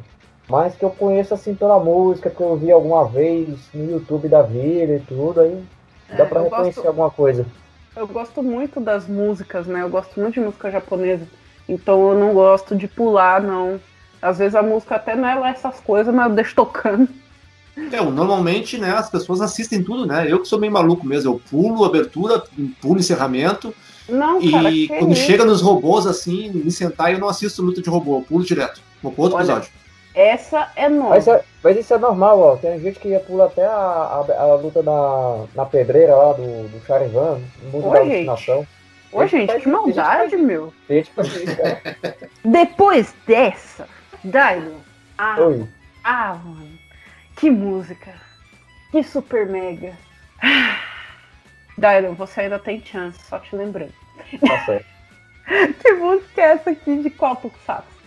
[0.49, 4.43] mas que eu conheço assim pela música, que eu vi alguma vez no YouTube da
[4.43, 5.63] vida e tudo, aí
[6.11, 7.47] dá É, pra eu reconhecer gosto- alguma coisa.
[7.99, 9.83] Eu gosto muito das músicas, né?
[9.83, 11.27] Eu gosto muito de música japonesa.
[11.69, 13.81] Então eu não gosto de pular, não.
[14.23, 17.09] Às vezes a música até não é lá essas coisas, mas eu deixo tocando.
[17.77, 20.31] É, normalmente, né, as pessoas assistem tudo, né?
[20.31, 21.33] Eu que sou meio maluco mesmo.
[21.33, 22.43] Eu pulo abertura,
[22.81, 23.75] pulo encerramento.
[24.09, 25.23] Não, cara, E quando isso?
[25.23, 28.19] chega nos robôs, assim, me sentar, eu não assisto luta de robô.
[28.19, 28.81] Eu pulo direto.
[29.03, 29.71] Vou pro outro Olha, episódio.
[30.19, 31.11] Essa é nova.
[31.11, 32.57] Mas, é- mas isso é normal, ó.
[32.57, 36.85] Tem gente que pula até a, a, a luta na, na pedreira lá do, do
[36.85, 38.29] Charivan, no mundo Ô, da gente.
[38.29, 38.67] alucinação.
[39.13, 40.75] Ô, gente, que maldade, meu.
[40.91, 41.81] Gente isso, cara.
[42.45, 43.89] Depois dessa,
[44.25, 44.81] Dylan.
[45.17, 45.69] Ah, Oi.
[46.03, 46.79] ah, mano.
[47.37, 48.13] Que música.
[48.91, 49.93] Que super mega.
[51.81, 52.11] Ah.
[52.17, 53.93] Você ainda tem chance, só te lembrando.
[54.41, 54.87] Tá certo.
[55.81, 57.98] Que música é essa aqui de qual Tokusatsu?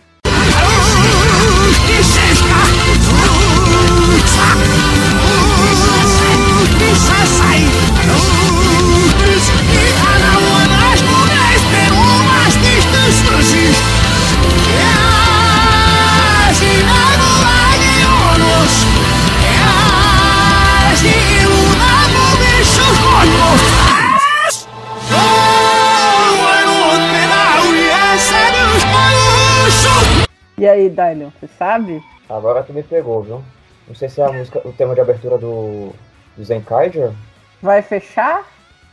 [30.58, 32.02] E aí, Dylan, você sabe?
[32.28, 33.42] Agora tu me pegou, viu?
[33.88, 35.92] Não sei se é a música, o tema de abertura do,
[36.36, 37.12] do Zenkaiger.
[37.60, 38.44] Vai fechar?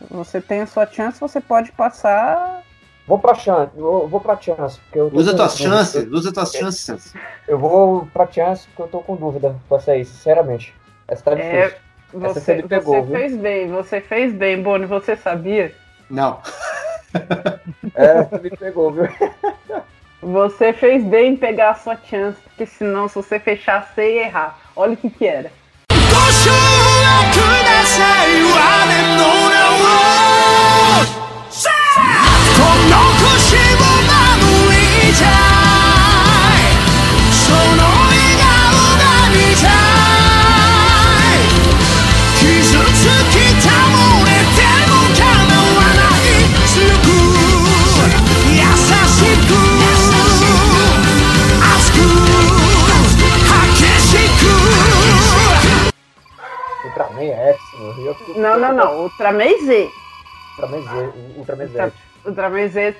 [0.09, 2.63] Você tem a sua chance, você pode passar.
[3.05, 7.13] Vou pra chance, vou, vou pra chance, porque eu Usa tuas chances, usa tuas chances.
[7.47, 10.75] Eu vou pra chance porque eu tô com dúvida com essa aí, sinceramente.
[11.07, 11.65] Essa tá É, difícil.
[11.65, 11.79] Essa
[12.13, 15.73] Você, você me pegou, você fez bem, você fez bem, Boni, você sabia?
[16.09, 16.39] Não.
[17.95, 19.03] É, você me pegou, viu?
[20.21, 24.25] Você fez bem em pegar a sua chance, porque senão, se você fechar, você ia
[24.25, 24.59] errar.
[24.75, 25.49] Olha o que que era.
[57.03, 57.59] Ultraman X.
[58.05, 59.01] Eu fico- Não, não, não.
[59.03, 59.89] Ultraman Z.
[60.59, 61.71] Ultraman Z, Ultraman Z.
[61.83, 61.93] Ultra-
[62.25, 62.95] Ultraman Z,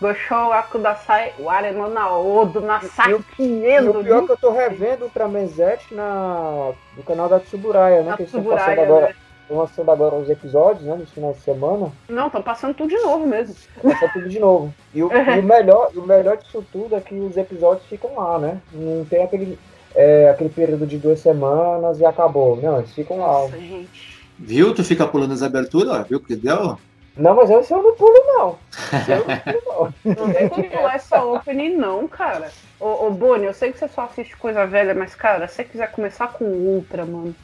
[0.00, 2.60] Goshou Akudasai, Wareno Naodo,
[3.08, 8.02] E o pior é que eu tô revendo Ultraman Z na, no canal da Tsuburaya,
[8.02, 8.16] né?
[8.16, 9.14] Que eles estão passando agora, né?
[9.42, 10.96] estão lançando agora os episódios, né?
[10.96, 11.92] Nos finais de semana.
[12.08, 13.54] Não, estão passando tudo de novo mesmo.
[13.80, 14.74] Passa tudo de novo.
[14.92, 18.38] E o, e o melhor, o melhor disso tudo é que os episódios ficam lá,
[18.40, 18.60] né?
[18.72, 19.56] Não tem aquele,
[19.94, 22.56] é, aquele período de duas semanas e acabou.
[22.60, 23.26] Não, eles ficam lá.
[23.26, 24.22] Nossa, gente.
[24.38, 24.74] Viu?
[24.74, 26.02] Tu fica pulando as aberturas, ó.
[26.02, 26.78] Viu o que deu?
[27.16, 28.58] Não, mas esse eu não pulo, não.
[28.98, 30.26] Esse eu não pulo, não.
[30.26, 32.50] Não tem como pular essa opening, não, cara.
[32.80, 35.64] Ô, ô Boni, eu sei que você só assiste coisa velha, mas, cara, se você
[35.64, 37.34] quiser começar com o Ultra, mano,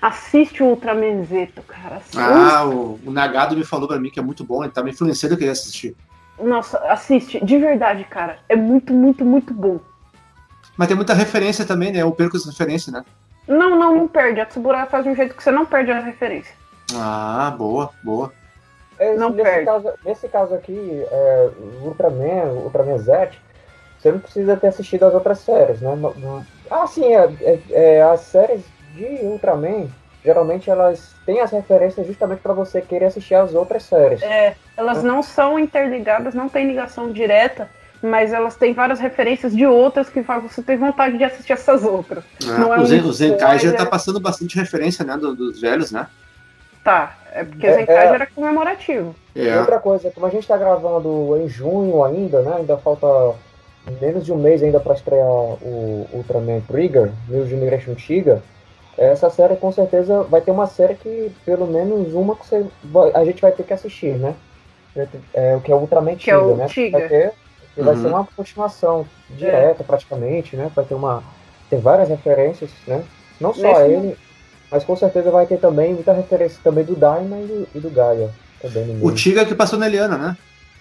[0.00, 1.96] assiste o Ultraman Zeto, cara.
[1.96, 2.18] Assiste.
[2.18, 4.92] Ah, o, o Nagado me falou pra mim que é muito bom, ele tá me
[4.92, 5.96] influenciando eu queria assistir.
[6.38, 8.38] Nossa, assiste, de verdade, cara.
[8.48, 9.80] É muito, muito, muito bom.
[10.76, 12.02] Mas tem muita referência também, né?
[12.02, 13.04] Eu perco essa referência, né?
[13.48, 14.40] Não, não, não perde.
[14.40, 16.54] A Tsuburaya faz de um jeito que você não perde a referência.
[16.94, 18.32] Ah, boa, boa.
[18.98, 19.64] Esse- Não nesse, perde.
[19.66, 21.50] caso, nesse caso aqui, é,
[21.82, 23.30] Ultraman, Ultraman Z,
[23.98, 25.94] você não precisa ter assistido as outras séries, né?
[25.96, 28.62] Não- não- Ah, sim, é, é- é, as séries
[28.94, 29.86] de Ultraman,
[30.24, 34.22] geralmente elas têm as referências justamente para você querer assistir as outras séries.
[34.22, 37.68] É, elas não são interligadas, não tem ligação direta,
[38.02, 41.82] mas elas têm várias referências de outras que fazem você ter vontade de assistir essas
[41.84, 42.24] outras.
[42.42, 43.78] É, Não é o, Zen, o Zenkai já spoiler.
[43.78, 46.06] tá passando bastante referência, né, do- dos velhos, né?
[46.84, 48.14] Tá, é porque É, Zenkai é.
[48.14, 49.14] era comemorativo.
[49.34, 49.58] E É.
[49.58, 52.56] outra coisa, como a gente está gravando em junho ainda, né?
[52.58, 53.06] Ainda falta
[54.00, 58.42] menos de um mês ainda para estrear o Ultraman Trigger, New Generation Tiga.
[58.96, 63.10] Essa série com certeza vai ter uma série que pelo menos uma que você vai-
[63.14, 64.34] a gente vai ter que assistir, né?
[65.34, 66.66] É, o que é o Ultraman é Tiga, né?
[66.66, 66.98] Tiga.
[67.00, 67.32] Vai ter,
[67.82, 68.02] vai Uhum.
[68.02, 70.70] ser uma continuação direta praticamente, né?
[70.74, 71.22] Vai ter uma
[71.68, 73.02] tem várias referências, né?
[73.40, 74.16] Não só Nesse ele,
[74.70, 77.90] mas com certeza vai ter também muita referência também do Daima e do, e do
[77.90, 78.30] Gaia
[78.62, 79.10] também O.
[79.12, 80.36] Tiga que passou na Eliana, né?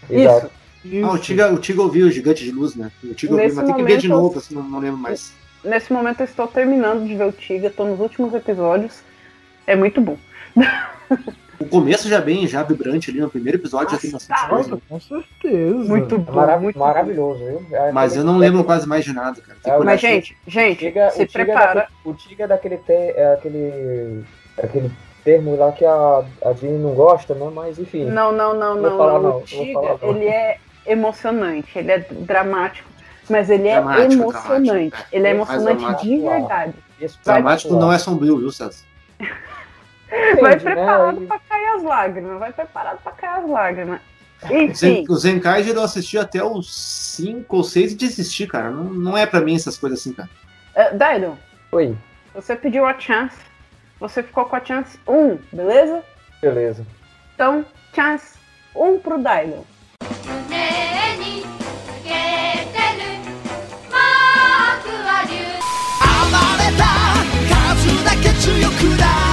[0.10, 0.50] Exato.
[0.84, 1.06] Isso.
[1.06, 2.92] Ah, o Tiga, o Tiga ouviu o Gigante de Luz, né?
[3.04, 5.34] O Tiga ouviu, mas tem que ver de momento- novo, assim, não, não lembro mais.
[5.64, 9.00] Nesse momento eu estou terminando de ver o Tiga, tô nos últimos episódios.
[9.66, 10.16] É muito bom.
[11.60, 14.70] O começo já bem, já vibrante ali, no primeiro episódio já tem bastante coisa.
[14.70, 15.76] Nossa, com certeza.
[15.90, 16.34] Muito É bom.
[16.34, 17.66] marav- muito maravilhoso, viu?
[17.72, 19.58] É Mas aquele- eu não lembro quase mais de nada, cara.
[19.64, 21.74] Tem É, Mas, gente, gente, Tiga, se é prepara.
[21.82, 24.24] daquele, o Tiga é daquele, te, é aquele,
[24.62, 24.92] aquele
[25.24, 27.50] termo lá que a, a Jean não gosta, né?
[27.54, 28.06] Mas enfim.
[28.06, 28.98] Não, não, não, Não não.
[28.98, 29.22] falar não.
[29.24, 32.88] não, O Tiga, ele é emocionante, ele é dramático,
[33.30, 34.64] mas ele é Dramático, emocionante.
[34.66, 35.18] dramático, é.
[35.18, 36.04] ele é emocionante dramático.
[36.08, 36.74] de verdade.
[37.24, 38.84] Dramático não é sombrio, viu, César?
[40.42, 40.74] Vai Depende, né?
[40.76, 44.00] preparado Aí- pra cair as lágrimas, vai preparado pra cair as lágrimas.
[44.50, 46.72] Enfim, O Zenkai eu assisti até os
[47.16, 48.70] 5 ou 6 e desisti, cara.
[48.70, 50.30] Não, não é pra mim essas coisas assim, cara.
[50.76, 51.38] uh, Daidon,
[51.72, 51.96] Oi,
[52.34, 53.36] você pediu a chance,
[54.00, 56.04] você ficou com a chance 1, beleza?
[56.42, 56.86] beleza.
[57.34, 58.38] Então, chance
[58.76, 59.66] 1 pro Daidon.
[68.46, 69.25] 胸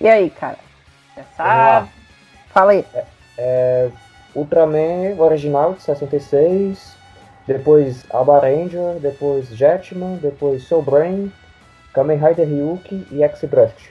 [0.00, 0.56] E aí, cara?
[1.36, 1.90] Sabe?
[2.54, 2.86] Fala aí.
[3.36, 3.90] É,
[4.34, 6.96] Ultraman original de 66,
[7.46, 11.30] depois Aba Ranger, depois Jetman, depois Soul Brain,
[11.92, 13.90] Kamen Rider Ryuki e X-Draft.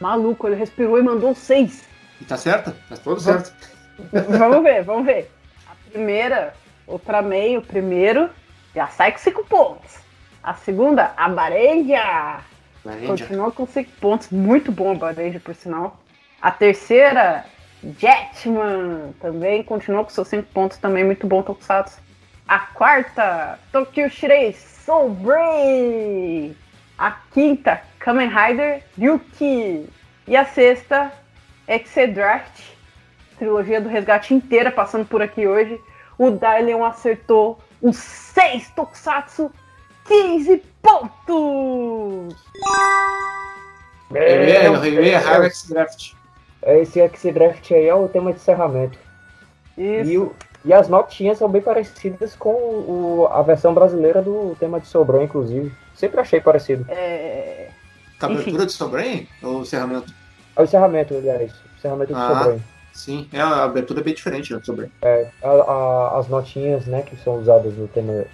[0.00, 1.84] Maluco, ele respirou e mandou seis.
[2.20, 2.74] E tá certo?
[2.88, 3.52] Tá tudo certo.
[4.12, 5.30] Vamos ver, vamos ver.
[5.66, 6.54] A primeira,
[6.86, 8.28] Ultraman, o primeiro,
[8.74, 9.96] já sai com cinco pontos.
[10.42, 11.26] A segunda, a.
[11.26, 12.42] Laranja.
[13.06, 14.28] Continua com cinco pontos.
[14.30, 15.98] Muito bom a Barendia, por sinal.
[16.40, 17.46] A terceira,
[17.98, 19.14] Jetman.
[19.20, 20.76] Também continua com seus cinco pontos.
[20.76, 21.98] Também muito bom, Tokusatsu.
[22.46, 26.54] A quarta, Tokyo Shirei Soul Brain.
[26.98, 29.88] A quinta, Kamen Rider Ryuki.
[30.26, 31.10] E a sexta,
[31.66, 32.73] Exedraft.
[33.38, 35.80] Trilogia do Resgate inteira passando por aqui hoje.
[36.18, 39.50] O Dylion acertou os seis Tokusatsu.
[40.06, 42.36] 15 pontos!
[44.14, 46.12] É, o Rei Hyrix Draft.
[46.62, 48.98] Esse X-Draft aí é o tema de encerramento.
[49.76, 50.10] Isso.
[50.10, 54.80] E, o- e as notinhas são bem parecidas com o- a versão brasileira do tema
[54.80, 55.72] de Sobrão, inclusive.
[55.94, 56.86] Sempre achei parecido.
[56.88, 57.68] É,
[58.20, 59.28] Abertura de Sobren?
[59.42, 60.10] Ou encerramento?
[60.56, 61.52] É o encerramento, aliás.
[61.76, 62.28] Encerramento do Ah.
[62.28, 62.60] Sobrão.
[62.94, 64.88] Sim, é, a abertura é bem diferente do Sobren.
[65.42, 68.24] A- a- as notinhas, né, que são usadas no tema,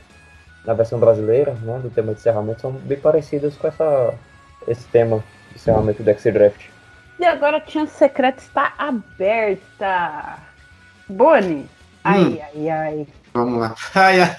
[0.64, 4.14] na versão brasileira, né, do tema de encerramento, são bem parecidas com essa,
[4.68, 6.66] esse tema de encerramento do X-Draft.
[7.18, 10.38] E agora a chance secreta está aberta.
[11.08, 11.68] Boni.
[12.04, 12.38] Ai, Hum.
[12.54, 13.06] ai, ai.
[13.34, 13.74] Vamos lá.
[13.94, 14.36] Ai, ai,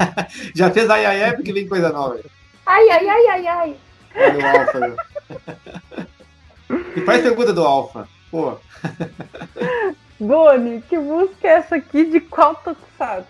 [0.56, 2.20] já fez ai ai ai porque vem coisa nova.
[2.66, 3.76] Ai, ai, ai, ai, ai.
[4.16, 6.08] Olha o Alpha aí.
[6.96, 8.08] E faz pergunta do Alpha.
[8.32, 8.58] Pô,
[10.22, 12.06] Boni, que música é essa aqui?
[12.06, 13.26] De qual Tokusatsu?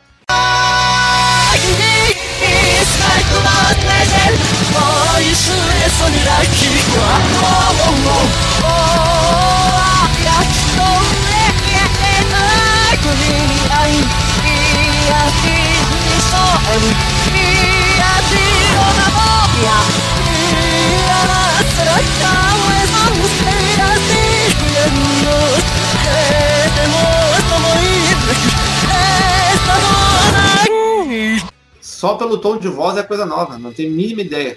[31.81, 34.55] Só pelo tom de voz é coisa nova, não tenho a mínima ideia.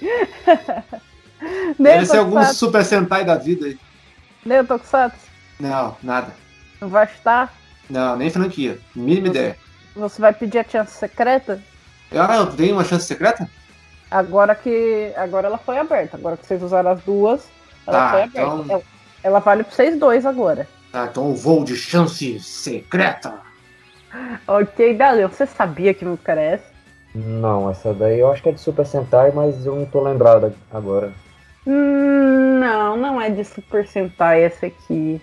[1.78, 2.42] Nem Deve ser algum?
[2.52, 3.78] Super Sentai da vida aí.
[4.44, 5.18] Nem o Tokusatsu?
[5.60, 6.34] Não, nada.
[6.80, 7.54] Não vai estar?
[7.88, 8.78] Não, nem franquia.
[8.94, 9.56] Mínima ideia.
[9.94, 11.62] Você vai pedir a chance secreta?
[12.12, 13.48] Ah, eu tenho uma chance secreta?
[14.10, 15.12] Agora que.
[15.16, 16.16] Agora ela foi aberta.
[16.16, 17.48] Agora que vocês usaram as duas,
[17.86, 18.40] ela Tá, foi aberta.
[18.40, 18.82] então- Ela,
[19.22, 20.68] ela vale pra vocês dois agora.
[21.04, 23.34] Então eu vou de chance secreta.
[24.46, 26.64] Ok, Daleu, você sabia que música era essa?
[27.14, 30.54] Não, essa daí eu acho que é de Super Sentai, mas eu não tô lembrado
[30.70, 31.12] agora.
[31.66, 35.20] Hum, não, não é de Super Sentai essa aqui.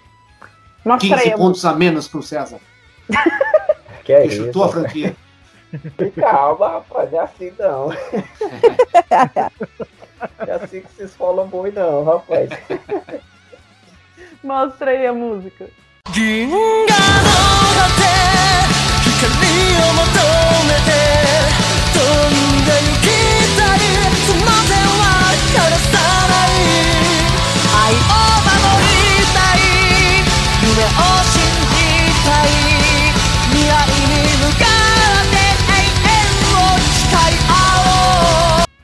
[0.84, 2.60] Mostra 15 aí a pontos a menos pro César.
[4.04, 4.46] Que é Que isso?
[4.48, 5.16] chutou a franquia.
[6.20, 7.90] Calma, rapaz, é assim não.
[10.46, 12.50] é assim que vocês falam boi não, rapaz.
[14.44, 15.70] Mostra aí a música.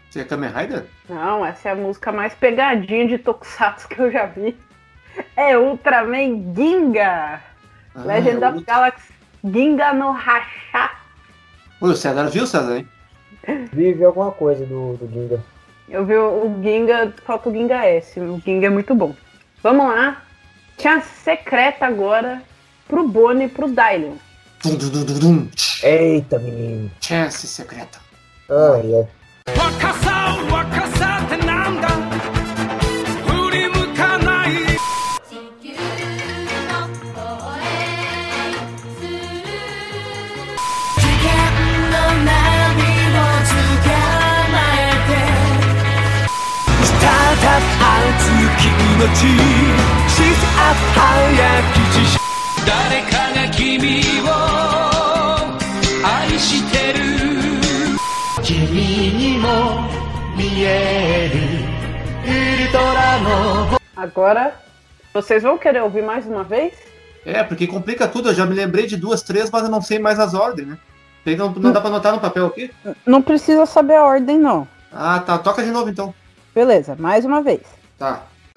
[0.09, 0.85] Você é Kamen Rider?
[1.07, 4.57] Não, essa é a música mais pegadinha de Tokusatsu que eu já vi.
[5.35, 7.41] É Ultraman Ginga!
[7.95, 10.91] Ah, Legend é of Galaxy Ginga no Hacha.
[11.81, 12.87] Oi, o César viu, César, hein?
[13.71, 15.43] Vive alguma coisa do, do Ginga.
[15.87, 18.19] Eu vi o Ginga, falta o Ginga S.
[18.19, 19.15] O Ginga é muito bom.
[19.63, 20.21] Vamos lá.
[20.77, 22.41] Chance secreta agora
[22.87, 24.15] pro Boni e pro Dylion.
[24.63, 25.49] Dum, dum, dum.
[25.83, 26.91] Eita, menino.
[26.99, 27.99] Chance secreta.
[28.49, 29.19] Ai, é.
[29.55, 31.48] 若
[48.98, 49.04] き命
[50.08, 51.02] シスアップ早
[51.72, 52.18] き知識
[52.66, 54.30] 誰かが君を
[56.06, 56.98] 愛してる
[58.42, 59.48] 君にも
[60.36, 61.40] 見える
[62.24, 62.26] ウ
[62.66, 64.52] ルトラの Agora,
[65.14, 66.74] vocês vão querer ouvir mais uma vez?
[67.24, 68.28] É, porque complica tudo.
[68.30, 70.78] Eu já me lembrei de duas, três, mas eu não sei mais as ordens, né?
[71.24, 72.70] Tem- Não, não dá pra anotar no papel aqui?
[73.06, 74.68] Não precisa saber a ordem, não.
[74.92, 75.38] Ah, tá.
[75.38, 76.12] Toca de novo então.
[76.54, 77.60] Beleza, mais uma vez.
[77.98, 78.24] Tá.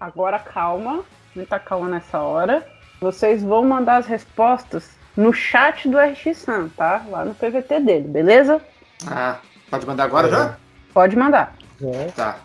[0.00, 1.04] Agora calma,
[1.34, 2.66] muita tá calma nessa hora.
[3.00, 7.04] Vocês vão mandar as respostas no chat do RX Sam, tá?
[7.08, 8.60] Lá no PVT dele, beleza?
[9.06, 9.38] Ah,
[9.70, 10.30] pode mandar agora é.
[10.30, 10.56] já?
[10.92, 11.54] Pode mandar.
[11.82, 12.06] É.
[12.16, 12.38] Tá.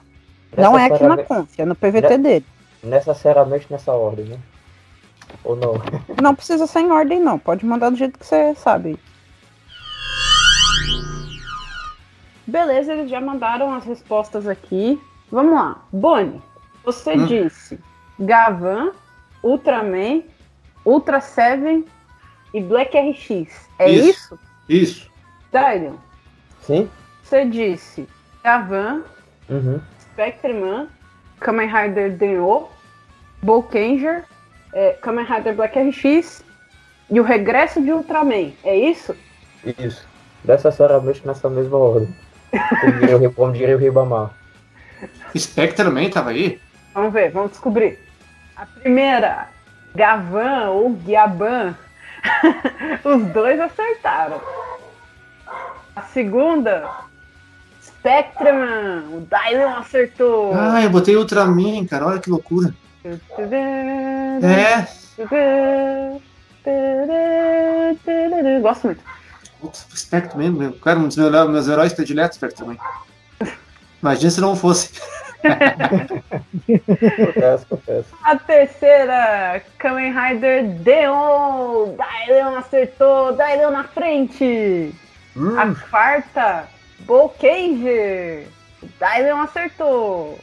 [0.56, 2.18] Não é aqui na confia, é no PVT ne né?
[2.18, 2.46] dele.
[2.84, 4.40] Necessariamente nessa ordem, né?
[5.44, 5.74] Ou não?
[6.22, 7.38] Não precisa ser em ordem, não.
[7.38, 8.98] Pode mandar do jeito que você sabe.
[12.48, 15.00] Beleza, eles já mandaram as respostas aqui.
[15.32, 15.84] Vamos lá.
[15.92, 16.42] Boni,
[16.84, 17.26] você Hum.
[17.26, 17.78] disse
[18.20, 18.92] Gavan,
[19.44, 20.24] Ultraman,
[20.86, 21.86] Ultra Seven
[22.54, 23.70] e Black RX.
[23.78, 24.10] É Isso.
[24.10, 24.40] isso?
[24.70, 25.12] Isso.
[25.52, 25.96] Dylion,
[26.62, 26.90] Sim?
[27.24, 28.08] você disse
[28.44, 29.04] Gavan,
[29.50, 29.80] Uhum.
[30.00, 30.88] Spectreman,
[31.40, 32.68] Kamen Rider Denô,
[33.42, 34.26] Bolkanger,
[34.74, 36.44] é, Kamen Rider Black RX
[37.10, 38.52] e o regresso de Ultraman.
[38.64, 39.16] É isso?
[39.80, 40.06] Isso.
[40.44, 42.14] Necessariamente nessa mesma ordem.
[42.52, 44.32] Como diria o- Como diria o Ribamar.
[45.38, 46.60] Spectre também tava aí?
[46.94, 48.00] Vamos ver, vamos descobrir.
[48.56, 49.50] A primeira,
[49.94, 51.76] Gavan ou Guiaban,
[53.04, 54.42] os dois acertaram.
[55.96, 56.90] A segunda,
[57.84, 60.54] Spectreman, o Dylan acertou.
[60.56, 62.08] Ah, eu botei Ultraman, cara.
[62.08, 62.74] Olha que loucura.
[64.42, 64.88] É.
[68.62, 69.02] Gosto muito.
[69.60, 70.58] Putz, Spectre mesmo.
[70.58, 70.74] meu.
[70.74, 72.78] Cara, um dos meus, meus heróis prediletos, também.
[74.02, 74.92] Imagina se não fosse.
[78.24, 81.96] A terceira, Kamen Rider Deon.
[81.96, 83.32] Dylan acertou.
[83.34, 84.94] Dylan na frente.
[85.58, 86.68] A quarta,
[87.00, 88.48] Bolkanger.
[89.00, 90.40] Dylan acertou.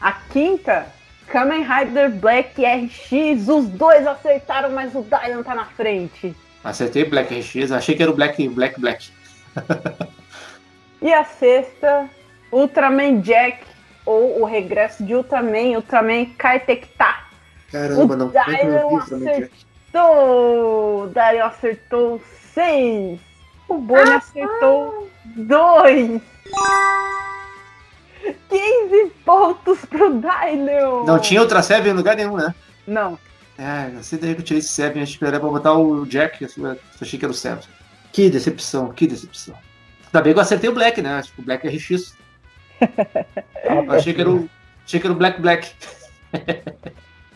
[0.00, 0.86] A quinta,
[1.28, 3.48] Kamen Rider Black RX.
[3.48, 6.34] Os dois acertaram, mas o Dylan tá na frente.
[6.68, 7.72] Acertei Black RX.
[7.72, 9.10] Achei que era o Black Black Black.
[11.00, 12.10] E a sexta,
[12.50, 13.60] Ultraman Jack
[14.04, 17.14] ou o regresso de Ultraman, Ultraman Kaitecta.
[17.70, 18.30] Caramba, não.
[18.30, 21.04] Como é que eu Dylan acertou!
[21.04, 21.06] O
[21.46, 22.20] acertou
[22.52, 23.20] seis.
[23.68, 26.20] O Boni acertou dois.
[28.48, 31.04] 15 pontos pro Dylan.
[31.06, 32.52] Não tinha outra Seven em lugar nenhum, né?
[32.86, 33.16] Não.
[33.58, 36.06] É, não sei daí que eu tirei esse Seven, acho que era pra botar o
[36.06, 37.64] Jack, eu achei que era o Seven.
[38.12, 39.56] Que decepção, que decepção.
[40.06, 41.18] Ainda bem que eu acertei o Black, né?
[41.18, 42.16] Acho que o Black é RX.
[43.64, 44.48] Eu achei que era o,
[44.86, 45.72] achei que era o Black Black.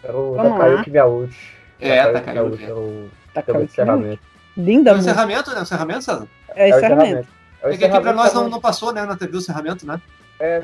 [0.02, 0.58] Era o Vamos lá.
[0.58, 1.52] Takayuki Miyauchi.
[1.80, 4.22] É, Takayuki era o Tá encerramento.
[4.56, 5.58] Linda É o encerramento, né?
[5.58, 6.28] O encerramento, César?
[6.54, 7.28] É É o encerramento.
[7.62, 9.04] É o É que aqui pra nós não, não passou, né?
[9.04, 10.00] Na TV o encerramento, né?
[10.38, 10.60] É,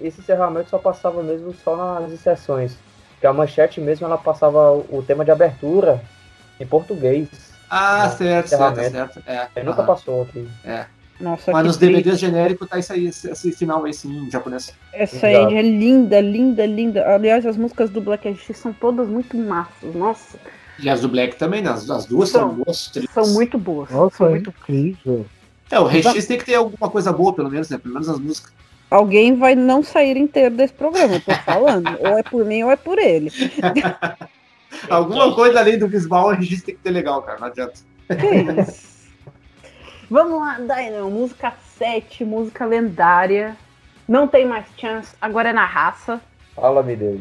[0.00, 2.76] esse encerramento só passava mesmo só nas inserções.
[3.20, 6.02] Porque a manchete mesmo ela passava o tema de abertura
[6.58, 7.28] em português.
[7.68, 9.22] Ah, Não, certo, certo, certo.
[9.26, 10.48] É, Ele nunca passou aqui.
[11.20, 11.96] Nossa, Mas que nos triste.
[11.96, 14.72] DVDs genéricos tá isso aí, esse, esse final aí sim, em japonês.
[14.90, 17.14] Essa aí é linda, linda, linda.
[17.14, 19.94] Aliás, as músicas do Black RX são todas muito massas.
[19.94, 20.38] Nossa,
[20.78, 21.68] E as do Black também, né?
[21.68, 22.54] As, as duas são São.
[22.54, 22.88] boas.
[22.88, 23.12] trilhas.
[23.12, 23.90] são muito boas.
[23.90, 24.48] Nossa, são é muito...
[24.48, 25.26] incrível.
[25.70, 27.76] É, o RX tem que ter alguma coisa boa, pelo menos, né?
[27.76, 28.50] Pelo menos as músicas.
[28.90, 31.88] Alguém vai não sair inteiro desse programa, eu tô falando.
[32.00, 33.30] ou é por mim ou é por ele.
[34.88, 37.38] Alguma coisa além do visual, o RX tem que ter legal, cara.
[37.38, 37.74] Não adianta.
[38.08, 38.90] Que isso?
[40.10, 41.08] Vamos lá, Dainan.
[41.08, 43.56] Música 7, música lendária.
[44.08, 46.20] Não tem mais chance, agora é na raça.
[46.56, 47.20] Fala, meu Deus.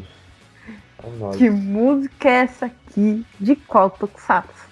[1.19, 1.35] Nós.
[1.35, 3.25] Que música é essa aqui?
[3.39, 4.67] De qual Tokusatsu?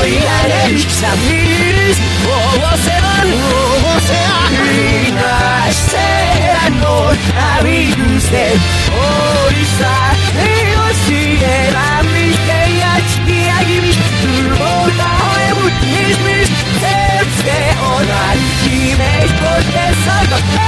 [0.00, 8.30] 追いやれ Please, oh, oh, seven, oh, oh, seven I say, I know, I will use
[8.32, 8.56] it
[8.92, 10.16] Oh, it's a
[11.36, 13.92] day I miss the edge, the edge, me
[14.22, 14.56] Through
[14.96, 16.48] the whole world, it's me
[16.80, 20.64] Save the whole world, he makes for I'm a dish,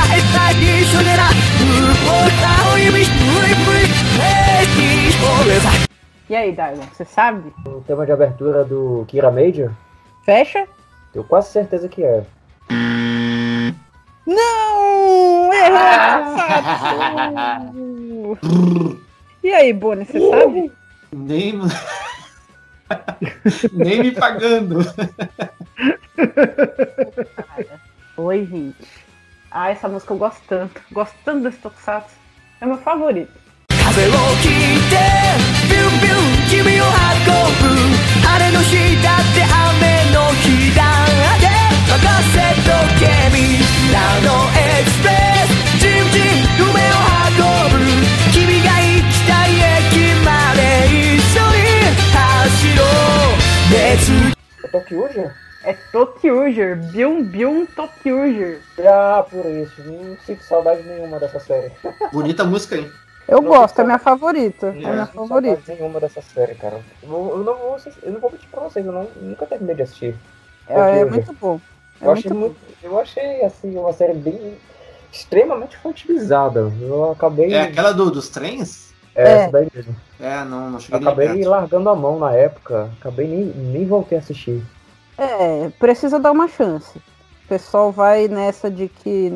[0.00, 0.56] I say, I
[0.88, 3.12] should never Through the whole world, it's
[3.68, 3.84] me
[4.16, 5.97] Save the whole world,
[6.28, 7.54] E aí, Dailan, você sabe?
[7.66, 9.72] O tema de abertura do Kira Major,
[10.24, 10.68] Fecha?
[11.10, 12.22] tenho quase certeza que é.
[14.26, 15.54] Não!
[15.54, 16.36] Errado!
[19.42, 20.70] e aí, Boni, você sabe?
[21.10, 21.58] Nem.
[23.72, 24.80] Nem me pagando.
[28.18, 28.86] Oi, gente.
[29.50, 30.78] Ah, essa música eu gosto tanto.
[30.92, 32.14] Gosto tanto desse Tokusatsu.
[32.60, 33.32] É meu favorito.
[33.87, 34.11] 風を
[34.41, 34.97] 切って
[35.69, 36.17] ビュンビュン
[36.49, 37.29] 君を運
[37.61, 37.69] ぶ
[38.21, 41.47] 晴れの日だって雨の日だって
[41.89, 41.95] 任
[42.33, 43.37] せとけみ
[43.93, 45.13] らのエクスプレ
[45.47, 46.97] スじんじん夢を
[47.31, 47.39] 運
[47.71, 47.85] ぶ
[48.33, 50.59] 君が行きたい駅まで
[50.89, 53.39] 一緒に走ろう
[53.71, 55.31] 熱 É Tokyuja?
[55.65, 56.75] É Tokyuger.
[56.91, 58.59] Bium Bium Tokyuger.
[58.79, 59.83] Ah, por isso.
[59.83, 61.71] Não sinto saudade nenhuma dessa série.
[62.11, 62.89] Bonita música, hein?
[63.28, 64.68] Eu Não, gosto, é minha favorita.
[64.68, 65.62] É, É, minha favorita.
[65.74, 66.80] nenhuma dessa série, cara.
[67.02, 69.74] Eu, não- eu não vou, eu não vou mentir pra vocês, eu não, nunca terminei
[69.76, 70.16] de assistir.
[70.66, 71.60] É, é muito bom.
[72.00, 72.38] É Eu achei, muito bom.
[72.40, 74.56] muito, eu achei assim, uma série bem
[75.12, 76.72] extremamente infantilizada.
[76.80, 77.52] Eu acabei.
[77.52, 78.94] É aquela do, dos trens?
[79.14, 79.32] É, É.
[79.42, 79.96] essa daí mesmo.
[80.20, 81.48] É, não, não Eu cheguei nem acabei perto.
[81.48, 82.88] largando a mão na época.
[83.00, 84.62] Acabei nem, nem voltei a assistir.
[85.18, 86.96] É, precisa dar uma chance.
[86.98, 89.30] O pessoal vai nessa de que,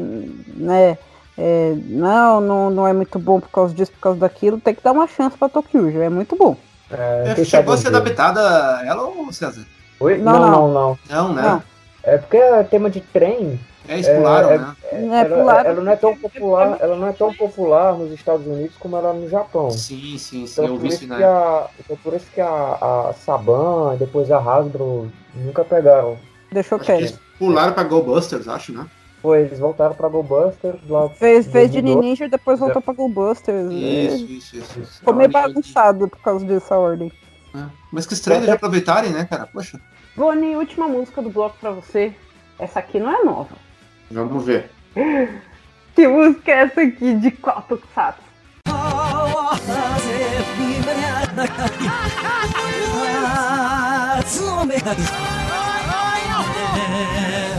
[0.56, 0.97] né,
[1.44, 4.60] é, não, não, não é muito bom por causa disso, por causa daquilo.
[4.60, 6.56] Tem que dar uma chance pra Tokyuger, é muito bom.
[6.89, 8.40] É, É, chegou a ser adaptada
[8.86, 9.64] ela ou César?
[9.98, 10.19] Oi?
[10.19, 10.73] Não, Não, não.
[10.73, 11.35] não, não.
[11.35, 11.43] Né?
[11.43, 11.62] Não.
[12.05, 13.59] É porque é tema de trem.
[13.89, 14.74] É, eles pularam, É, né?
[14.93, 16.77] Não é ela, pular, ela não é tão popular.
[16.81, 19.70] Ela não é tão popular nos Estados Unidos como ela é no Japão.
[19.73, 20.52] Sim, sim, sim.
[20.52, 21.24] Então eu por, vi isso né?
[21.24, 26.16] a, então por isso que a, a Saban e depois a Hasbro nunca pegaram.
[26.52, 27.01] Deixou quieto.
[27.01, 28.86] eles pularam pra Go Busters, acho, né?
[29.23, 31.09] Foi, eles voltaram pra Go Busters lá.
[31.11, 32.01] Fez, fez de 2012.
[32.01, 33.70] Ninja e depois voltou pra Go Busters.
[33.70, 34.81] Isso, isso, isso.
[34.81, 34.99] isso.
[34.99, 37.12] Ficou meio bagunçado por causa disso a ordem.
[37.55, 37.65] É.
[37.93, 39.47] Mas que estranho de aproveitarem, né, cara?
[39.47, 39.81] Poxa,
[40.16, 42.12] Boni, última música do bloco pra você.
[42.59, 43.57] Essa aqui não é nova.
[44.11, 44.70] vamos ver.
[45.94, 47.15] Que música é essa aqui?
[47.16, 48.23] De qual Tokusatsu?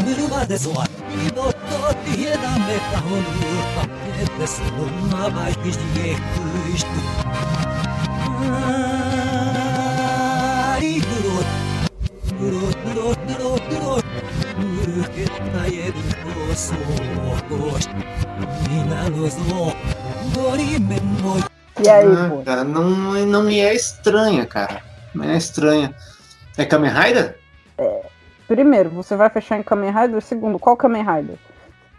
[0.05, 1.02] ぬる
[21.83, 22.05] e aí.
[22.05, 22.83] Ah, cara, não,
[23.25, 24.81] não me é estranha, cara.
[25.13, 25.93] Não é estranha.
[26.57, 27.37] É Kamen Rider?
[27.77, 28.12] É.
[28.53, 30.21] Primeiro, você vai fechar em Kamen Rider?
[30.21, 31.37] Segundo, qual Kamen Rider?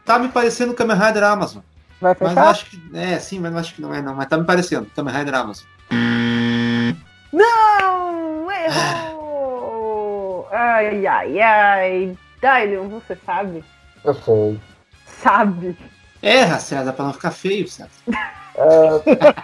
[0.05, 1.63] tá me parecendo Kamen Rider Amazon.
[2.01, 2.49] Vai Mas fechar?
[2.49, 2.81] acho que.
[2.95, 4.15] É, sim, mas acho que não é, não.
[4.15, 4.87] Mas tá me parecendo.
[4.95, 5.67] Kamen Rider Amazon.
[7.33, 8.47] Não!
[8.53, 10.49] Errou!
[10.53, 12.19] Ai, ai, ai.
[12.41, 13.65] Dylion, você sabe?
[14.05, 14.61] Eu sei.
[15.07, 15.77] Sabe.
[16.23, 17.91] Erra, César, pra não ficar feio, César.
[18.07, 18.91] É,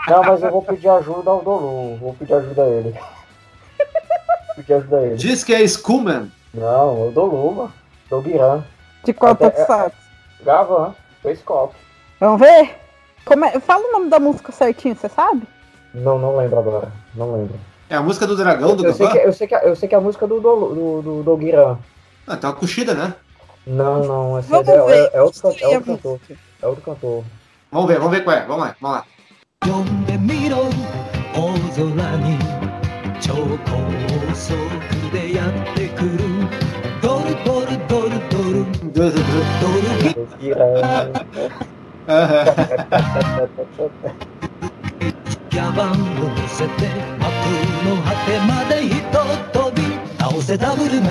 [0.09, 1.97] não, mas eu vou pedir ajuda ao Dolu.
[1.97, 2.93] Vou pedir ajuda a ele.
[2.93, 5.16] Vou pedir ajuda a ele.
[5.16, 6.31] Diz que é Skullman.
[6.53, 7.74] Não, o Dolu, mano.
[8.10, 8.64] Dogiran.
[9.03, 9.98] De qual Até- Tokusatsu?
[10.44, 10.95] Gavan.
[11.24, 11.76] Face Cop.
[12.20, 12.76] Vamos ver?
[13.26, 15.44] Como é- Fala o nome da música certinho, você sabe?
[15.94, 16.91] Não, não lembro agora.
[17.16, 17.56] Não lembro.
[17.90, 19.20] É a música do dragão do Eu sei, Gavan?
[19.20, 21.78] que, eu, sei que, eu sei que é a música do, do, do, do Dogiran.
[22.28, 23.14] Ah, então a Kushida, né?
[23.68, 24.38] Não, não.
[24.38, 25.10] Essa Vamos é, é, ver.
[25.14, 26.12] é outro, can- E é a outro cantor.
[26.14, 26.36] música?
[26.62, 27.24] É outro cantor.
[27.72, 28.45] Vamos ver, vamos ver qual é.
[28.45, 29.06] Vamos lá, vamos lá.
[29.66, 30.57] 呼んでみろ
[31.34, 32.38] 大空に
[33.20, 34.53] 超高速
[35.12, 36.11] でやってくる
[37.03, 38.62] ドルドルドルドル
[38.93, 39.15] ドル
[40.03, 41.12] ギ Dogiran.
[42.07, 42.70] Aham.
[45.61, 46.89] ャバンを乗せて
[47.19, 47.28] 幕
[47.85, 49.19] の果てまでひと
[49.53, 49.82] 飛び
[50.19, 51.11] 倒せダブルメン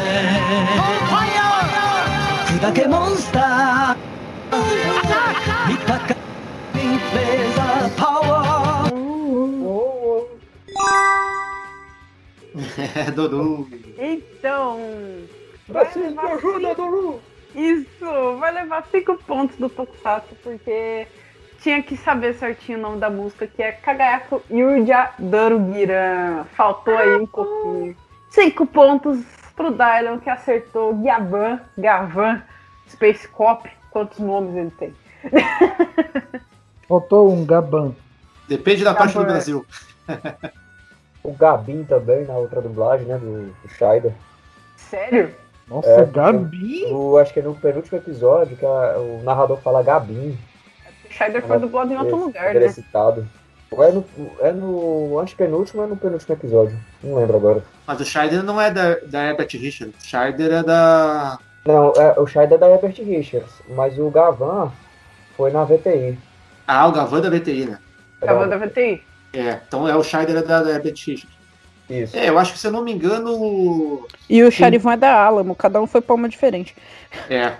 [2.59, 3.97] 砕けモンスター
[5.69, 6.15] 見たか
[6.75, 8.99] レーザーパワー
[12.95, 13.88] É, Doru.
[13.99, 14.79] Então.
[15.67, 17.21] Vai levar ajuda, Dolu!
[17.53, 21.07] Isso, vai levar cinco pontos do Tokusatsu, porque
[21.61, 26.45] tinha que saber certinho o nome da música, que é Kagayako Yurja Darugiran.
[26.55, 27.95] Faltou aí um pouquinho.
[28.29, 29.19] Cinco pontos
[29.55, 32.41] pro Dylan, que acertou Gavan, Gavan,
[32.87, 33.69] Space Cop.
[33.91, 34.93] Quantos nomes ele tem?
[36.87, 37.93] Faltou um Gaban.
[38.47, 39.33] Depende da parte do Gavan.
[39.33, 39.65] Brasil.
[41.29, 43.17] O Gabin também, na outra dublagem, né?
[43.17, 44.13] Do, do.
[44.75, 45.35] Sério?
[45.67, 46.87] Nossa, É, Gabi?
[46.89, 50.35] No, acho que é no penúltimo episódio que a- o narrador fala Gabin.
[51.07, 52.73] O Scheider foi dublado em outro lugar, ele é né?
[52.73, 53.27] citado.
[53.69, 54.03] Ou é no,
[54.39, 56.75] é no antepenúltimo ou é no penúltimo episódio?
[57.03, 57.63] Não lembro agora.
[57.85, 59.93] Mas o Scheider não é da, da Herbert Richard.
[59.95, 61.37] O Scheider é da.
[61.65, 64.71] Não, é, o Shaider é da Herbert Richards, mas o Gavan
[65.37, 66.17] foi na VTI.
[66.67, 67.77] Ah, o Gavan da VTI, né?
[68.19, 69.03] Tava da VTI.
[69.33, 71.27] É, então é o Scheider é da, da Herbert Richard.
[71.89, 72.15] Isso.
[72.15, 74.07] É, eu acho que se eu não me engano.
[74.29, 76.75] E o Charivan é da Alamo, cada um foi pra uma diferente.
[77.29, 77.53] É.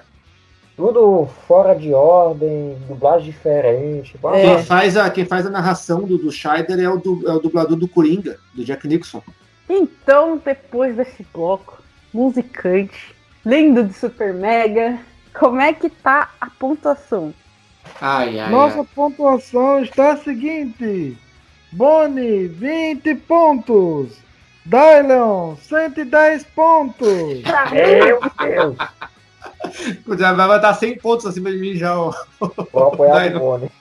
[0.76, 4.18] Tudo fora de ordem, dublagem diferente.
[4.18, 4.56] blá, É.
[4.56, 7.40] Quem, faz a, quem faz a narração do, do Scheider é o, du- é o
[7.40, 9.22] dublador do Coringa, do Jack Nixon.
[9.68, 11.82] Então, depois desse bloco
[12.14, 13.14] musicante,
[13.46, 14.98] lindo de Super Mega,
[15.38, 17.34] como é que tá a pontuação?
[18.00, 18.88] Ai, ai, Nossa ai.
[18.96, 21.18] pontuação está a seguinte:
[21.72, 24.18] Boni, 20 pontos.
[24.66, 27.44] Dylion, 110 pontos.
[27.72, 28.78] Meu Deus!
[30.20, 31.98] Já vai botar 100 pontos acima de mim já.
[31.98, 32.14] ó.
[32.72, 33.40] Vou apoiar o.
[33.40, 33.72] Boni.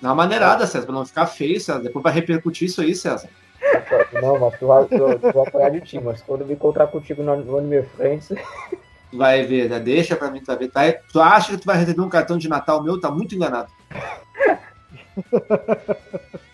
[0.00, 1.80] Dá uma maneirada, César, pra não ficar feio, César.
[1.80, 3.28] Depois vai repercutir isso aí, César.
[4.20, 6.86] Não, mas tu vai, tu, tu vai apoiar de ti, mas quando eu me encontrar
[6.88, 8.32] contigo no, no Anime Friends,
[9.12, 10.68] Vai ver, já deixa pra mim, tu vai ver.
[10.68, 10.80] Tá?
[11.12, 13.00] Tu acha que tu vai receber um cartão de Natal meu?
[13.00, 13.70] Tá muito enganado.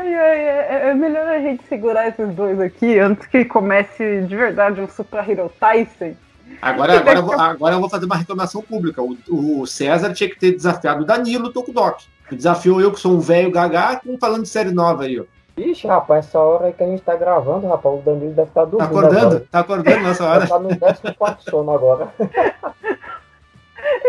[0.00, 4.34] Ai, ai, é, é melhor a gente segurar esses dois aqui antes que comece de
[4.34, 6.14] verdade um Super Hero Tyson.
[6.62, 9.02] Agora, agora, eu vou- agora eu vou fazer uma reclamação pública.
[9.02, 9.16] O,
[9.60, 12.04] o César tinha que ter desafiado o Danilo o Tokudok.
[12.32, 15.24] Desafiou eu, que sou um velho gaga, com falando de série nova aí, ó.
[15.56, 18.62] Ixi, rapaz, essa hora aí que a gente tá gravando, rapaz, o Danilo deve estar
[18.62, 19.26] Tá dormindo acordando?
[19.26, 19.46] agora.
[19.50, 20.44] Tá acordando nessa hora?
[20.44, 22.08] estar no 14 sono agora.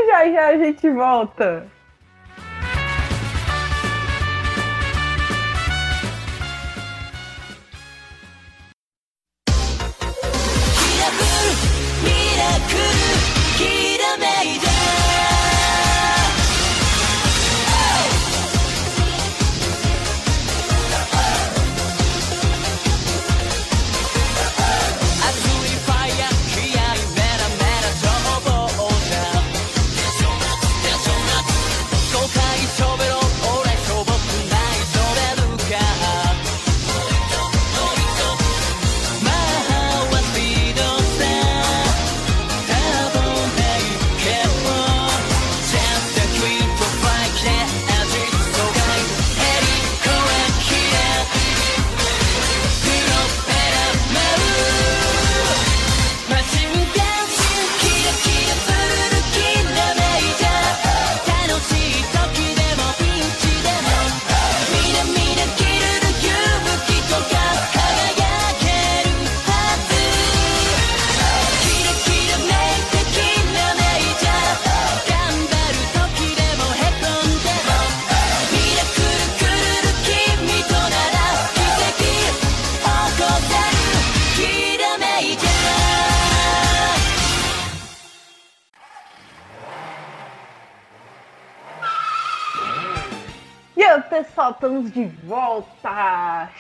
[0.08, 1.66] Já já a gente volta.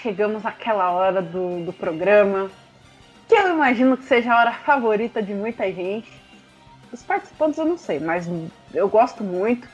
[0.01, 2.49] Chegamos àquela hora do, do programa
[3.31, 6.11] que eu imagino que seja a hora favorita de muita gente.
[6.91, 8.27] Os participantes eu não sei, mas
[8.73, 9.65] eu gosto muito.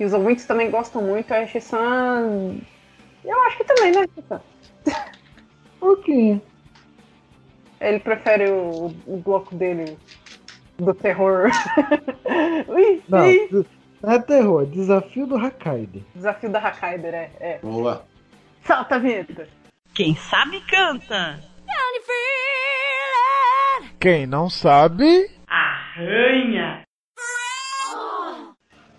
[0.00, 1.30] E os ouvintes também gostam muito.
[1.30, 2.56] A Xissan.
[3.22, 4.40] Eu acho que também, né, Xissan?
[5.78, 6.40] Por quê?
[7.78, 9.98] Ele prefere o, o bloco dele
[10.78, 11.50] do terror.
[13.08, 13.64] Não,
[14.02, 16.02] não é terror, é desafio do Hakaider.
[16.14, 17.58] Desafio da Hakaider, é, é.
[17.62, 18.04] Boa.
[18.64, 19.46] Solta a vinheta!
[19.94, 21.38] Quem sabe canta.
[24.00, 26.82] Quem não sabe, Arranha.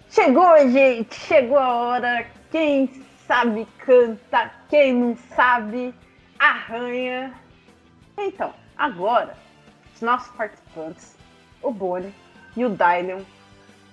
[0.08, 1.16] Chegou, gente!
[1.16, 2.28] Chegou a hora.
[2.52, 5.96] Quem sabe canta, quem não sabe
[6.38, 7.34] arranha.
[8.16, 9.36] Então, agora,
[9.96, 11.18] os nossos participantes,
[11.64, 12.14] o Boni
[12.56, 13.24] e o Dylion,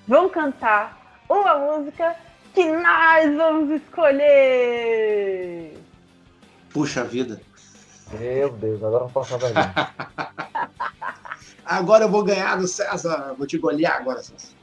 [0.06, 2.14] vão cantar uma música
[2.52, 4.20] que nós vamos escolher.
[6.72, 7.40] Puxa vida.
[8.18, 9.74] Meu Deus, agora eu vou passar vergonha.
[11.64, 13.32] Agora eu vou ganhar do César.
[13.38, 14.56] Vou te golear agora, César.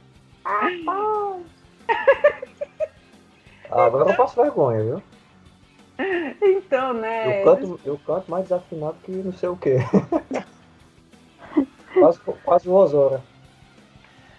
[3.70, 5.02] Ah, agora eu passo vergonha, viu?
[6.42, 7.40] Então, né?
[7.40, 9.78] Eu canto, eu canto mais desafinado que não sei o quê.
[11.98, 13.22] quase, quase o Rosora.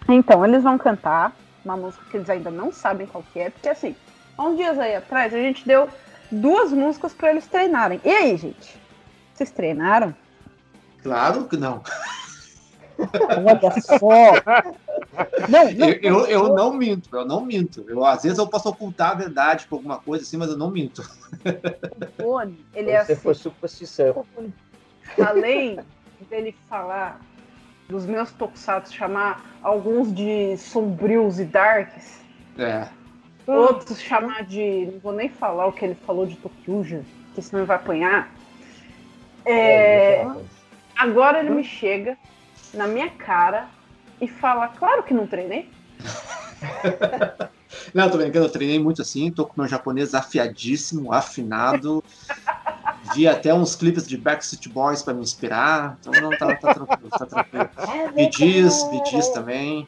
[0.07, 1.35] Então, eles vão cantar
[1.65, 3.95] uma música que eles ainda não sabem qual que é, porque assim,
[4.37, 5.89] há uns dias aí atrás a gente deu
[6.31, 7.99] duas músicas para eles treinarem.
[8.03, 8.79] E aí, gente?
[9.33, 10.15] Vocês treinaram?
[11.01, 11.81] Claro que não.
[12.99, 14.33] Olha só!
[15.47, 17.85] Não, não, Eu, eu, eu não minto, eu não minto.
[17.87, 20.69] Eu, às vezes eu posso ocultar a verdade por alguma coisa assim, mas eu não
[20.69, 21.01] minto.
[22.19, 24.25] o Boni, ele é Você assim, foi super sincero.
[25.25, 25.79] além
[26.29, 27.21] dele falar
[27.87, 32.19] dos meus tokusatsu, chamar alguns de sombrios e darks,
[32.57, 32.87] É.
[33.51, 34.89] outros chamar de.
[34.91, 37.03] Não vou nem falar o que ele falou de Tokyuja,
[37.33, 38.31] que senão ele vai apanhar.
[39.45, 40.45] É, rapaz.
[40.95, 42.17] agora ele me chega
[42.73, 43.67] na minha cara
[44.21, 45.69] e fala, claro que não treinei.
[47.93, 52.03] Não, tô brincando, eu treinei muito assim, tô com meu japonês afiadíssimo, afinado.
[53.13, 55.97] Vi até uns clipes de Backstreet Boys pra me inspirar.
[55.99, 57.69] Então não, tá, tá tranquilo, tá tranquilo.
[58.13, 59.87] Bidis, Bidis também.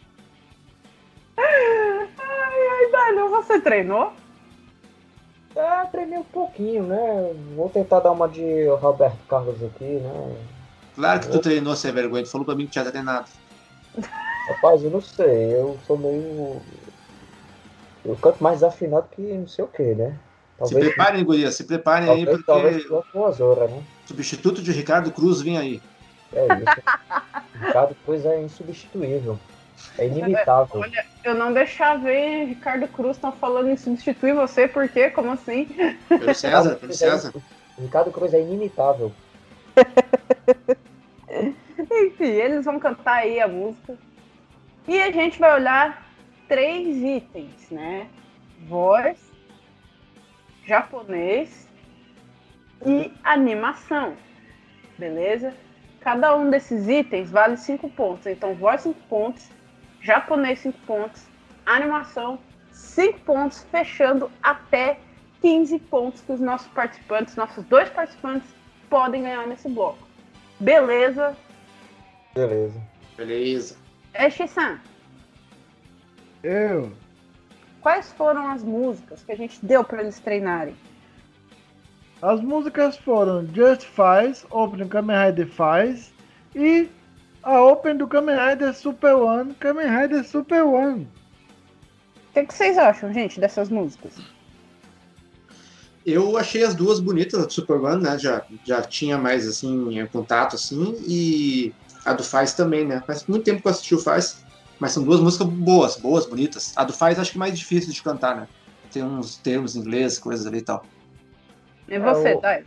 [1.38, 1.90] Ai, ai, Daniel,
[3.32, 4.14] você treinou?
[5.56, 7.34] É, treinei um pouquinho, né?
[7.56, 10.36] Vou tentar dar uma de Roberto Carlos aqui, né?
[10.95, 13.28] Claro que tu treinou sem vergonha, tu falou pra mim que tinha treinado.
[14.48, 16.62] Rapaz, eu não sei, eu sou meio.
[18.03, 20.18] Eu canto mais desafinado que não sei o que, né?
[20.66, 23.84] Se preparem, guria, se preparem aí, talvez, talvez porque que o Azora, né?
[24.06, 25.82] substituto de Ricardo Cruz vem aí.
[26.34, 27.66] É isso.
[27.66, 29.40] Ricardo Cruz é insubstituível.
[29.98, 30.82] É inimitável.
[30.82, 35.10] Olha, eu não deixava hein, Ricardo Cruz estão falando em substituir você, por quê?
[35.10, 35.66] Como assim?
[36.08, 37.34] Pelo César, pelo César.
[37.78, 39.12] Ricardo Cruz é inimitável.
[41.91, 43.98] Enfim, eles vão cantar aí a música.
[44.88, 46.06] E a gente vai olhar
[46.48, 48.08] três itens, né?
[48.68, 49.18] Voz,
[50.66, 51.68] japonês
[52.86, 54.16] e animação.
[54.98, 55.53] Beleza?
[56.02, 58.26] Cada um desses itens vale 5 pontos.
[58.26, 59.49] Então, voz 5 pontos,
[60.02, 61.23] japonês 5 pontos,
[61.65, 62.40] animação
[62.72, 64.99] 5 pontos, fechando até
[65.41, 68.49] 15 pontos que os nossos participantes, nossos dois participantes,
[68.90, 70.07] podem ganhar nesse bloco.
[70.60, 71.36] Beleza?
[72.36, 72.82] Beleza.
[73.18, 73.78] Beleza.
[74.14, 74.80] É, Shisan,
[76.44, 76.91] Eu.
[77.82, 80.76] quais foram as músicas que a gente deu para eles treinarem?
[82.22, 86.14] As músicas foram Just Faz, Open Kamen Rider Faz
[86.56, 86.88] e
[87.43, 91.07] a Open do Kamen Rider Super One, Kamen Rider Super One.
[92.30, 94.13] O que, que vocês acham, gente, dessas músicas?
[96.05, 98.18] Eu achei as duas bonitas, a do Super One, né?
[98.18, 101.73] Já, já tinha mais assim, contato, assim, e
[102.05, 103.03] a do Faz também, né?
[103.05, 104.43] Faz muito tempo que eu assisti o Faz,
[104.80, 106.73] mas são duas músicas boas, boas, bonitas.
[106.76, 108.47] A do Faz acho que é mais difícil de cantar, né?
[108.91, 110.85] Tem uns termos em inglês, coisas ali e tal.
[111.88, 112.65] E você, É, o- Dai?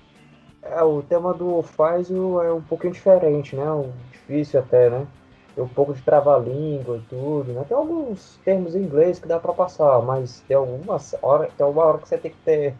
[0.64, 3.70] É, o tema do Fazio é um pouquinho diferente, né?
[3.70, 5.06] Um, difícil até, né?
[5.54, 7.64] Tem um pouco de trava-língua e tudo, né?
[7.68, 11.84] Tem alguns termos em inglês que dá pra passar, mas tem algumas hora, tem uma
[11.84, 12.74] hora que você tem que ter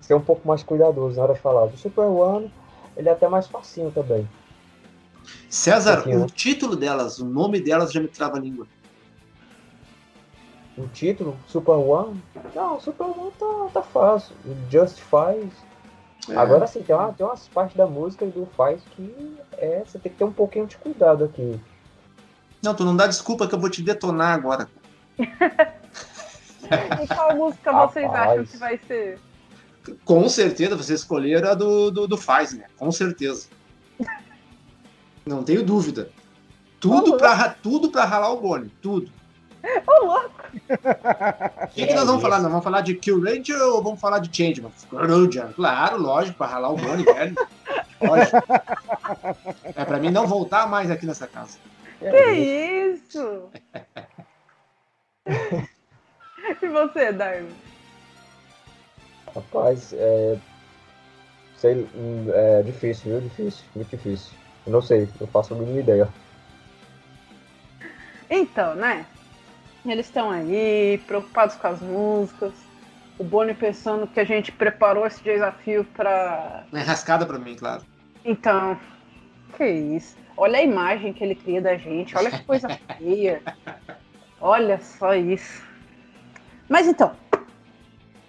[0.00, 1.66] ser um pouco mais cuidadoso na hora de falar.
[1.66, 2.52] Do Super One,
[2.96, 4.28] ele é até mais facinho também.
[5.48, 8.66] César, pouquinho, o título delas, o nome delas já me trava a língua.
[10.76, 12.20] O título, Super One,
[12.54, 14.34] não, Super One tá, tá fácil.
[14.44, 15.52] O Just Faz.
[16.28, 16.36] É.
[16.36, 20.10] Agora sim, tem, uma, tem umas partes da música do Faz que é, você tem
[20.10, 21.60] que ter um pouquinho de cuidado aqui.
[22.62, 24.68] Não, tu não dá desculpa que eu vou te detonar agora.
[27.02, 28.30] E qual música vocês Rapaz.
[28.30, 29.20] acham que vai ser?
[30.02, 33.48] Com certeza, vocês escolheram a do, do, do Faz, Com certeza.
[35.26, 36.10] Não tenho dúvida.
[36.80, 39.12] Tudo Ô, pra, ra- tudo pra ralar o Boni, tudo.
[39.86, 40.44] Ô, louco!
[41.64, 42.40] O que, que nós vamos falar?
[42.40, 44.70] Nós vamos falar de Kill Ranger ou vamos falar de Changeman?
[44.92, 47.34] Ranger, claro, lógico, pra ralar o Boni, velho.
[48.00, 48.36] Lógico.
[49.74, 51.58] É pra mim não voltar mais aqui nessa casa.
[51.98, 53.48] Que isso?
[56.62, 57.48] e você, Darwin?
[59.34, 60.36] Rapaz, é.
[61.56, 61.88] Sei,
[62.34, 63.20] é difícil, viu?
[63.22, 64.32] Difícil, muito difícil.
[64.66, 66.08] Eu não sei, eu faço a mínima ideia.
[68.28, 69.06] Então, né?
[69.84, 72.52] Eles estão aí, preocupados com as músicas.
[73.18, 76.64] O Boni pensando que a gente preparou esse desafio pra.
[76.72, 77.84] É rascada pra mim, claro.
[78.24, 78.78] Então,
[79.56, 80.16] que isso.
[80.36, 83.42] Olha a imagem que ele cria da gente, olha que coisa feia.
[84.40, 85.62] Olha só isso.
[86.68, 87.14] Mas então,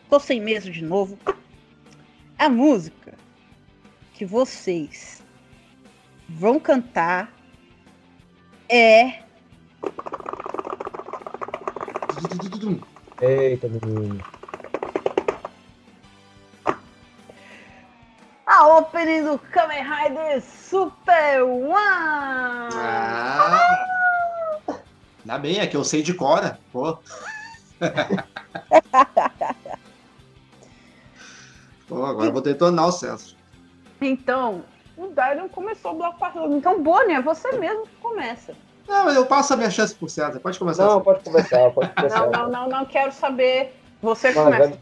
[0.10, 1.18] tô sem mesa de novo.
[2.38, 3.14] A música
[4.14, 5.24] que vocês
[6.28, 7.32] vão cantar
[8.70, 9.24] é
[13.22, 14.24] Eita, menino.
[18.46, 21.76] a opening do Kamen Rider Super One!
[22.74, 23.90] Ah!
[25.22, 26.60] Ainda bem, é que eu sei de cora.
[26.72, 26.98] Pô.
[31.88, 33.36] Pô, agora eu vou detonar o César.
[34.00, 34.64] Então,
[34.96, 36.56] o Darion começou o bloco passado.
[36.56, 38.56] Então, Bonnie, é você mesmo que começa.
[38.88, 40.40] Não, eu passo a minha chance pro César.
[40.40, 40.84] Pode começar.
[40.84, 41.04] Não, César.
[41.04, 42.20] pode começar, pode começar.
[42.20, 43.76] Não, não, não, não quero saber.
[44.02, 44.78] Você começa.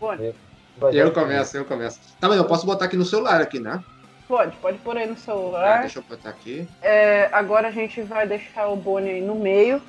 [0.78, 2.00] Vai Eu começo, eu começo.
[2.20, 3.84] Tá, mas eu posso botar aqui no celular aqui, né?
[4.28, 5.80] Pode, pode pôr aí no Ah, celular.
[5.82, 6.68] deixa eu botar aqui.
[6.82, 9.82] É, agora a gente vai deixar o Bonnie aí no meio,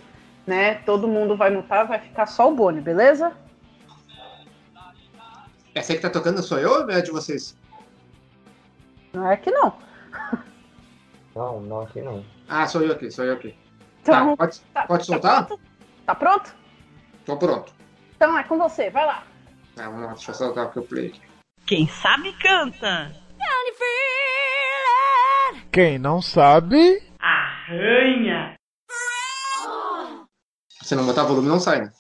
[0.46, 0.74] né?
[0.86, 3.32] Todo mundo vai mutar, vai ficar só o Bonnie, beleza?
[5.74, 7.56] Essa aí que tá tocando sou eu ou é de vocês?
[9.12, 9.72] Não é que não.
[11.34, 12.24] Não, não, aqui não.
[12.48, 13.54] Ah, sou eu aqui, sou eu aqui.
[14.04, 15.46] Então, Tá, pode, tá- pode tá soltar?
[15.46, 15.62] pronto?
[16.04, 16.54] Tá pronto?
[17.24, 17.72] Tô pronto.
[18.14, 19.24] Então é com você, vai lá.
[19.78, 21.22] Ah, vamos lá, deixa eu soltar o play aqui.
[21.66, 23.10] Quem sabe canta.
[25.72, 28.54] Quem não sabe, Arranha.
[30.82, 31.90] Se não botar volume, não sai,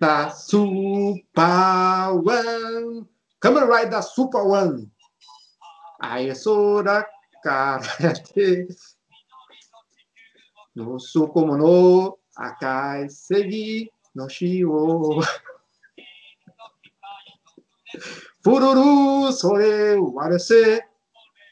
[0.00, 3.06] da Super One.
[3.38, 4.90] Kamen Rider Super One.
[6.00, 7.04] Aí sora
[7.44, 8.66] karate.
[10.74, 15.20] No sukomo no akai segi no shio.
[18.42, 20.80] Fururu sore warese.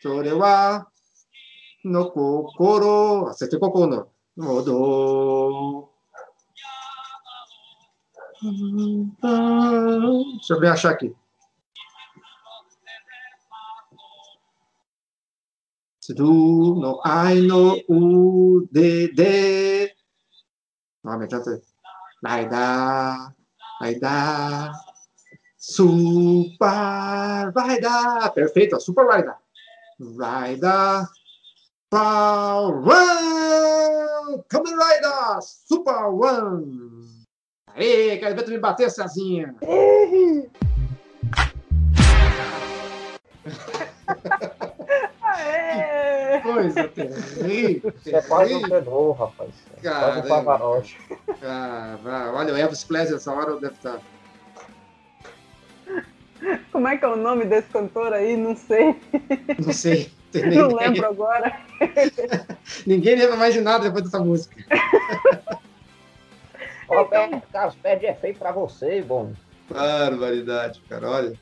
[0.01, 0.83] Sore wa
[1.85, 3.33] no kokoro.
[3.35, 3.87] Sete kokoro
[4.37, 5.88] no modo.
[10.37, 11.15] Deixa eu ver achar aqui.
[16.01, 19.95] Tsudu no ai no u de de.
[21.05, 21.61] Ah, me adianta.
[22.25, 23.35] Raida,
[23.81, 24.73] Raida,
[25.57, 28.31] Super Raida.
[28.31, 29.37] Perfeito, ó, Super Raida.
[30.01, 31.09] Raida,
[31.91, 34.45] Power One!
[34.49, 36.98] Kamen Rider Super One!
[37.79, 39.55] Aê, quero ver tu me bater, Cezinha.
[39.63, 40.49] Aê!
[46.43, 47.93] Coisa terrível.
[48.05, 49.51] Isso é quase um tenor, rapaz.
[49.77, 50.25] É Quase Caramba.
[50.25, 50.99] um Pavarotti.
[52.03, 52.33] Vá.
[52.35, 54.01] Olha, o Elvis Presley essa hora deve estar.
[56.73, 58.37] Como é que é o nome desse cantor aí?
[58.37, 58.97] Não sei.
[59.65, 60.11] Não sei.
[60.35, 61.61] Não lembro agora.
[62.87, 64.57] ninguém lembra mais de nada depois dessa música.
[66.89, 69.33] Ó, perde, cara, perde é feio pra você, bom.
[69.71, 71.11] Barbaridade, cara.
[71.11, 71.33] Olha.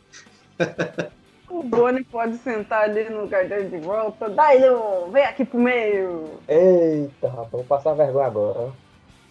[1.49, 4.29] O Boni pode sentar ali no lugar dele de volta.
[4.29, 6.41] Dailo, vem aqui pro meio.
[6.49, 8.73] Eita, rapaz, vou passar vergonha agora.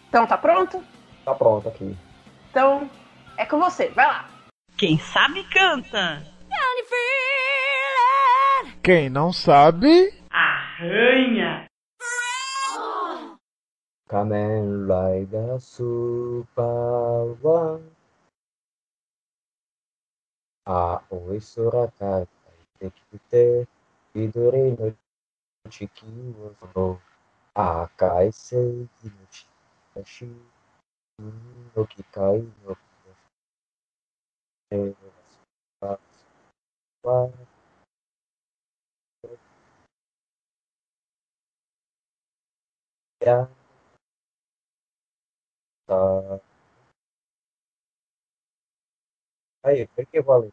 [0.08, 0.82] Então, tá pronto?
[1.26, 1.96] Tá pronto aqui.
[2.50, 2.90] Então,
[3.38, 3.90] é com você.
[3.90, 4.30] Vai lá.
[4.78, 6.24] Quem sabe canta.
[8.82, 11.15] quem não sabe, Arranha.
[14.07, 17.90] Kamen Rider Super One
[20.68, 22.26] A o isura ka
[22.80, 23.68] te kite
[24.15, 24.88] Idori no
[25.72, 26.06] chiki
[26.38, 26.99] wo
[27.56, 28.61] A kai se
[29.03, 30.30] no chiki
[31.76, 33.11] No ki kai no kite
[34.72, 35.98] E o isura
[37.03, 37.27] ka
[43.22, 43.65] te
[45.88, 46.40] Tá.
[49.64, 50.52] Aí, por que valeu?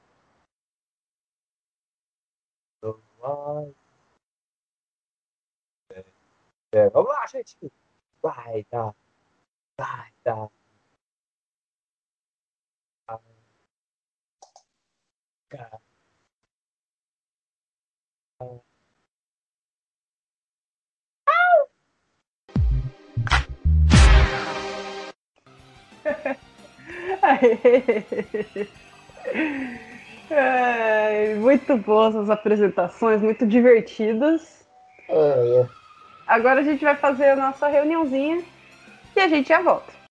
[3.20, 3.74] Vai.
[5.90, 6.04] É,
[6.80, 7.56] é, vamos lá, gente.
[8.22, 8.94] Vai, tá.
[9.78, 10.50] Vai, tá.
[15.48, 15.80] Cara.
[30.30, 34.66] Ai, muito boas as apresentações, muito divertidas.
[35.08, 35.66] É, é.
[36.26, 38.42] Agora a gente vai fazer a nossa reuniãozinha
[39.14, 40.01] e a gente já volta.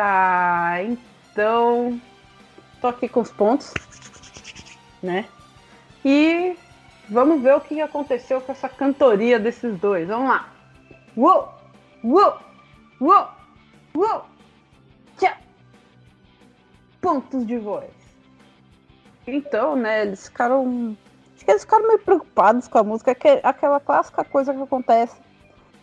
[0.00, 0.82] Volta.
[0.82, 2.00] Então,
[2.80, 3.72] tô aqui com os pontos,
[5.02, 5.26] né?
[6.04, 6.56] E
[7.08, 10.08] vamos ver o que aconteceu com essa cantoria desses dois.
[10.08, 10.48] Vamos lá.
[11.16, 11.48] Uou!
[12.02, 12.38] Uou!
[13.00, 13.28] Uou!
[13.94, 14.24] Uou!
[15.18, 15.36] Tchau!
[17.00, 17.90] Pontos de voz.
[19.26, 20.96] Então, né, eles ficaram.
[21.34, 24.62] Acho que eles ficaram meio preocupados com a música, que é aquela clássica coisa que
[24.62, 25.16] acontece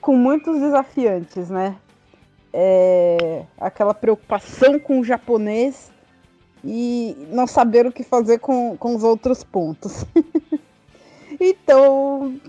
[0.01, 1.77] com muitos desafiantes, né?
[2.53, 5.91] É, aquela preocupação com o japonês
[6.63, 10.05] e não saber o que fazer com, com os outros pontos.
[11.39, 12.39] então,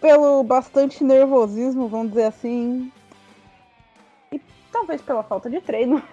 [0.00, 2.92] pelo bastante nervosismo, vamos dizer assim,
[4.30, 4.40] e
[4.70, 6.02] talvez pela falta de treino.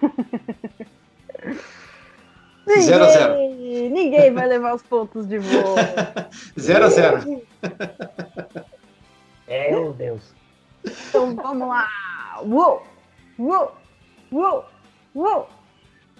[2.80, 3.34] Zero a zero.
[3.34, 6.30] Ninguém- Ninguém vai levar os pontos de volta.
[6.58, 7.42] 0 a 0
[9.48, 10.32] Meu Deus.
[11.08, 11.88] Então vamos lá!
[12.44, 12.82] Uou!
[13.42, 13.72] Uou!
[14.30, 14.64] Uou!
[15.16, 15.48] Uou!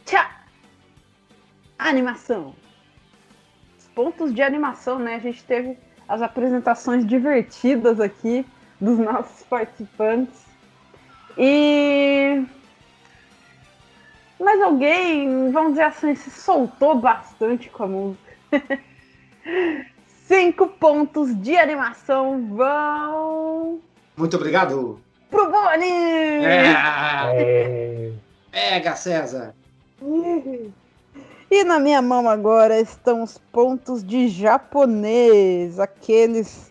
[0.05, 0.43] Tchá!
[1.79, 2.53] Animação.
[3.79, 5.15] Os pontos de animação, né?
[5.15, 5.79] A gente teve
[6.09, 8.45] as apresentações divertidas aqui
[8.81, 10.45] dos nossos participantes.
[11.39, 12.45] E.
[14.41, 18.33] Mas alguém, vamos dizer assim, se soltou bastante com a música.
[20.27, 23.81] Cinco pontos de animação vão
[24.17, 25.01] Muito obrigado.
[25.33, 26.45] Pro Boni!
[26.45, 28.13] É,
[28.53, 29.55] pega, César.
[31.51, 36.71] E na minha mão agora estão os pontos de japonês, aqueles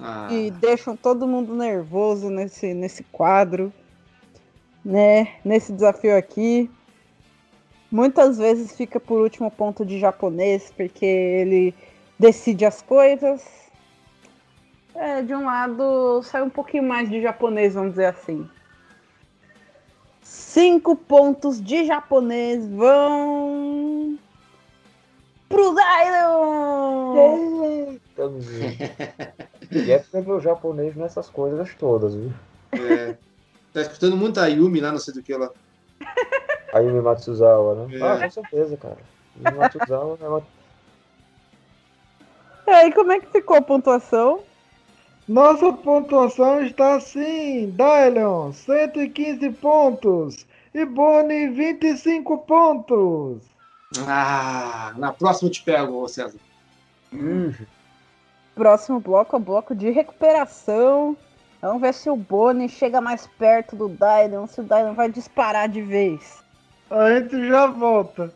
[0.00, 3.72] Ah, que deixam todo mundo nervoso nesse, nesse quadro,
[4.84, 5.34] né?
[5.44, 6.70] Nesse desafio aqui.
[7.90, 11.74] Muitas vezes fica por último ponto de japonês, porque ele
[12.18, 13.42] decide as coisas.
[15.00, 18.50] É, de um lado sai um pouquinho mais de japonês, vamos dizer assim.
[20.22, 24.18] Cinco pontos de japonês vão
[25.48, 27.14] pro Dylan!
[27.94, 28.44] Estamos
[29.70, 32.32] E é porque meu japonês nessas coisas todas, viu?
[32.72, 33.16] é,
[33.72, 35.48] tá escutando muito a Yumi lá, não sei do que lá.
[36.74, 37.96] A Yumi Matsuzawa, né?
[37.96, 38.02] É.
[38.02, 38.98] Ah, com certeza, cara.
[39.36, 40.42] Yumi Matsuzawa é uma...
[42.66, 44.42] E aí, como é que ficou a pontuação?
[45.28, 50.46] Nossa pontuação está assim: Dylion, 115 pontos.
[50.72, 53.42] E Boni, 25 pontos.
[54.06, 56.38] Ah, na próxima eu te pego, César.
[58.54, 61.16] Próximo bloco é o bloco de recuperação.
[61.60, 65.68] Vamos ver se o Boni chega mais perto do Dylan, se o Dylan vai disparar
[65.68, 66.42] de vez.
[66.90, 68.32] A gente já volta.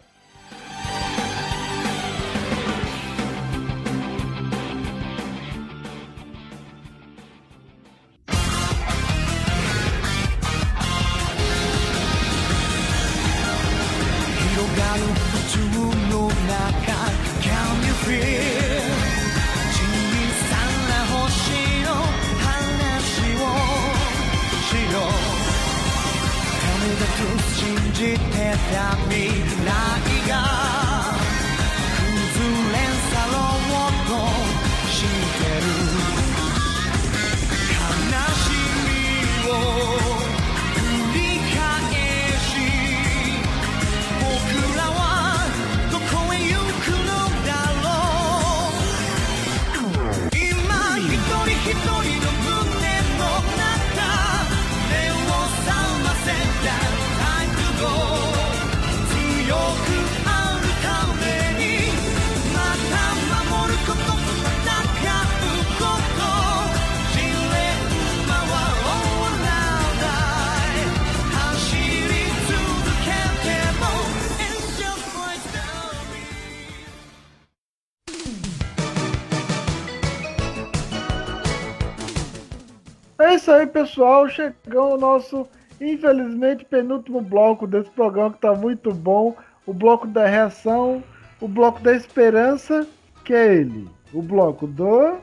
[83.92, 84.28] Pessoal.
[84.28, 85.46] Chegamos ao nosso,
[85.80, 89.36] infelizmente, penúltimo bloco desse programa que tá muito bom.
[89.66, 91.02] O bloco da reação,
[91.40, 92.86] o bloco da esperança,
[93.24, 93.88] que é ele.
[94.12, 95.16] O bloco do.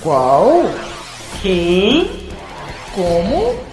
[0.00, 0.62] Qual?
[1.40, 2.06] Quem?
[2.94, 3.72] Como?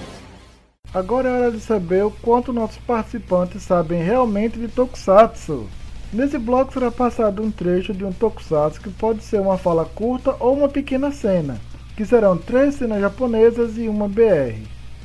[0.91, 5.67] Agora é hora de saber o quanto nossos participantes sabem realmente de Tokusatsu.
[6.11, 10.35] Nesse bloco será passado um trecho de um Tokusatsu que pode ser uma fala curta
[10.39, 11.61] ou uma pequena cena,
[11.99, 14.55] que serão três cenas japonesas e uma BR.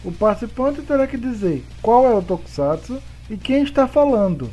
[0.05, 4.49] O participante terá que dizer qual é o Tokusatsu e quem está falando.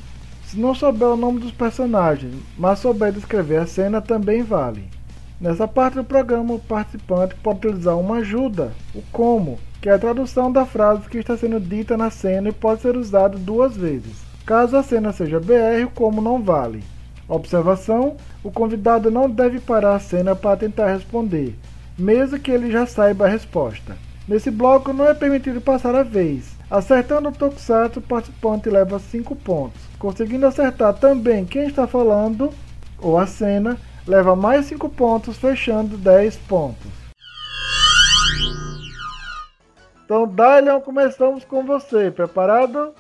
[0.48, 4.86] Se não souber o nome dos personagens, mas souber descrever a cena, também vale.
[5.40, 10.00] Nessa parte do programa, o participante pode utilizar uma ajuda, o como, que é a
[10.00, 14.18] tradução da frase que está sendo dita na cena e pode ser usado duas vezes.
[14.48, 16.84] Caso a cena seja BR, o como não vale.
[17.30, 21.56] Observação: o convidado não deve parar a cena para tentar responder,
[21.98, 23.98] mesmo que ele já saiba a resposta.
[24.28, 26.56] Nesse bloco não é permitido passar a vez.
[26.70, 29.82] Acertando o Tokusatsu, o participante leva 5 pontos.
[30.00, 32.50] Conseguindo acertar também quem está falando
[33.00, 33.78] ou a cena,
[34.08, 36.92] leva mais 5 pontos, fechando 10 pontos.
[40.06, 42.12] Então, Dylion, começamos com você.
[42.12, 42.94] Preparado?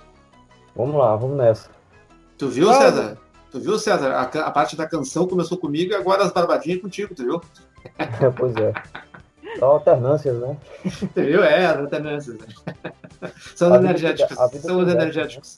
[0.75, 1.69] Vamos lá, vamos nessa.
[2.37, 2.73] Tu viu.
[2.73, 3.17] César?
[3.51, 4.11] Tu viu, César?
[4.13, 7.41] A, a parte da canção começou comigo e agora as barbadinhas contigo, tu viu?
[8.35, 8.73] Pois é.
[9.59, 10.57] Só alternâncias, né?
[11.15, 11.43] Viu?
[11.43, 12.37] É, as alternâncias.
[13.55, 14.37] São energéticos.
[14.39, 15.57] a vida São os tem dessas, energéticos.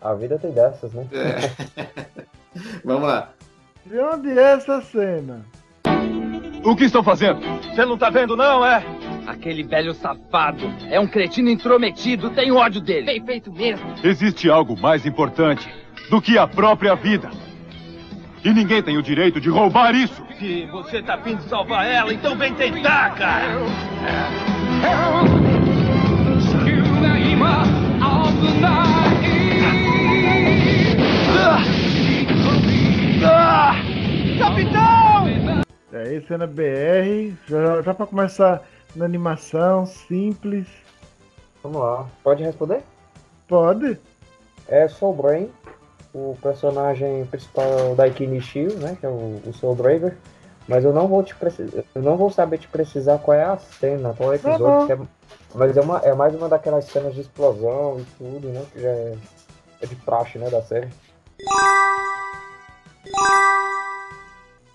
[0.00, 1.06] A vida tem dessas, né?
[1.12, 2.24] É.
[2.84, 3.30] Vamos lá.
[3.84, 5.44] De onde é essa cena?
[6.64, 7.40] O que estão fazendo?
[7.62, 8.84] Você não tá vendo, não, é?
[9.26, 13.06] Aquele velho safado é um cretino intrometido, tenho ódio dele.
[13.06, 13.94] Bem feito mesmo.
[14.02, 15.68] Existe algo mais importante
[16.08, 17.30] do que a própria vida.
[18.44, 20.20] E ninguém tem o direito de roubar isso.
[20.38, 23.60] Se você tá afim de salvar ela, então vem tentar, cara.
[35.92, 38.62] E aí, cena BR, já, já para começar
[38.96, 40.66] na animação, simples.
[41.62, 42.06] Vamos lá.
[42.24, 42.82] Pode responder?
[43.46, 43.98] Pode?
[44.66, 44.86] É
[45.16, 45.50] Brain,
[46.14, 48.96] o personagem principal da Ikini Shio, né?
[48.98, 50.16] Que é o, o Soul Draver.
[50.68, 51.82] Mas eu não vou te precisar.
[51.94, 54.86] Eu não vou saber te precisar qual é a cena, qual é o episódio.
[54.86, 55.06] que é-
[55.54, 58.62] mas é, uma, é mais uma daquelas cenas de explosão e tudo, né?
[58.72, 59.14] Que já é,
[59.82, 60.88] é de praxe, né, da série.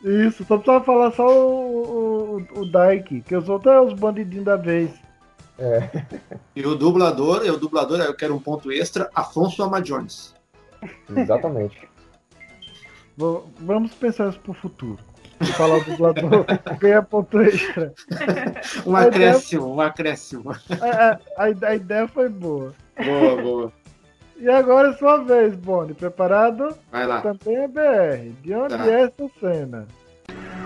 [0.04, 4.46] Isso, só precisava falar só o, o, o Daiki, que eu sou até os bandidinhos
[4.46, 4.92] da vez.
[5.58, 5.90] É.
[6.56, 10.36] E o dublador, e o dublador, eu quero um ponto extra, Afonso Ama Jones.
[11.16, 11.88] Exatamente.
[13.18, 15.00] Vou- vamos pensar isso pro futuro.
[15.56, 16.46] Falar o dublador,
[16.80, 17.94] ganha ponto extra.
[18.86, 20.52] Um acréscimo, um acréscimo.
[20.52, 21.12] A,
[21.44, 22.74] a- a ideia foi boa.
[23.04, 23.74] Boa, boa.
[24.38, 25.94] E agora é sua vez, Boni.
[25.94, 26.76] Preparado?
[26.92, 27.22] Vai lá.
[27.22, 28.32] Também é BR.
[28.42, 28.88] De onde Tá.
[28.88, 29.88] é essa cena?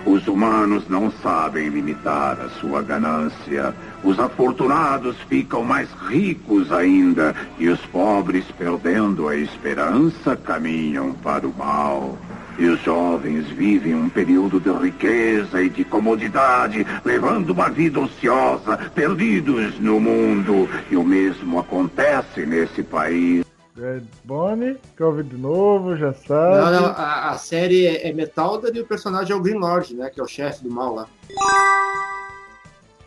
[0.05, 3.73] Os humanos não sabem limitar a sua ganância.
[4.03, 11.53] Os afortunados ficam mais ricos ainda e os pobres, perdendo a esperança, caminham para o
[11.55, 12.17] mal.
[12.57, 18.77] E os jovens vivem um período de riqueza e de comodidade, levando uma vida ociosa,
[18.93, 20.67] perdidos no mundo.
[20.89, 23.50] E o mesmo acontece nesse país.
[23.77, 26.57] É Boni, que ouve de novo, já sabe.
[26.57, 29.95] Não, não, a, a série é, é Metalder e o personagem é o Green Lord,
[29.95, 30.09] né?
[30.09, 31.07] Que é o chefe do mal lá.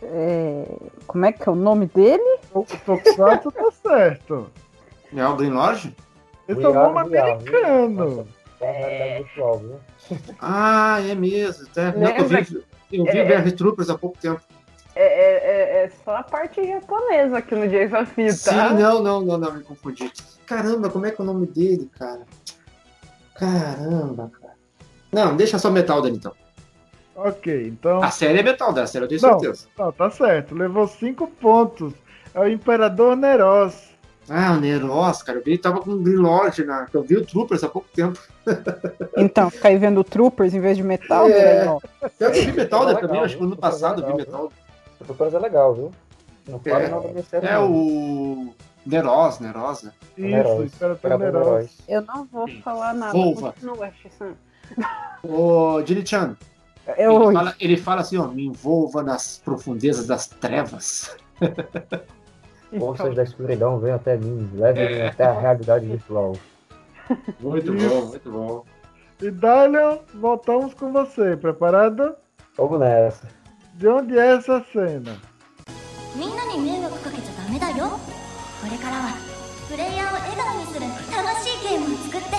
[0.01, 0.65] É,
[1.05, 2.39] como é que é o nome dele?
[2.53, 4.51] O Tokusatsu tá certo.
[5.15, 5.95] É o Green Lord?
[6.47, 8.27] Esse é o nome americano.
[8.61, 9.23] É?
[10.39, 11.67] Ah, é mesmo.
[11.67, 11.91] Tá?
[11.91, 14.41] Não, eu vi, eu vi É, VR Troopers há pouco tempo.
[14.95, 18.69] É, é, é, é só a parte japonesa aqui no Desafio, tá?
[18.69, 20.11] Sim, não, não, não, não, me confundi.
[20.45, 22.21] Caramba, como é que é o nome dele, cara?
[23.35, 24.53] Caramba, cara.
[25.11, 26.33] Não, deixa só Metal dele então.
[27.15, 28.01] Ok, então.
[28.03, 29.67] A série é Metal da série, eu tenho Não, certeza.
[29.77, 30.55] não, tá certo.
[30.55, 31.93] Levou cinco pontos.
[32.33, 33.75] É o Imperador Neros.
[34.29, 36.87] Ah, o Neros, cara, eu vi, tava com o Green Lord, né?
[36.93, 38.19] Eu vi o Troopers há pouco tempo.
[39.17, 41.65] Então, fica aí vendo Troopers em vez de Metal, É.
[41.65, 41.77] né?
[42.19, 44.51] Eu vi Metal É né, também, acho que ano passado eu vi Metal.
[45.05, 45.91] O Troopers é legal, viu?
[46.47, 47.71] Não fala É, não da minha série, É não.
[47.71, 48.55] o
[48.85, 49.91] Neros, Neros, né?
[50.17, 50.73] Isso, Neros.
[50.73, 51.47] Imperador Imperador Neros.
[51.47, 51.77] Neros.
[51.87, 53.13] Eu não vou falar nada.
[53.13, 53.53] Volva.
[53.53, 54.33] Continua, Shisan.
[55.23, 56.35] Ô, Jiri-chan,
[56.97, 61.15] Eu, ele fala, ele fala assim, ó, me envolva nas profundezas das trevas.
[62.77, 65.07] Forças da escuridão vêm até mim, levem-me É.
[65.07, 66.35] até a realidade virtual.
[67.39, 68.63] Muito bom, muito bom.
[69.21, 71.37] E Dalion, voltamos com você.
[71.37, 72.15] Preparado?
[72.57, 73.27] Vamos nessa.
[73.77, 75.19] De onde é essa cena?
[76.15, 77.99] みんなに迷惑かけちゃダメだよ。
[78.61, 79.17] これからは
[79.69, 80.79] プレイヤーを笑顔にする
[81.11, 82.29] 楽しいゲームを作って。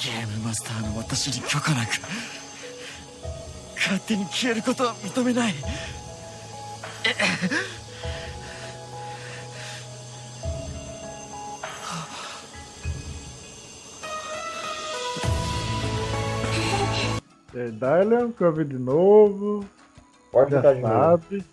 [0.00, 2.00] ゲームマスターの私に許可なく
[3.74, 5.52] 勝手に消えることは認めない。
[5.52, 5.54] E
[17.59, 19.65] aí, Dalion, que eu vi de novo.
[20.31, 20.93] Pode Já botar de novo.
[20.93, 21.43] sabe.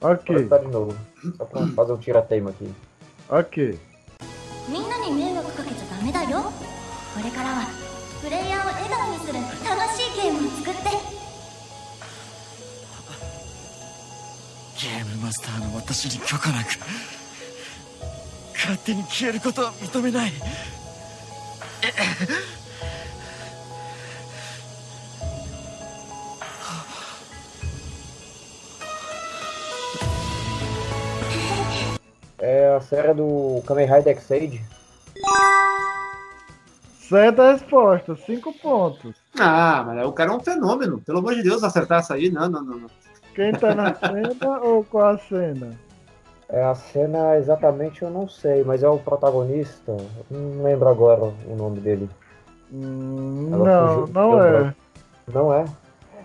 [0.00, 0.96] Pode Ok, botar de novo.
[1.36, 2.72] Só pra fazer um tira-teima aqui.
[3.28, 3.78] ok.
[4.68, 7.66] みんなに迷惑かけちゃダメだよこれからは
[8.20, 9.34] プレイヤーを笑顔にする
[9.64, 10.80] 楽しいゲームを作って
[14.80, 16.68] ゲームマスターの私に許可なく
[18.54, 20.32] 勝手に消えることは認めない「
[32.41, 34.61] É a série do Kamen Rider X-Aid.
[36.99, 39.15] Certa é resposta, cinco pontos.
[39.39, 40.99] Ah, mas o cara é um fenômeno.
[41.01, 42.79] Pelo amor de Deus, acertar essa aí, não, não, não.
[42.79, 42.89] não.
[43.35, 45.77] Quem tá na cena ou qual a cena?
[46.49, 49.95] É a cena exatamente eu não sei, mas é o protagonista.
[50.29, 52.09] Não lembro agora o nome dele.
[52.73, 54.49] Hum, não, fugiu, não é.
[54.49, 54.77] branco.
[55.31, 55.65] Não é?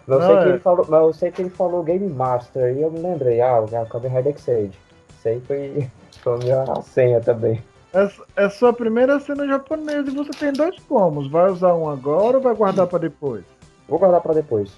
[0.06, 0.48] Mas eu, Não sei que é.
[0.48, 3.60] ele falou, mas eu sei que ele falou Game Master e eu me lembrei, ah,
[3.60, 4.78] o Kamen Rider X-Aid.
[5.26, 5.90] Aí foi,
[6.22, 7.62] foi a minha senha também.
[7.94, 8.10] É,
[8.44, 11.28] é sua primeira cena japonesa e você tem dois pomos.
[11.30, 13.44] Vai usar um agora ou vai guardar pra depois?
[13.88, 14.70] Vou guardar pra depois.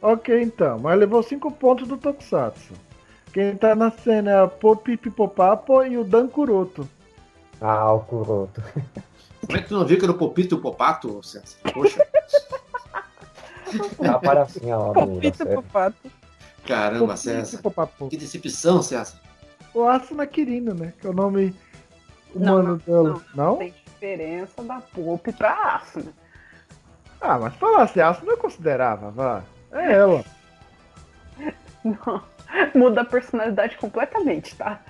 [0.00, 0.78] Ok, então.
[0.78, 2.72] Mas levou cinco pontos do Tokusatsu.
[3.32, 6.88] Quem tá na cena é a Popipipopapo e o Dan Kuroto.
[7.60, 8.62] Ah, o Kuroto.
[9.44, 11.56] Como é que tu não viu que era o Popito e o Popato, César?
[11.74, 12.06] Poxa,
[14.08, 15.50] A palhacinha lá do, da Pita série.
[15.50, 16.10] pro pato.
[16.66, 17.60] caramba, César.
[18.08, 19.18] Que decepção, César.
[19.74, 20.92] O Asuna Kirino, né?
[21.00, 21.54] Que é o nome
[22.34, 23.22] Não, humano não, dela.
[23.34, 23.56] Não?
[23.56, 26.12] Tem diferença da Pop pra Aço, né?
[27.20, 29.42] Ah, mas falasse Asuna eu considerava, vá.
[29.72, 30.24] É ela.
[31.84, 32.22] Não.
[32.74, 34.80] Muda a personalidade completamente, tá?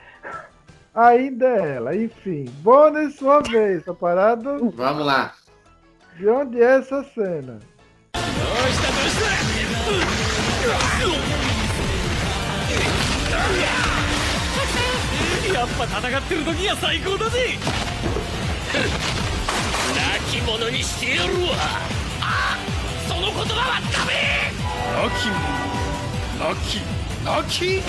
[0.94, 2.44] Ainda é ela, enfim.
[2.59, 4.70] Bônus sua vez, tá parado?
[4.70, 5.35] Vamos lá.
[6.16, 7.59] De onde é essa cena?
[15.65, 17.57] やっぱ戦ってる時が最高だぜ。
[19.97, 21.55] 亡き者にしてやるわ。
[22.20, 22.59] あ
[23.09, 24.53] その言葉はダメ。
[24.93, 25.65] 亡き者
[26.39, 26.82] 亡き
[27.24, 27.82] 泣き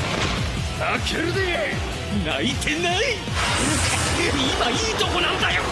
[0.79, 1.75] 泣けるで。
[2.25, 3.17] 泣いてない。
[4.23, 5.63] 今いいとこなんだよ。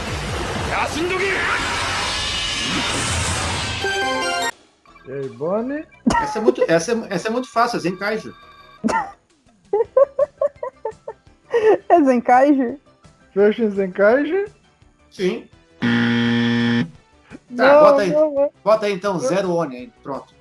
[0.92, 1.24] 休んどけ。
[5.06, 5.86] E aí, Bonnie?
[6.22, 8.34] Essa é muito, essa é, essa é muito fácil, é Zenkaijo.
[11.90, 12.78] É Zenkaiger?
[13.34, 14.50] Fecha em Zenkaiger?
[15.12, 15.48] Sim.
[17.56, 18.12] Tá, não, bota aí.
[18.12, 18.50] não é.
[18.64, 19.94] Bota aí então, zero Oni aí.
[20.02, 20.34] Pronto.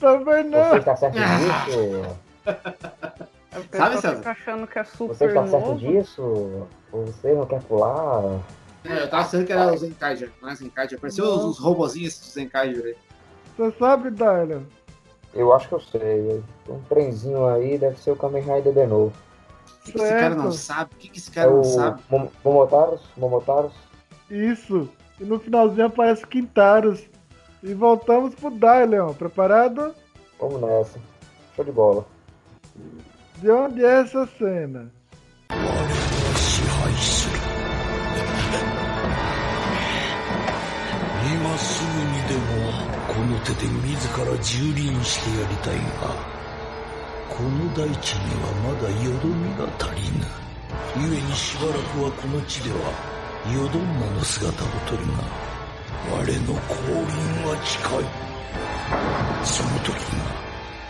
[0.00, 0.76] Também Você não.
[0.76, 1.64] está certo Ah.
[1.66, 2.18] disso?
[2.46, 4.16] A Sabe, César?
[4.16, 5.78] fica achando que é Você super está certo novo.
[5.78, 6.66] disso?
[6.90, 8.40] Você não quer pular?
[8.84, 10.98] É, eu tava achando que era o Zenkaiger, não é Zenkaiger.
[10.98, 12.96] Pareceu os, os robozinhos do Zenkaiger aí.
[13.56, 14.62] Você sabe, Dylan?
[15.32, 16.42] Eu acho que eu sei.
[16.68, 19.12] Um trenzinho aí deve ser o Kamen Rider de novo
[19.84, 20.94] que, que esse cara não sabe?
[20.94, 22.02] O que, que esse é cara é não sabe?
[22.44, 23.00] Momotaros?
[23.16, 23.72] Momotaros?
[24.30, 24.88] Isso.
[25.20, 27.04] E no finalzinho aparece Quintaros.
[27.62, 28.86] E voltamos pro Dai,
[29.18, 29.94] Preparado?
[30.40, 30.98] Vamos nessa.
[31.54, 32.04] Show de bola.
[33.36, 34.92] De onde é essa cena?
[35.48, 35.94] Agora,
[47.36, 50.24] この大地にはまだよどみが足りぬ
[50.94, 52.78] 故にしばらくはこの地では
[53.52, 55.14] よどんまの姿をとるが
[56.12, 57.10] 我の降臨
[57.44, 58.06] は近い
[59.44, 60.30] その時が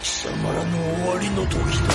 [0.03, 1.57] 貴様らの終わりの時
[1.89, 1.95] だ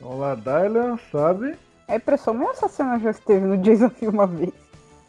[0.00, 1.56] Vamos lá, Dylan, sabe?
[1.88, 4.52] É impressão minha essa cena já esteve no desafio uma vez.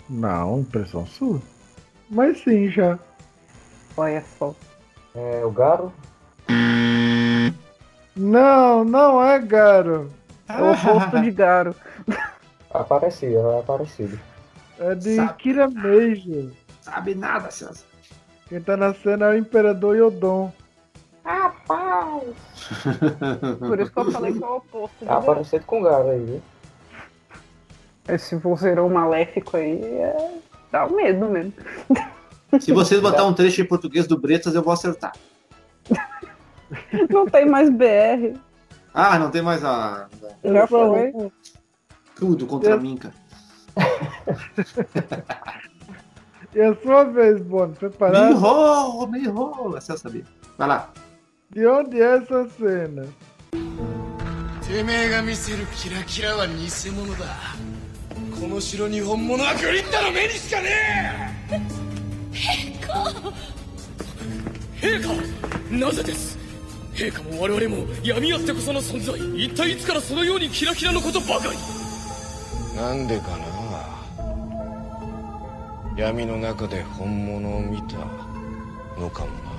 [0.09, 1.39] Não, impressão sua.
[2.09, 2.97] Mas sim, já.
[3.95, 4.55] Olha só.
[5.15, 5.93] É o Garo?
[8.17, 10.11] Não, não é Garo.
[10.49, 11.75] É o oposto de Garo.
[12.73, 14.19] Aparecido, é aparecido.
[14.79, 15.33] É de Sabe.
[15.35, 16.51] Kira Major.
[16.81, 17.85] Sabe nada, César.
[18.47, 20.51] Quem tá na cena é o Imperador Yodon.
[21.23, 22.23] Rapaz!
[23.59, 25.31] Por isso que eu falei que é o oposto de Tá Garo.
[25.31, 26.41] aparecido com o Garo aí, viu?
[28.07, 30.31] Esse vozeirão maléfico aí é.
[30.71, 31.53] dá um medo mesmo.
[32.61, 35.11] Se vocês botar um trecho em português do Bretas, eu vou acertar.
[37.10, 38.38] Não tem mais BR.
[38.94, 40.08] Ah, não tem mais a.
[40.44, 41.12] Já foi.
[42.16, 43.14] Tudo contra mim, cara.
[46.54, 48.32] E a sua vez, Bono, Me preparado?
[48.32, 49.76] enrolo, me enrolo.
[49.76, 50.24] Essa eu sabia.
[50.58, 50.90] Vai lá.
[51.50, 53.06] De onde é essa cena?
[54.72, 57.26] てめえが見せるキラキラは偽物だ
[58.40, 60.68] この城に本物はグリッタの目にしかね
[61.50, 61.60] え
[62.32, 62.92] 陛下
[64.80, 66.35] 陛下なぜです
[66.96, 73.52] 陛下も我々も闇あってこその存在一体いつからそのようにキラキラのことばかりなんでかな
[75.96, 77.96] 闇の中で本物を見た
[79.00, 79.52] のかもな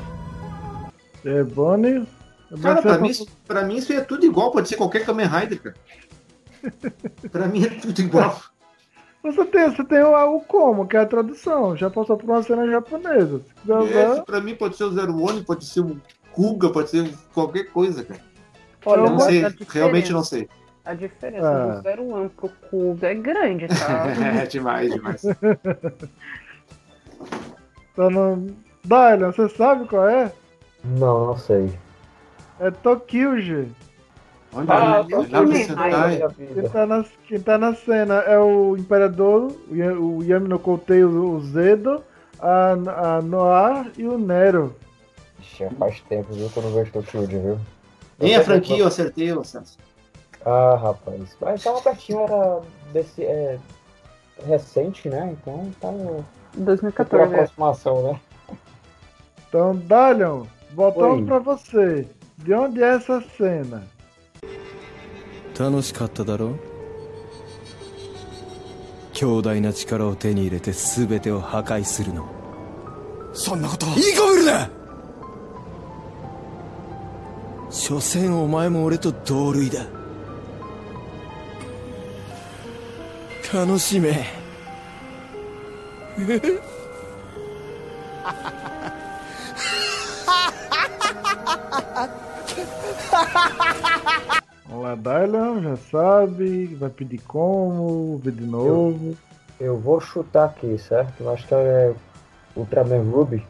[1.25, 2.05] É, Bonnie?
[2.61, 5.25] Cara, Você- pra mim, isso- pra mim isso é tudo igual, pode ser qualquer Kamen
[5.27, 5.75] Rider, cara.
[7.31, 8.35] pra mim é tudo igual.
[9.23, 11.77] Você tem, você tem o, o como, que é a tradução.
[11.77, 13.39] Já passou por uma cena japonesa.
[13.39, 15.97] Se quiser Esse, usar, pra mim pode ser o Zero One, pode ser o
[16.38, 18.20] Kuga, pode ser qualquer coisa, cara.
[18.86, 20.48] Olha, não mas sei, realmente não sei.
[20.84, 21.66] A diferença Ah.
[21.74, 24.06] do Zero One pro Kuga é grande, tá?
[24.40, 25.22] É demais, demais.
[27.96, 28.46] tá no...
[28.84, 30.32] Dylan, você sabe qual é?
[30.84, 31.72] Não, não sei.
[32.60, 33.68] É Tokyuji.
[34.52, 36.16] Olha Ah, Kamen Sentai.
[36.16, 40.48] Minha Quem tá, na, quem tá na cena é o Imperador, o Ya- o Yami
[40.48, 42.02] no Koutei, o o Zedo,
[42.40, 42.70] a,
[43.16, 44.74] a Noir e o Nero.
[45.57, 47.59] Ixi, faz tempo, viu, que eu não vejo Tokyo, viu?
[48.19, 49.77] Nem a franquia eu acertei, ô Celso.
[50.45, 51.35] Ah, rapaz.
[51.41, 52.61] Mas tava pertinho, era
[52.91, 53.23] desse.
[53.23, 53.57] É,
[54.45, 55.35] recente, né?
[55.39, 57.33] Então tá no- por 2014.
[57.33, 57.35] é.
[57.35, 58.19] aproximação, né?
[59.47, 61.25] Então, Dylan, voltamos Oi.
[61.25, 62.07] pra você.
[62.37, 63.83] De onde é essa cena?
[65.57, 66.59] 楽しかっただろう
[69.13, 72.27] 強大な力を手に入れて全てを破壊するの
[73.33, 74.69] そんなこといいかぶるな
[77.69, 79.85] 所詮お前も俺と同類だ
[83.53, 84.25] 楽しめ
[94.67, 99.15] Vamos lá, Dylan, já sabe, vai pedir como, ver de novo.
[99.59, 101.21] Eu vou chutar aqui, certo?
[101.21, 101.93] Eu acho que é
[102.55, 103.45] Ultraman Ruby.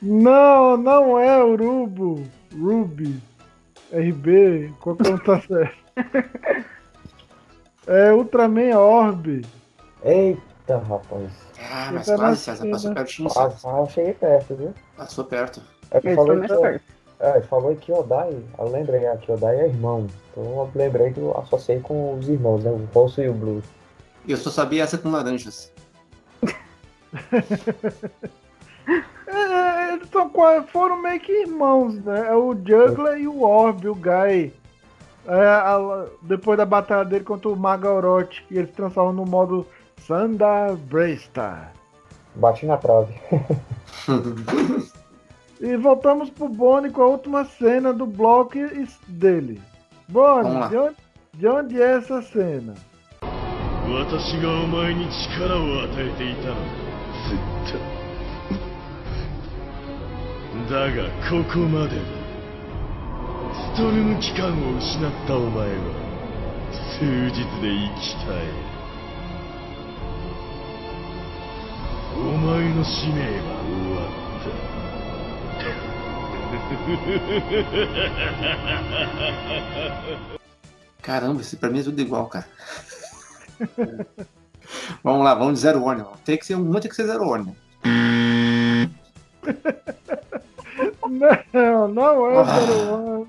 [0.00, 2.24] Não, não é o Rubo.
[2.56, 3.20] Ruby.
[3.92, 5.76] RB, qualquer um tá certo.
[7.86, 9.44] É Ultraman Orb.
[10.04, 11.30] Eita, rapaz.
[11.58, 12.70] Ah, mas quase, César, cena.
[12.72, 13.28] passou pertinho.
[13.36, 13.68] Ah, César.
[13.68, 14.74] ah, eu cheguei perto, viu?
[14.96, 15.62] Passou perto.
[15.90, 16.84] É que falou foi que, mais perto.
[17.20, 20.06] é, falou que Kyodai, eu lembrei, a Kyodai é irmão.
[20.30, 22.70] Então eu lembrei que eu associei com os irmãos, né?
[22.70, 23.62] O Rosso e o Blue.
[24.26, 25.72] E eu só sabia essa com laranjas.
[29.26, 29.47] É,
[29.97, 32.27] eles são, qua- foram meio que irmãos, né?
[32.29, 34.53] É o Juggler e o Orb, o Guy.
[35.25, 39.65] É, a- depois da batalha dele contra o Magoroth, que eles transformam no modo
[40.05, 41.71] Sandar Braystar.
[42.35, 43.13] Bati na trave.
[45.61, 49.61] E voltamos pro Bonnie com a última cena do bloco e- dele.
[50.09, 50.67] Vamos lá.
[50.67, 50.95] Bonnie, de onde,
[51.35, 52.73] de onde é essa cena?
[53.85, 56.55] 私がお前に力を与えていたの
[60.70, 62.02] だがここまでだ
[63.74, 65.74] ストルム機関を失ったお前は
[67.00, 68.34] 数日で生き絶え
[72.18, 74.12] お前の使命は終わっ
[74.44, 74.68] た
[81.02, 82.46] Caramba, esse pra mim é tudo igual, cara.
[85.02, 86.02] Vamos lá, vamos de zero one.
[86.02, 86.16] ó.
[86.24, 87.56] Tem que ser, um, tem que ser zero one.
[91.52, 92.40] Não, não é Ah.
[92.40, 93.26] o Zero One.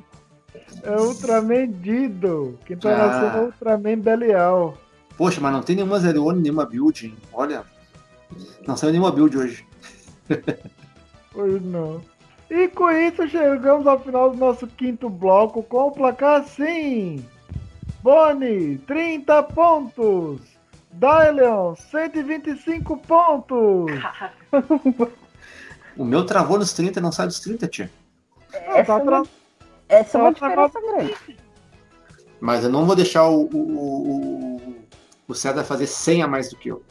[0.83, 2.57] É Ultraman Dido.
[2.65, 2.97] Quem tá Ah.
[3.07, 4.77] nascendo Ultraman Belial.
[5.17, 7.05] Poxa, mas não tem nenhuma zero one, nenhuma build.
[7.05, 7.15] hein?
[7.33, 7.63] Olha,
[8.65, 9.65] não saiu nenhuma build hoje.
[11.31, 12.01] Pois não.
[12.49, 17.23] E com isso chegamos ao final do nosso quinto bloco com o placar assim.
[18.01, 20.41] Boni, 30 pontos.
[20.91, 23.91] Dylion, 125 pontos.
[25.99, 27.91] O meu travou nos 30 não sai dos 30, tia.
[28.53, 29.23] Essa, tá é tra-
[29.89, 31.37] essa é uma tá diferença grande.
[32.39, 34.75] Mas eu não vou deixar o, o, o,
[35.27, 36.81] o César fazer 100 a mais do que eu.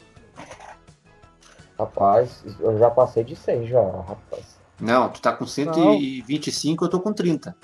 [1.79, 4.59] Rapaz, eu já passei de 100 já, rapaz.
[4.79, 7.55] Não, tu tá com 125, eu tô com 30.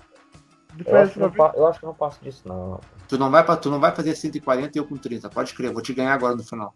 [0.83, 2.81] Eu acho, que não, eu acho que não passo disso, não.
[3.07, 5.29] Tu não vai, tu não vai fazer 140 e eu com 30.
[5.29, 6.73] Pode crer, vou te ganhar agora no final.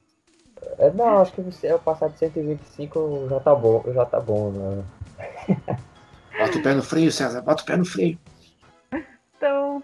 [0.78, 4.52] É, não, acho que se eu passar de 125 já tá bom, já tá bom,
[4.52, 4.84] né?
[6.38, 8.18] Bota o pé no freio, César, bota o pé no freio.
[9.36, 9.84] Então,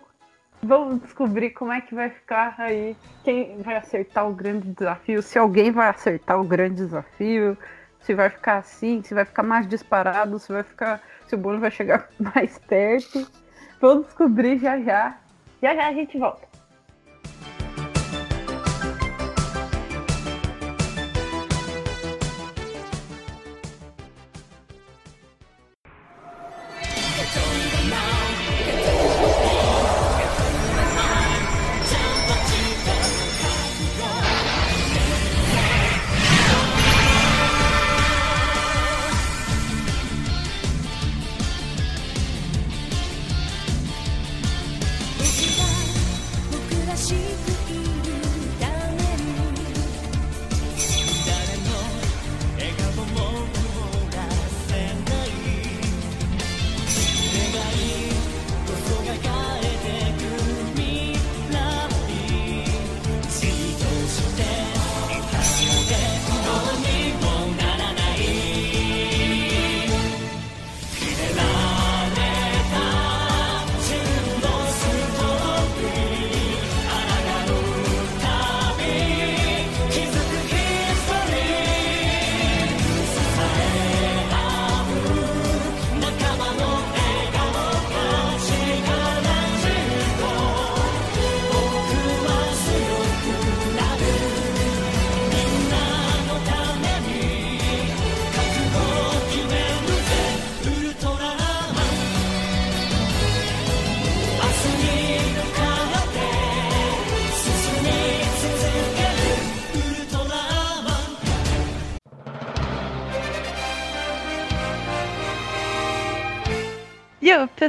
[0.63, 2.95] vamos descobrir como é que vai ficar aí.
[3.23, 5.21] Quem vai acertar o grande desafio?
[5.21, 7.57] Se alguém vai acertar o grande desafio.
[8.05, 11.01] Se vai ficar assim, se vai ficar mais disparado, se vai ficar.
[11.27, 13.27] Se o bônus vai chegar mais perto.
[13.81, 15.17] Vamos descobrir já já.
[15.61, 16.54] Já já a gente volta.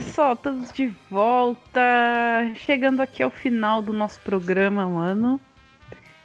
[0.01, 1.81] Pessoal, estamos de volta.
[2.67, 5.41] Chegando aqui ao final do nosso programa, mano.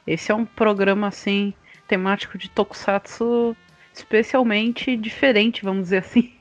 [0.06, 1.54] Esse é um programa assim,
[1.88, 3.56] temático de Tokusatsu
[3.94, 6.34] especialmente diferente, vamos dizer assim.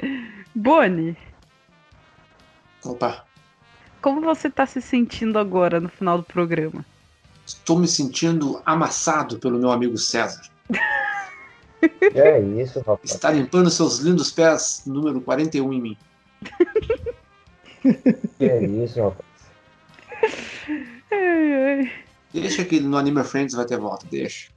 [0.52, 1.16] Boni,
[2.84, 3.24] Opa,
[4.00, 6.84] como você tá se sentindo agora no final do programa?
[7.46, 10.42] estou me sentindo amassado pelo meu amigo César.
[12.14, 13.10] É isso, rapaz.
[13.10, 15.96] Está limpando seus lindos pés, número 41 em mim.
[18.38, 19.26] Que é isso, rapaz.
[21.10, 21.92] Ai, ai.
[22.32, 24.50] Deixa que no Anime Friends vai ter volta, deixa.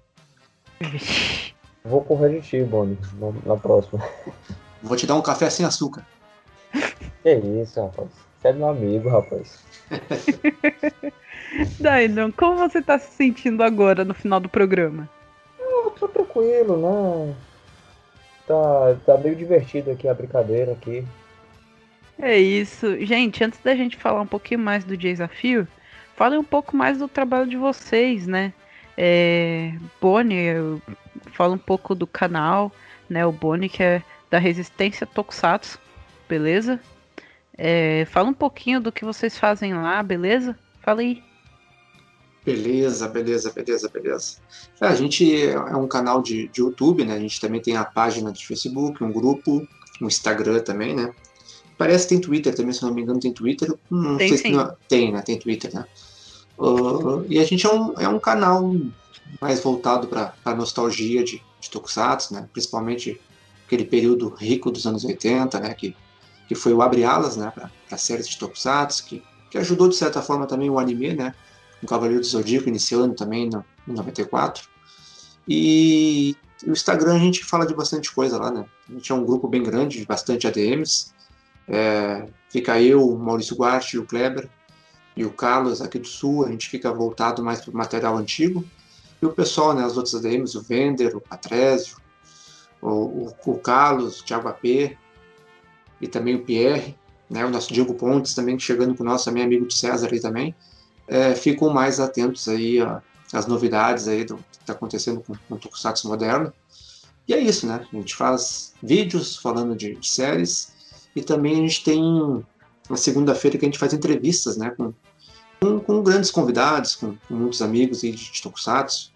[1.84, 4.04] Vou correr de ti, Boni, na- na próxima.
[4.82, 6.06] Vou te dar um café sem açúcar.
[7.24, 8.10] Que isso, rapaz.
[8.42, 9.64] Você é meu amigo, rapaz.
[11.80, 15.10] Daí, não, como você tá se sentindo agora no final do programa?
[15.92, 17.36] Tô tranquilo, né?
[18.48, 21.06] Tá, tá meio divertido aqui a brincadeira aqui.
[22.20, 22.98] É isso.
[23.06, 25.68] Gente, antes da gente falar um pouquinho mais do desafio,
[26.16, 28.54] falem um pouco mais do trabalho de vocês, né?
[28.98, 30.82] É, Boni, eu
[31.34, 32.72] falo um pouco do canal,
[33.10, 33.26] né?
[33.26, 35.80] O Boni, que é da Resistência Tokusatsu,
[36.28, 36.80] beleza?
[37.58, 40.58] É, fala um pouquinho do que vocês fazem lá, beleza?
[40.82, 41.22] Fala aí.
[42.46, 44.36] Beleza, beleza, beleza, beleza.
[44.80, 47.16] É, a gente é um canal de, de YouTube, né?
[47.16, 49.68] A gente também tem a página de Facebook, um grupo,
[50.02, 51.12] um Instagram também, né?
[51.78, 53.74] Parece que tem Twitter também, se não me engano, tem Twitter.
[53.90, 54.52] Não Tem sei se sim.
[54.52, 55.22] não- tem, né?
[55.24, 55.86] Tem Twitter, né?
[56.60, 58.74] Ah, e a gente é um, é um canal
[59.42, 62.48] mais voltado para a nostalgia de, de Tokusatsu, né?
[62.54, 63.20] Principalmente
[63.66, 65.74] aquele período rico dos anos 80, né?
[65.74, 65.96] Que,
[66.48, 67.52] que foi o abre alas, né?
[67.90, 71.34] Para séries de Tokusatsu, que, que ajudou de certa forma também o anime, né?
[71.86, 74.68] No Cavaleiro do Zodíaco, iniciando também no, em 94.
[75.48, 76.36] E
[76.66, 78.66] no Instagram a gente fala de bastante coisa lá, né?
[78.90, 81.14] A gente é um grupo bem grande, de bastante ADMs.
[81.68, 84.50] É, fica eu, o Maurício Guarte o Kleber
[85.16, 88.66] e o Carlos aqui do Sul, a gente fica voltado mais para o material antigo.
[89.22, 91.98] E o pessoal, né, as outras ADMs, o Vender, o Patrésio,
[92.82, 94.98] o, o, o Carlos, o Thiago AP
[96.02, 96.96] e também o Pierre,
[97.30, 100.54] né, o nosso Diego Pontes também chegando com o nosso amigo de César aí também,
[101.08, 102.80] é, ficam mais atentos aí
[103.34, 106.52] às novidades aí do que está acontecendo com, com o Tokusatsu moderno.
[107.28, 107.86] E é isso, né?
[107.92, 110.74] A gente faz vídeos falando de, de séries
[111.16, 112.02] e também a gente tem
[112.88, 114.72] uma segunda-feira que a gente faz entrevistas, né?
[114.72, 114.94] Com,
[115.60, 119.12] com, com grandes convidados, com, com, muitos amigos de, de Tokusatsu,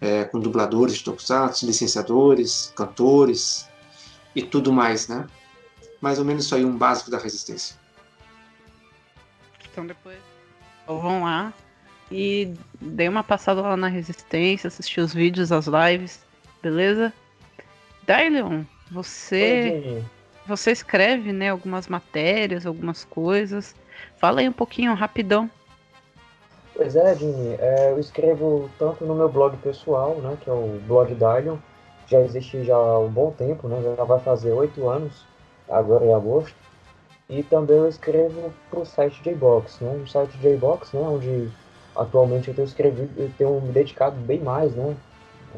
[0.00, 3.68] é, com dubladores de Tokusatsu, licenciadores, cantores
[4.34, 5.26] e tudo mais, né?
[6.00, 7.76] Mais ou menos isso aí, um básico da resistência.
[9.70, 10.31] Então depois
[11.00, 11.52] vão lá
[12.10, 16.20] e dei uma passada lá na resistência, assisti os vídeos, as lives,
[16.62, 17.12] beleza?
[18.06, 20.02] Dylion, você
[20.46, 23.74] você escreve, né, algumas matérias, algumas coisas.
[24.16, 25.48] Fala aí um pouquinho, rapidão.
[26.74, 30.80] Pois é, Jimmy, é, eu escrevo tanto no meu blog pessoal, né, que é o
[30.86, 31.58] blog Dylion,
[32.06, 35.24] já existe já há um bom tempo, né, já vai fazer oito anos,
[35.68, 36.56] agora em agosto,
[37.38, 41.50] e também eu escrevo para o site Jbox, né, o site Jbox, né, onde
[41.96, 44.96] atualmente eu tenho escrevido, eu tenho me dedicado bem mais, né,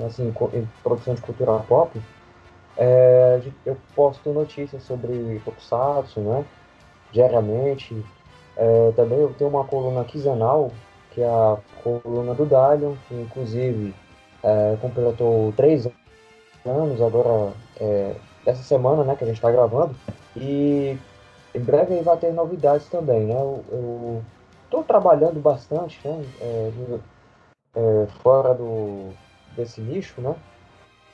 [0.06, 2.00] assim, em produção de cultura pop,
[2.76, 6.44] é, eu posto notícias sobre Tokusatsu, né?
[7.12, 7.96] Diariamente.
[8.56, 10.70] É, também eu tenho uma coluna quinzenal,
[11.10, 13.94] que é a coluna do Dalion, que inclusive
[14.42, 15.88] é, completou três
[16.66, 18.14] anos agora, é,
[18.46, 19.94] essa semana, né, que a gente está gravando.
[20.36, 20.98] E
[21.54, 23.34] em breve vai ter novidades também, né?
[23.34, 24.22] Eu
[24.64, 26.24] estou trabalhando bastante, né?
[26.40, 26.72] É,
[27.76, 29.10] é, fora do,
[29.56, 30.34] desse nicho, né?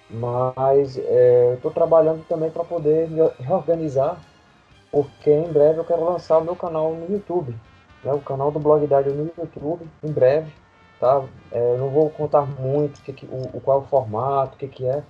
[0.09, 4.19] Mas é, estou trabalhando também para poder me reorganizar,
[4.91, 7.55] porque em breve eu quero lançar o meu canal no YouTube,
[8.03, 10.53] né, o canal do Blog Dádio no YouTube, em breve.
[10.99, 11.23] Tá?
[11.53, 14.87] É, não vou contar muito que, que, o, o, qual o formato, o que, que
[14.87, 15.03] é,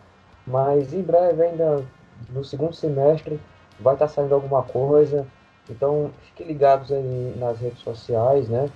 [0.47, 1.85] mas em breve, ainda
[2.28, 3.40] no segundo semestre,
[3.81, 5.27] vai estar tá saindo alguma coisa.
[5.69, 8.69] Então fiquem ligados aí nas redes sociais, né?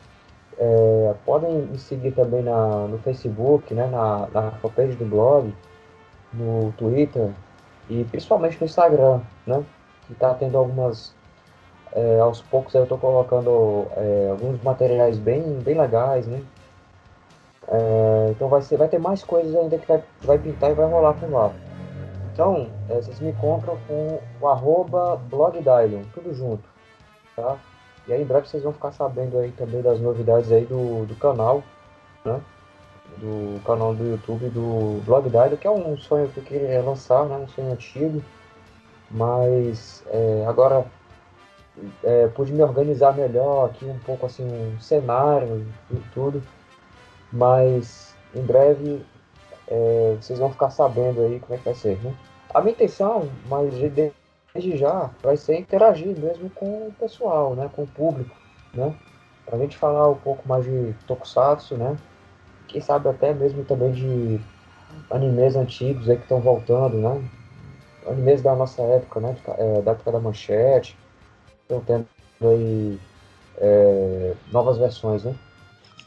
[0.57, 3.87] É, podem me seguir também na, no Facebook, né?
[3.89, 5.53] na, na fanpage do blog
[6.33, 7.31] no Twitter
[7.89, 9.65] e principalmente no Instagram, né?
[10.07, 11.15] Que tá tendo algumas.
[11.93, 16.43] É, aos poucos eu tô colocando é, alguns materiais bem, bem legais, né?
[17.69, 20.87] É, então vai, ser, vai ter mais coisas ainda que vai, vai pintar e vai
[20.87, 21.53] rolar por lá.
[22.35, 25.21] Então, é, vocês me encontram com o arroba
[26.13, 26.65] tudo junto,
[27.37, 27.57] tá?
[28.09, 31.15] E aí em breve vocês vão ficar sabendo aí também das novidades aí do, do
[31.15, 31.63] canal,
[32.25, 32.41] né?
[33.19, 37.25] do canal do YouTube do Blog Dido, que é um sonho que eu queria lançar,
[37.27, 37.37] né?
[37.37, 38.21] um sonho antigo,
[39.09, 40.85] mas é, agora
[42.03, 46.43] é, pude me organizar melhor aqui, um pouco assim, um cenário e tudo,
[47.33, 49.07] mas em breve
[49.69, 52.15] é, vocês vão ficar sabendo aí como é que vai ser, né?
[52.53, 57.71] A minha intenção, mas desde já, vai ser interagir mesmo com o pessoal, né?
[57.75, 58.37] Com o público,
[58.73, 58.95] né?
[59.45, 61.97] Pra gente falar um pouco mais de Tokusatsu, né?
[62.75, 64.41] quem sabe até mesmo também de
[65.09, 67.23] animes antigos aí que estão voltando, né?
[68.07, 69.37] Animes da nossa época, né?
[69.59, 70.97] É, da época da manchete.
[71.63, 72.07] Estão tendo
[72.43, 72.99] aí
[73.59, 75.35] é, novas versões, né?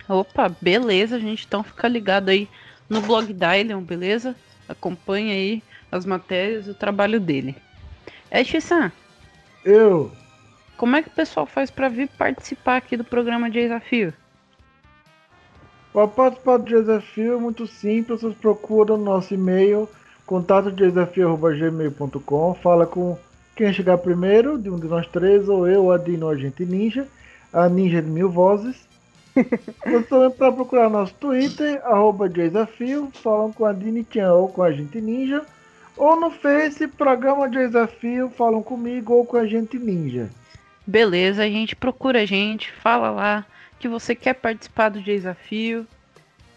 [0.09, 1.45] Opa, beleza, gente.
[1.45, 2.49] Então fica ligado aí
[2.89, 4.35] no blog Dylion, beleza?
[4.67, 7.55] Acompanha aí as matérias e o trabalho dele.
[8.29, 8.91] É, Xissan.
[9.63, 10.11] Eu.
[10.77, 14.13] Como é que o pessoal faz para vir participar aqui do programa de desafio?
[15.91, 19.89] Para participar do desafio é muito simples, vocês procuram no nosso e-mail
[20.27, 23.17] contatodesafio.gmail.com fala com
[23.55, 27.07] quem chegar primeiro, de um de nós três, ou eu, a Dino, a gente ninja,
[27.51, 28.86] a ninja de mil vozes.
[29.85, 34.63] Vocês também para procurar nosso Twitter, arroba desafio, falam com a Dini Chan ou com
[34.63, 35.45] a gente ninja,
[35.95, 40.29] ou no Face, programa desafio, falam comigo ou com a gente ninja.
[40.85, 43.45] Beleza, a gente procura a gente, fala lá
[43.79, 45.85] que você quer participar do desafio.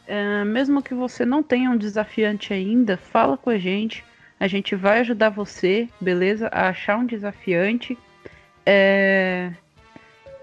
[0.06, 4.04] É, mesmo que você não tenha um desafiante ainda, fala com a gente.
[4.38, 6.48] A gente vai ajudar você, beleza?
[6.52, 7.96] A achar um desafiante.
[8.64, 9.52] É,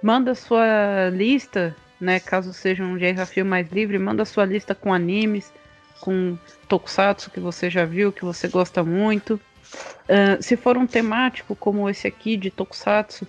[0.02, 2.20] manda sua lista, né?
[2.20, 5.52] Caso seja um desafio mais livre, manda sua lista com animes,
[6.02, 6.38] com
[6.68, 9.40] tokusatsu que você já viu, que você gosta muito.
[10.08, 13.28] Uh, se for um temático como esse aqui de tokusatsu,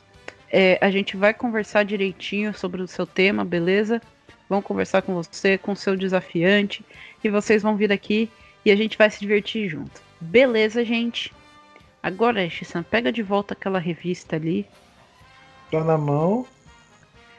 [0.50, 4.00] é, a gente vai conversar direitinho sobre o seu tema, beleza?
[4.48, 6.84] vão conversar com você, com seu desafiante,
[7.22, 8.30] e vocês vão vir aqui
[8.64, 10.00] e a gente vai se divertir junto.
[10.20, 11.32] Beleza, gente?
[12.02, 14.66] Agora, Shisan, pega de volta aquela revista ali.
[15.70, 16.46] Tá na mão.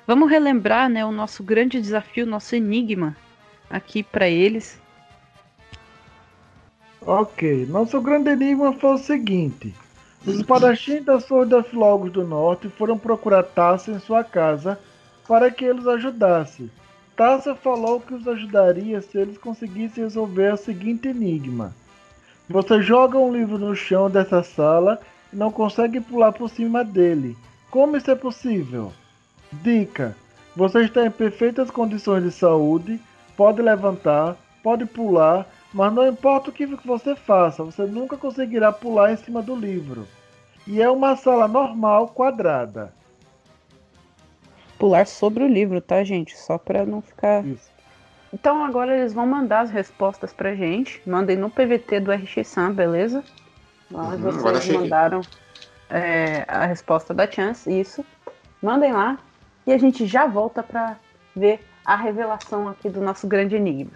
[0.10, 3.16] Vamos relembrar, né, o nosso grande desafio, nosso enigma
[3.70, 4.82] aqui para eles.
[7.00, 9.72] Ok, nosso grande enigma foi o seguinte:
[10.26, 14.80] os espadachins da Sword of Logos do Norte foram procurar Tassa em sua casa
[15.28, 16.72] para que eles ajudasse.
[17.16, 21.72] Tassa falou que os ajudaria se eles conseguissem resolver o seguinte enigma:
[22.50, 25.00] você joga um livro no chão dessa sala
[25.32, 27.38] e não consegue pular por cima dele.
[27.70, 28.92] Como isso é possível?
[29.52, 30.16] Dica:
[30.56, 33.00] você está em perfeitas condições de saúde,
[33.36, 39.12] pode levantar, pode pular, mas não importa o que você faça, você nunca conseguirá pular
[39.12, 40.08] em cima do livro.
[40.68, 42.94] E é uma sala normal, quadrada.
[44.78, 46.38] Pular sobre o livro, tá, gente?
[46.38, 47.46] Só para não ficar.
[47.46, 47.70] Isso.
[48.32, 51.02] Então agora eles vão mandar as respostas pra gente.
[51.06, 53.24] Mandem no PVT do RX-Sam, beleza?
[53.90, 54.82] Mas Uhum, agora vocês cheguei.
[54.82, 55.22] mandaram
[55.90, 58.06] é, a resposta da Chance, isso.
[58.62, 59.18] Mandem lá
[59.70, 60.98] e a gente já volta pra
[61.36, 63.92] ver a revelação aqui do nosso grande enigma.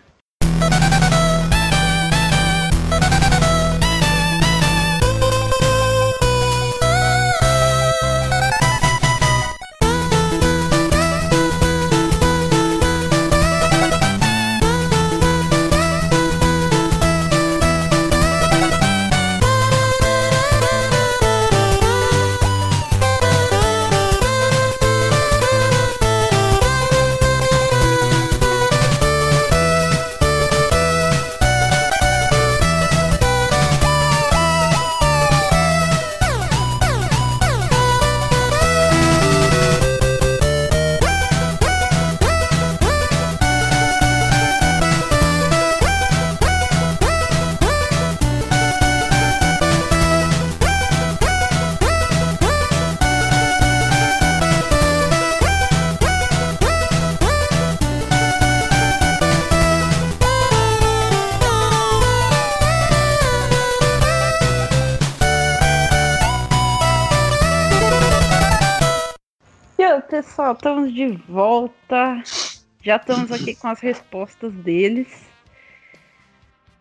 [72.84, 75.07] Já estamos aqui com as respostas deles.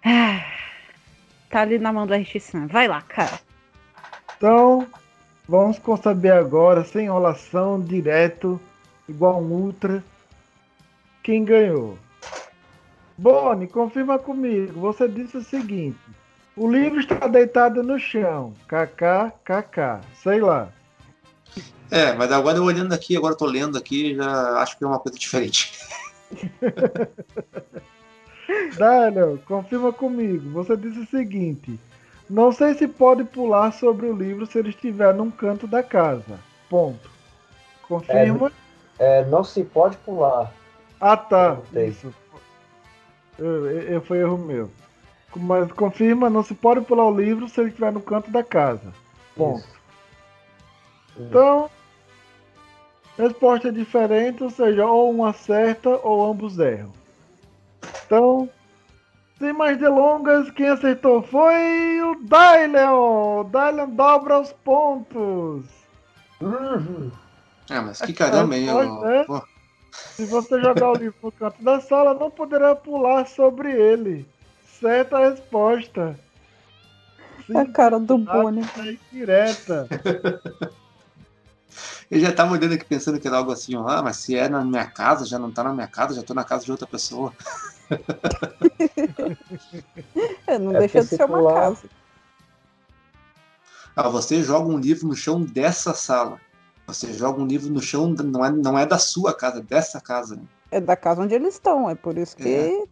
[0.05, 0.45] Ah,
[1.53, 2.67] Tá ali na mão do RX-Sam.
[2.67, 3.39] Vai lá, cara.
[4.35, 4.89] Então,
[5.47, 8.59] vamos saber agora, sem enrolação, direto,
[9.07, 10.03] igual um Ultra,
[11.23, 11.99] quem ganhou.
[13.19, 14.81] Boni, confirma comigo.
[14.81, 15.99] Você disse o seguinte:
[16.57, 18.55] o livro está deitado no chão.
[18.67, 20.01] KKKK.
[20.15, 20.73] Sei lá.
[21.93, 24.87] É, mas agora eu olhando aqui, agora eu tô lendo aqui, já acho que é
[24.87, 25.79] uma coisa diferente.
[28.79, 30.51] Daniel, confirma comigo.
[30.53, 31.79] Você disse o seguinte:
[32.31, 36.41] não sei se pode pular sobre o livro se ele estiver num canto da casa.
[36.71, 37.11] Ponto.
[37.87, 38.51] Confirma?
[38.99, 40.51] É, não se pode pular.
[40.99, 41.59] Ah, tá.
[41.75, 42.13] Isso.
[43.39, 44.71] Eu, eu, eu- foi erro meu.
[45.37, 48.95] Mas confirma, não se pode pular o livro se ele estiver no canto da casa.
[49.37, 49.59] Ponto.
[49.59, 49.69] Isso.
[51.19, 51.71] Então,
[53.19, 56.93] resposta é diferente, ou seja, ou uma acerta ou ambos erram.
[58.07, 58.49] Então,
[59.39, 63.41] sem mais delongas, quem acertou foi o Dylion.
[63.41, 65.65] O Dylion dobra os pontos.
[66.41, 67.11] Uhum.
[67.71, 68.67] É, mas que caramba, hein?
[68.69, 69.25] Eu- né?
[69.25, 69.43] pô.
[70.17, 74.27] Se você jogar o livro no canto da sala, não poderá pular sobre ele.
[74.67, 76.19] Certa resposta.
[77.55, 78.63] A cara do Boni.
[79.11, 79.89] Direta.
[82.13, 84.47] Eu já tava olhando aqui pensando que era algo assim, ó, ah, mas se é
[84.47, 86.87] na minha casa, já não tá na minha casa, já tô na casa de outra
[86.87, 87.33] pessoa.
[90.47, 91.89] É, não É deixa de ser se uma pular- casa.
[93.97, 96.39] Ah, você joga um livro no chão dessa sala.
[96.87, 99.99] Você joga um livro no chão, não é, não é da sua casa, é dessa
[100.01, 100.37] casa.
[100.37, 100.43] né?
[100.71, 102.49] É da casa onde eles estão, é por isso que.
[102.49, 102.85] É.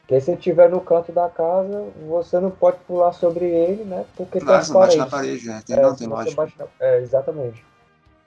[0.00, 4.04] Porque se estiver no canto da casa, você não pode pular sobre ele, né?
[4.16, 4.98] Porque Claro, tem você bate parede.
[4.98, 5.62] na parede, né?
[5.66, 6.36] Tem, É, não, tem lógica.
[6.36, 7.64] bate na- É, exatamente.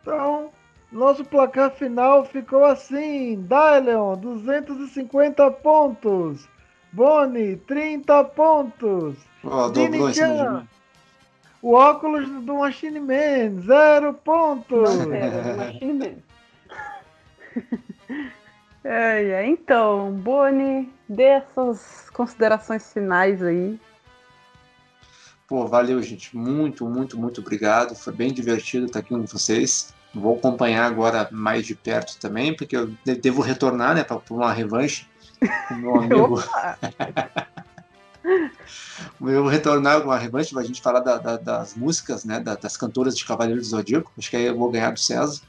[0.02, 0.52] Então,
[0.92, 6.48] nosso placar final ficou assim: Dylion, 250 pontos.
[6.92, 9.16] Boni, 30 pontos.
[10.60, 10.68] Mim.
[11.62, 14.90] O óculos do Machine Man, zero pontos.
[15.12, 16.30] É.
[18.82, 23.80] É, é, então, Boni, dê essas considerações finais aí.
[25.50, 26.36] Pô, valeu, gente.
[26.38, 27.96] Muito, muito, muito obrigado.
[27.96, 29.94] Foi bem divertido estar aqui com vocês.
[30.14, 34.54] Vou acompanhar agora mais de perto também, porque eu de- devo retornar, né, para uma
[34.54, 35.08] revanche
[35.68, 35.96] com o meu
[36.36, 36.44] amigo.
[39.22, 42.40] Eu vou retornar com uma revanche pra gente falar da- da- das músicas, né?
[42.40, 44.12] da- das cantoras de Cavaleiro do Zodíaco.
[44.18, 45.42] Acho que aí eu vou ganhar do César.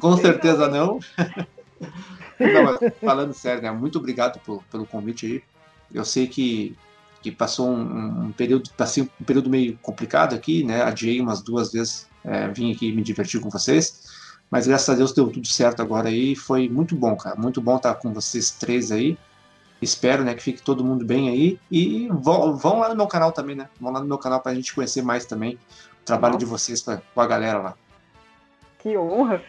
[0.00, 1.00] Com certeza não.
[2.38, 3.70] não falando sério, né?
[3.70, 5.42] Muito obrigado por- pelo convite aí.
[5.92, 6.76] Eu sei que,
[7.22, 10.82] que passou um, um período, passei um período meio complicado aqui, né?
[10.82, 14.08] Adiei umas duas vezes, é, vim aqui me divertir com vocês.
[14.50, 16.34] Mas graças a Deus deu tudo certo agora aí.
[16.34, 17.36] Foi muito bom, cara.
[17.36, 19.16] Muito bom estar com vocês três aí.
[19.80, 21.58] Espero, né, que fique todo mundo bem aí.
[21.70, 23.68] E vão, vão lá no meu canal também, né?
[23.80, 25.58] Vão lá no meu canal pra gente conhecer mais também
[26.02, 27.74] o trabalho de vocês pra, com a galera lá.
[28.80, 29.40] Que honra!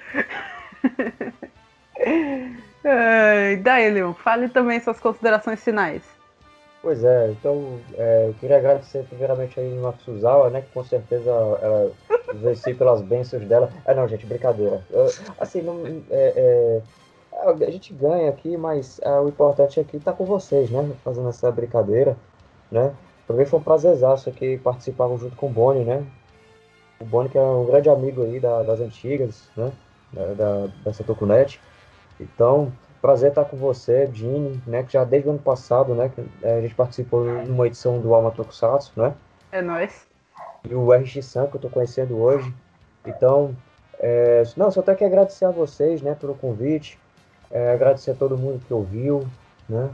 [3.64, 6.04] Daí, Leon, fale também suas considerações finais.
[6.82, 10.62] Pois é, então é, eu queria agradecer primeiramente aí a Suzawa, né?
[10.62, 11.92] Que com certeza ela
[12.34, 13.70] venci pelas bênçãos dela.
[13.86, 14.82] Ah não, gente, brincadeira.
[14.90, 15.06] Eu-
[15.40, 16.82] assim, não, é, é,
[17.34, 20.90] a gente ganha aqui, mas é, o importante aqui tá com vocês, né?
[21.04, 22.18] Fazendo essa brincadeira,
[22.72, 22.92] né?
[23.28, 26.04] Pra mim foi um prazerzaço aqui participar junto com o Boni, né?
[27.00, 29.72] O Boni que é um grande amigo aí da- das antigas, né?
[30.12, 31.60] Da, da, dessa Tokunet.
[32.20, 32.72] Então,
[33.02, 34.84] prazer estar com você, Dini, né?
[34.84, 36.10] Que já desde o ano passado, né?
[36.14, 39.14] Que eh, a gente participou numa edição do Alma Tokusatsu, né?
[39.52, 40.08] É nóis.
[40.70, 42.54] E o RX Sam que eu tô conhecendo hoje.
[43.06, 43.56] Então,
[44.00, 46.16] é, não, só tenho que agradecer a vocês, né?
[46.20, 47.00] Pelo convite.
[47.50, 49.28] É, agradecer a todo mundo que ouviu,
[49.68, 49.90] né?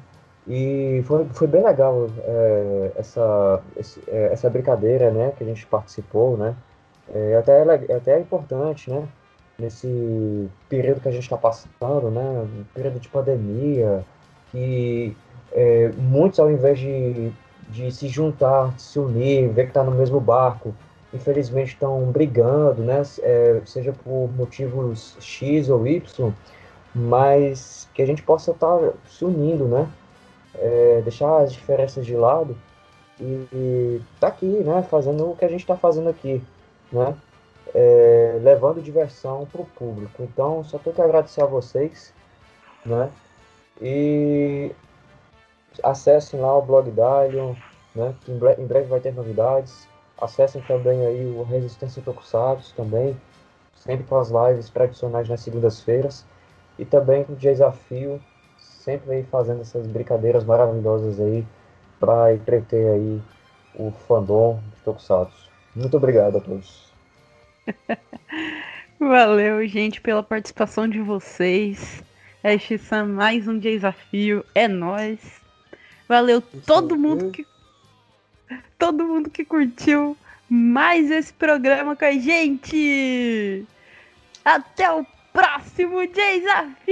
[0.48, 5.32] E foi, foi bem legal é, essa, esse- é, essa brincadeira, né?
[5.38, 6.56] Que a gente participou, né?
[7.14, 9.08] É, até, é até é importante, né?
[9.60, 12.22] Nesse período que a gente está passando, né?
[12.22, 14.06] Um período de pandemia,
[14.52, 15.16] que
[15.52, 17.32] é, muitos, ao invés de,
[17.70, 20.76] de se juntar, se unir, ver que está no mesmo barco,
[21.14, 23.02] infelizmente estão brigando, né?
[23.22, 26.34] É, seja por motivos X ou Y,
[26.94, 29.88] mas que a gente possa estar se unindo, né?
[30.56, 32.58] É, deixar as diferenças de lado
[33.20, 34.84] e, e tá aqui, né?
[34.90, 36.42] Fazendo o que a gente está fazendo aqui,
[36.92, 37.16] né?
[37.74, 40.24] É, levando diversão para o público.
[40.24, 42.14] Então, só tenho que agradecer a vocês,
[42.86, 43.12] né?
[43.82, 44.72] E
[45.84, 47.54] acessem lá o blog Dalion,
[47.96, 48.14] né?
[48.22, 49.88] Que em, bre- em breve vai ter novidades.
[50.20, 53.16] Acessem também aí o Resistência Tokusatsu também,
[53.76, 56.26] sempre com as lives tradicionais nas segundas-feiras.
[56.80, 58.22] E também com o desafio,
[58.60, 61.46] sempre aí fazendo essas brincadeiras maravilhosas aí
[62.00, 63.22] para entreter aí
[63.76, 65.50] o fandom de Tokusatsu.
[65.76, 66.87] Muito obrigado a todos.
[69.00, 72.04] Valeu, gente, pela participação de vocês.
[72.44, 74.46] É Sam, mais um desafio.
[74.56, 75.20] É nóis.
[76.08, 77.46] Valeu todo mundo que.
[78.80, 80.16] Todo mundo que curtiu
[80.50, 83.66] mais esse programa com a gente.
[84.46, 86.88] Até o próximo desafio!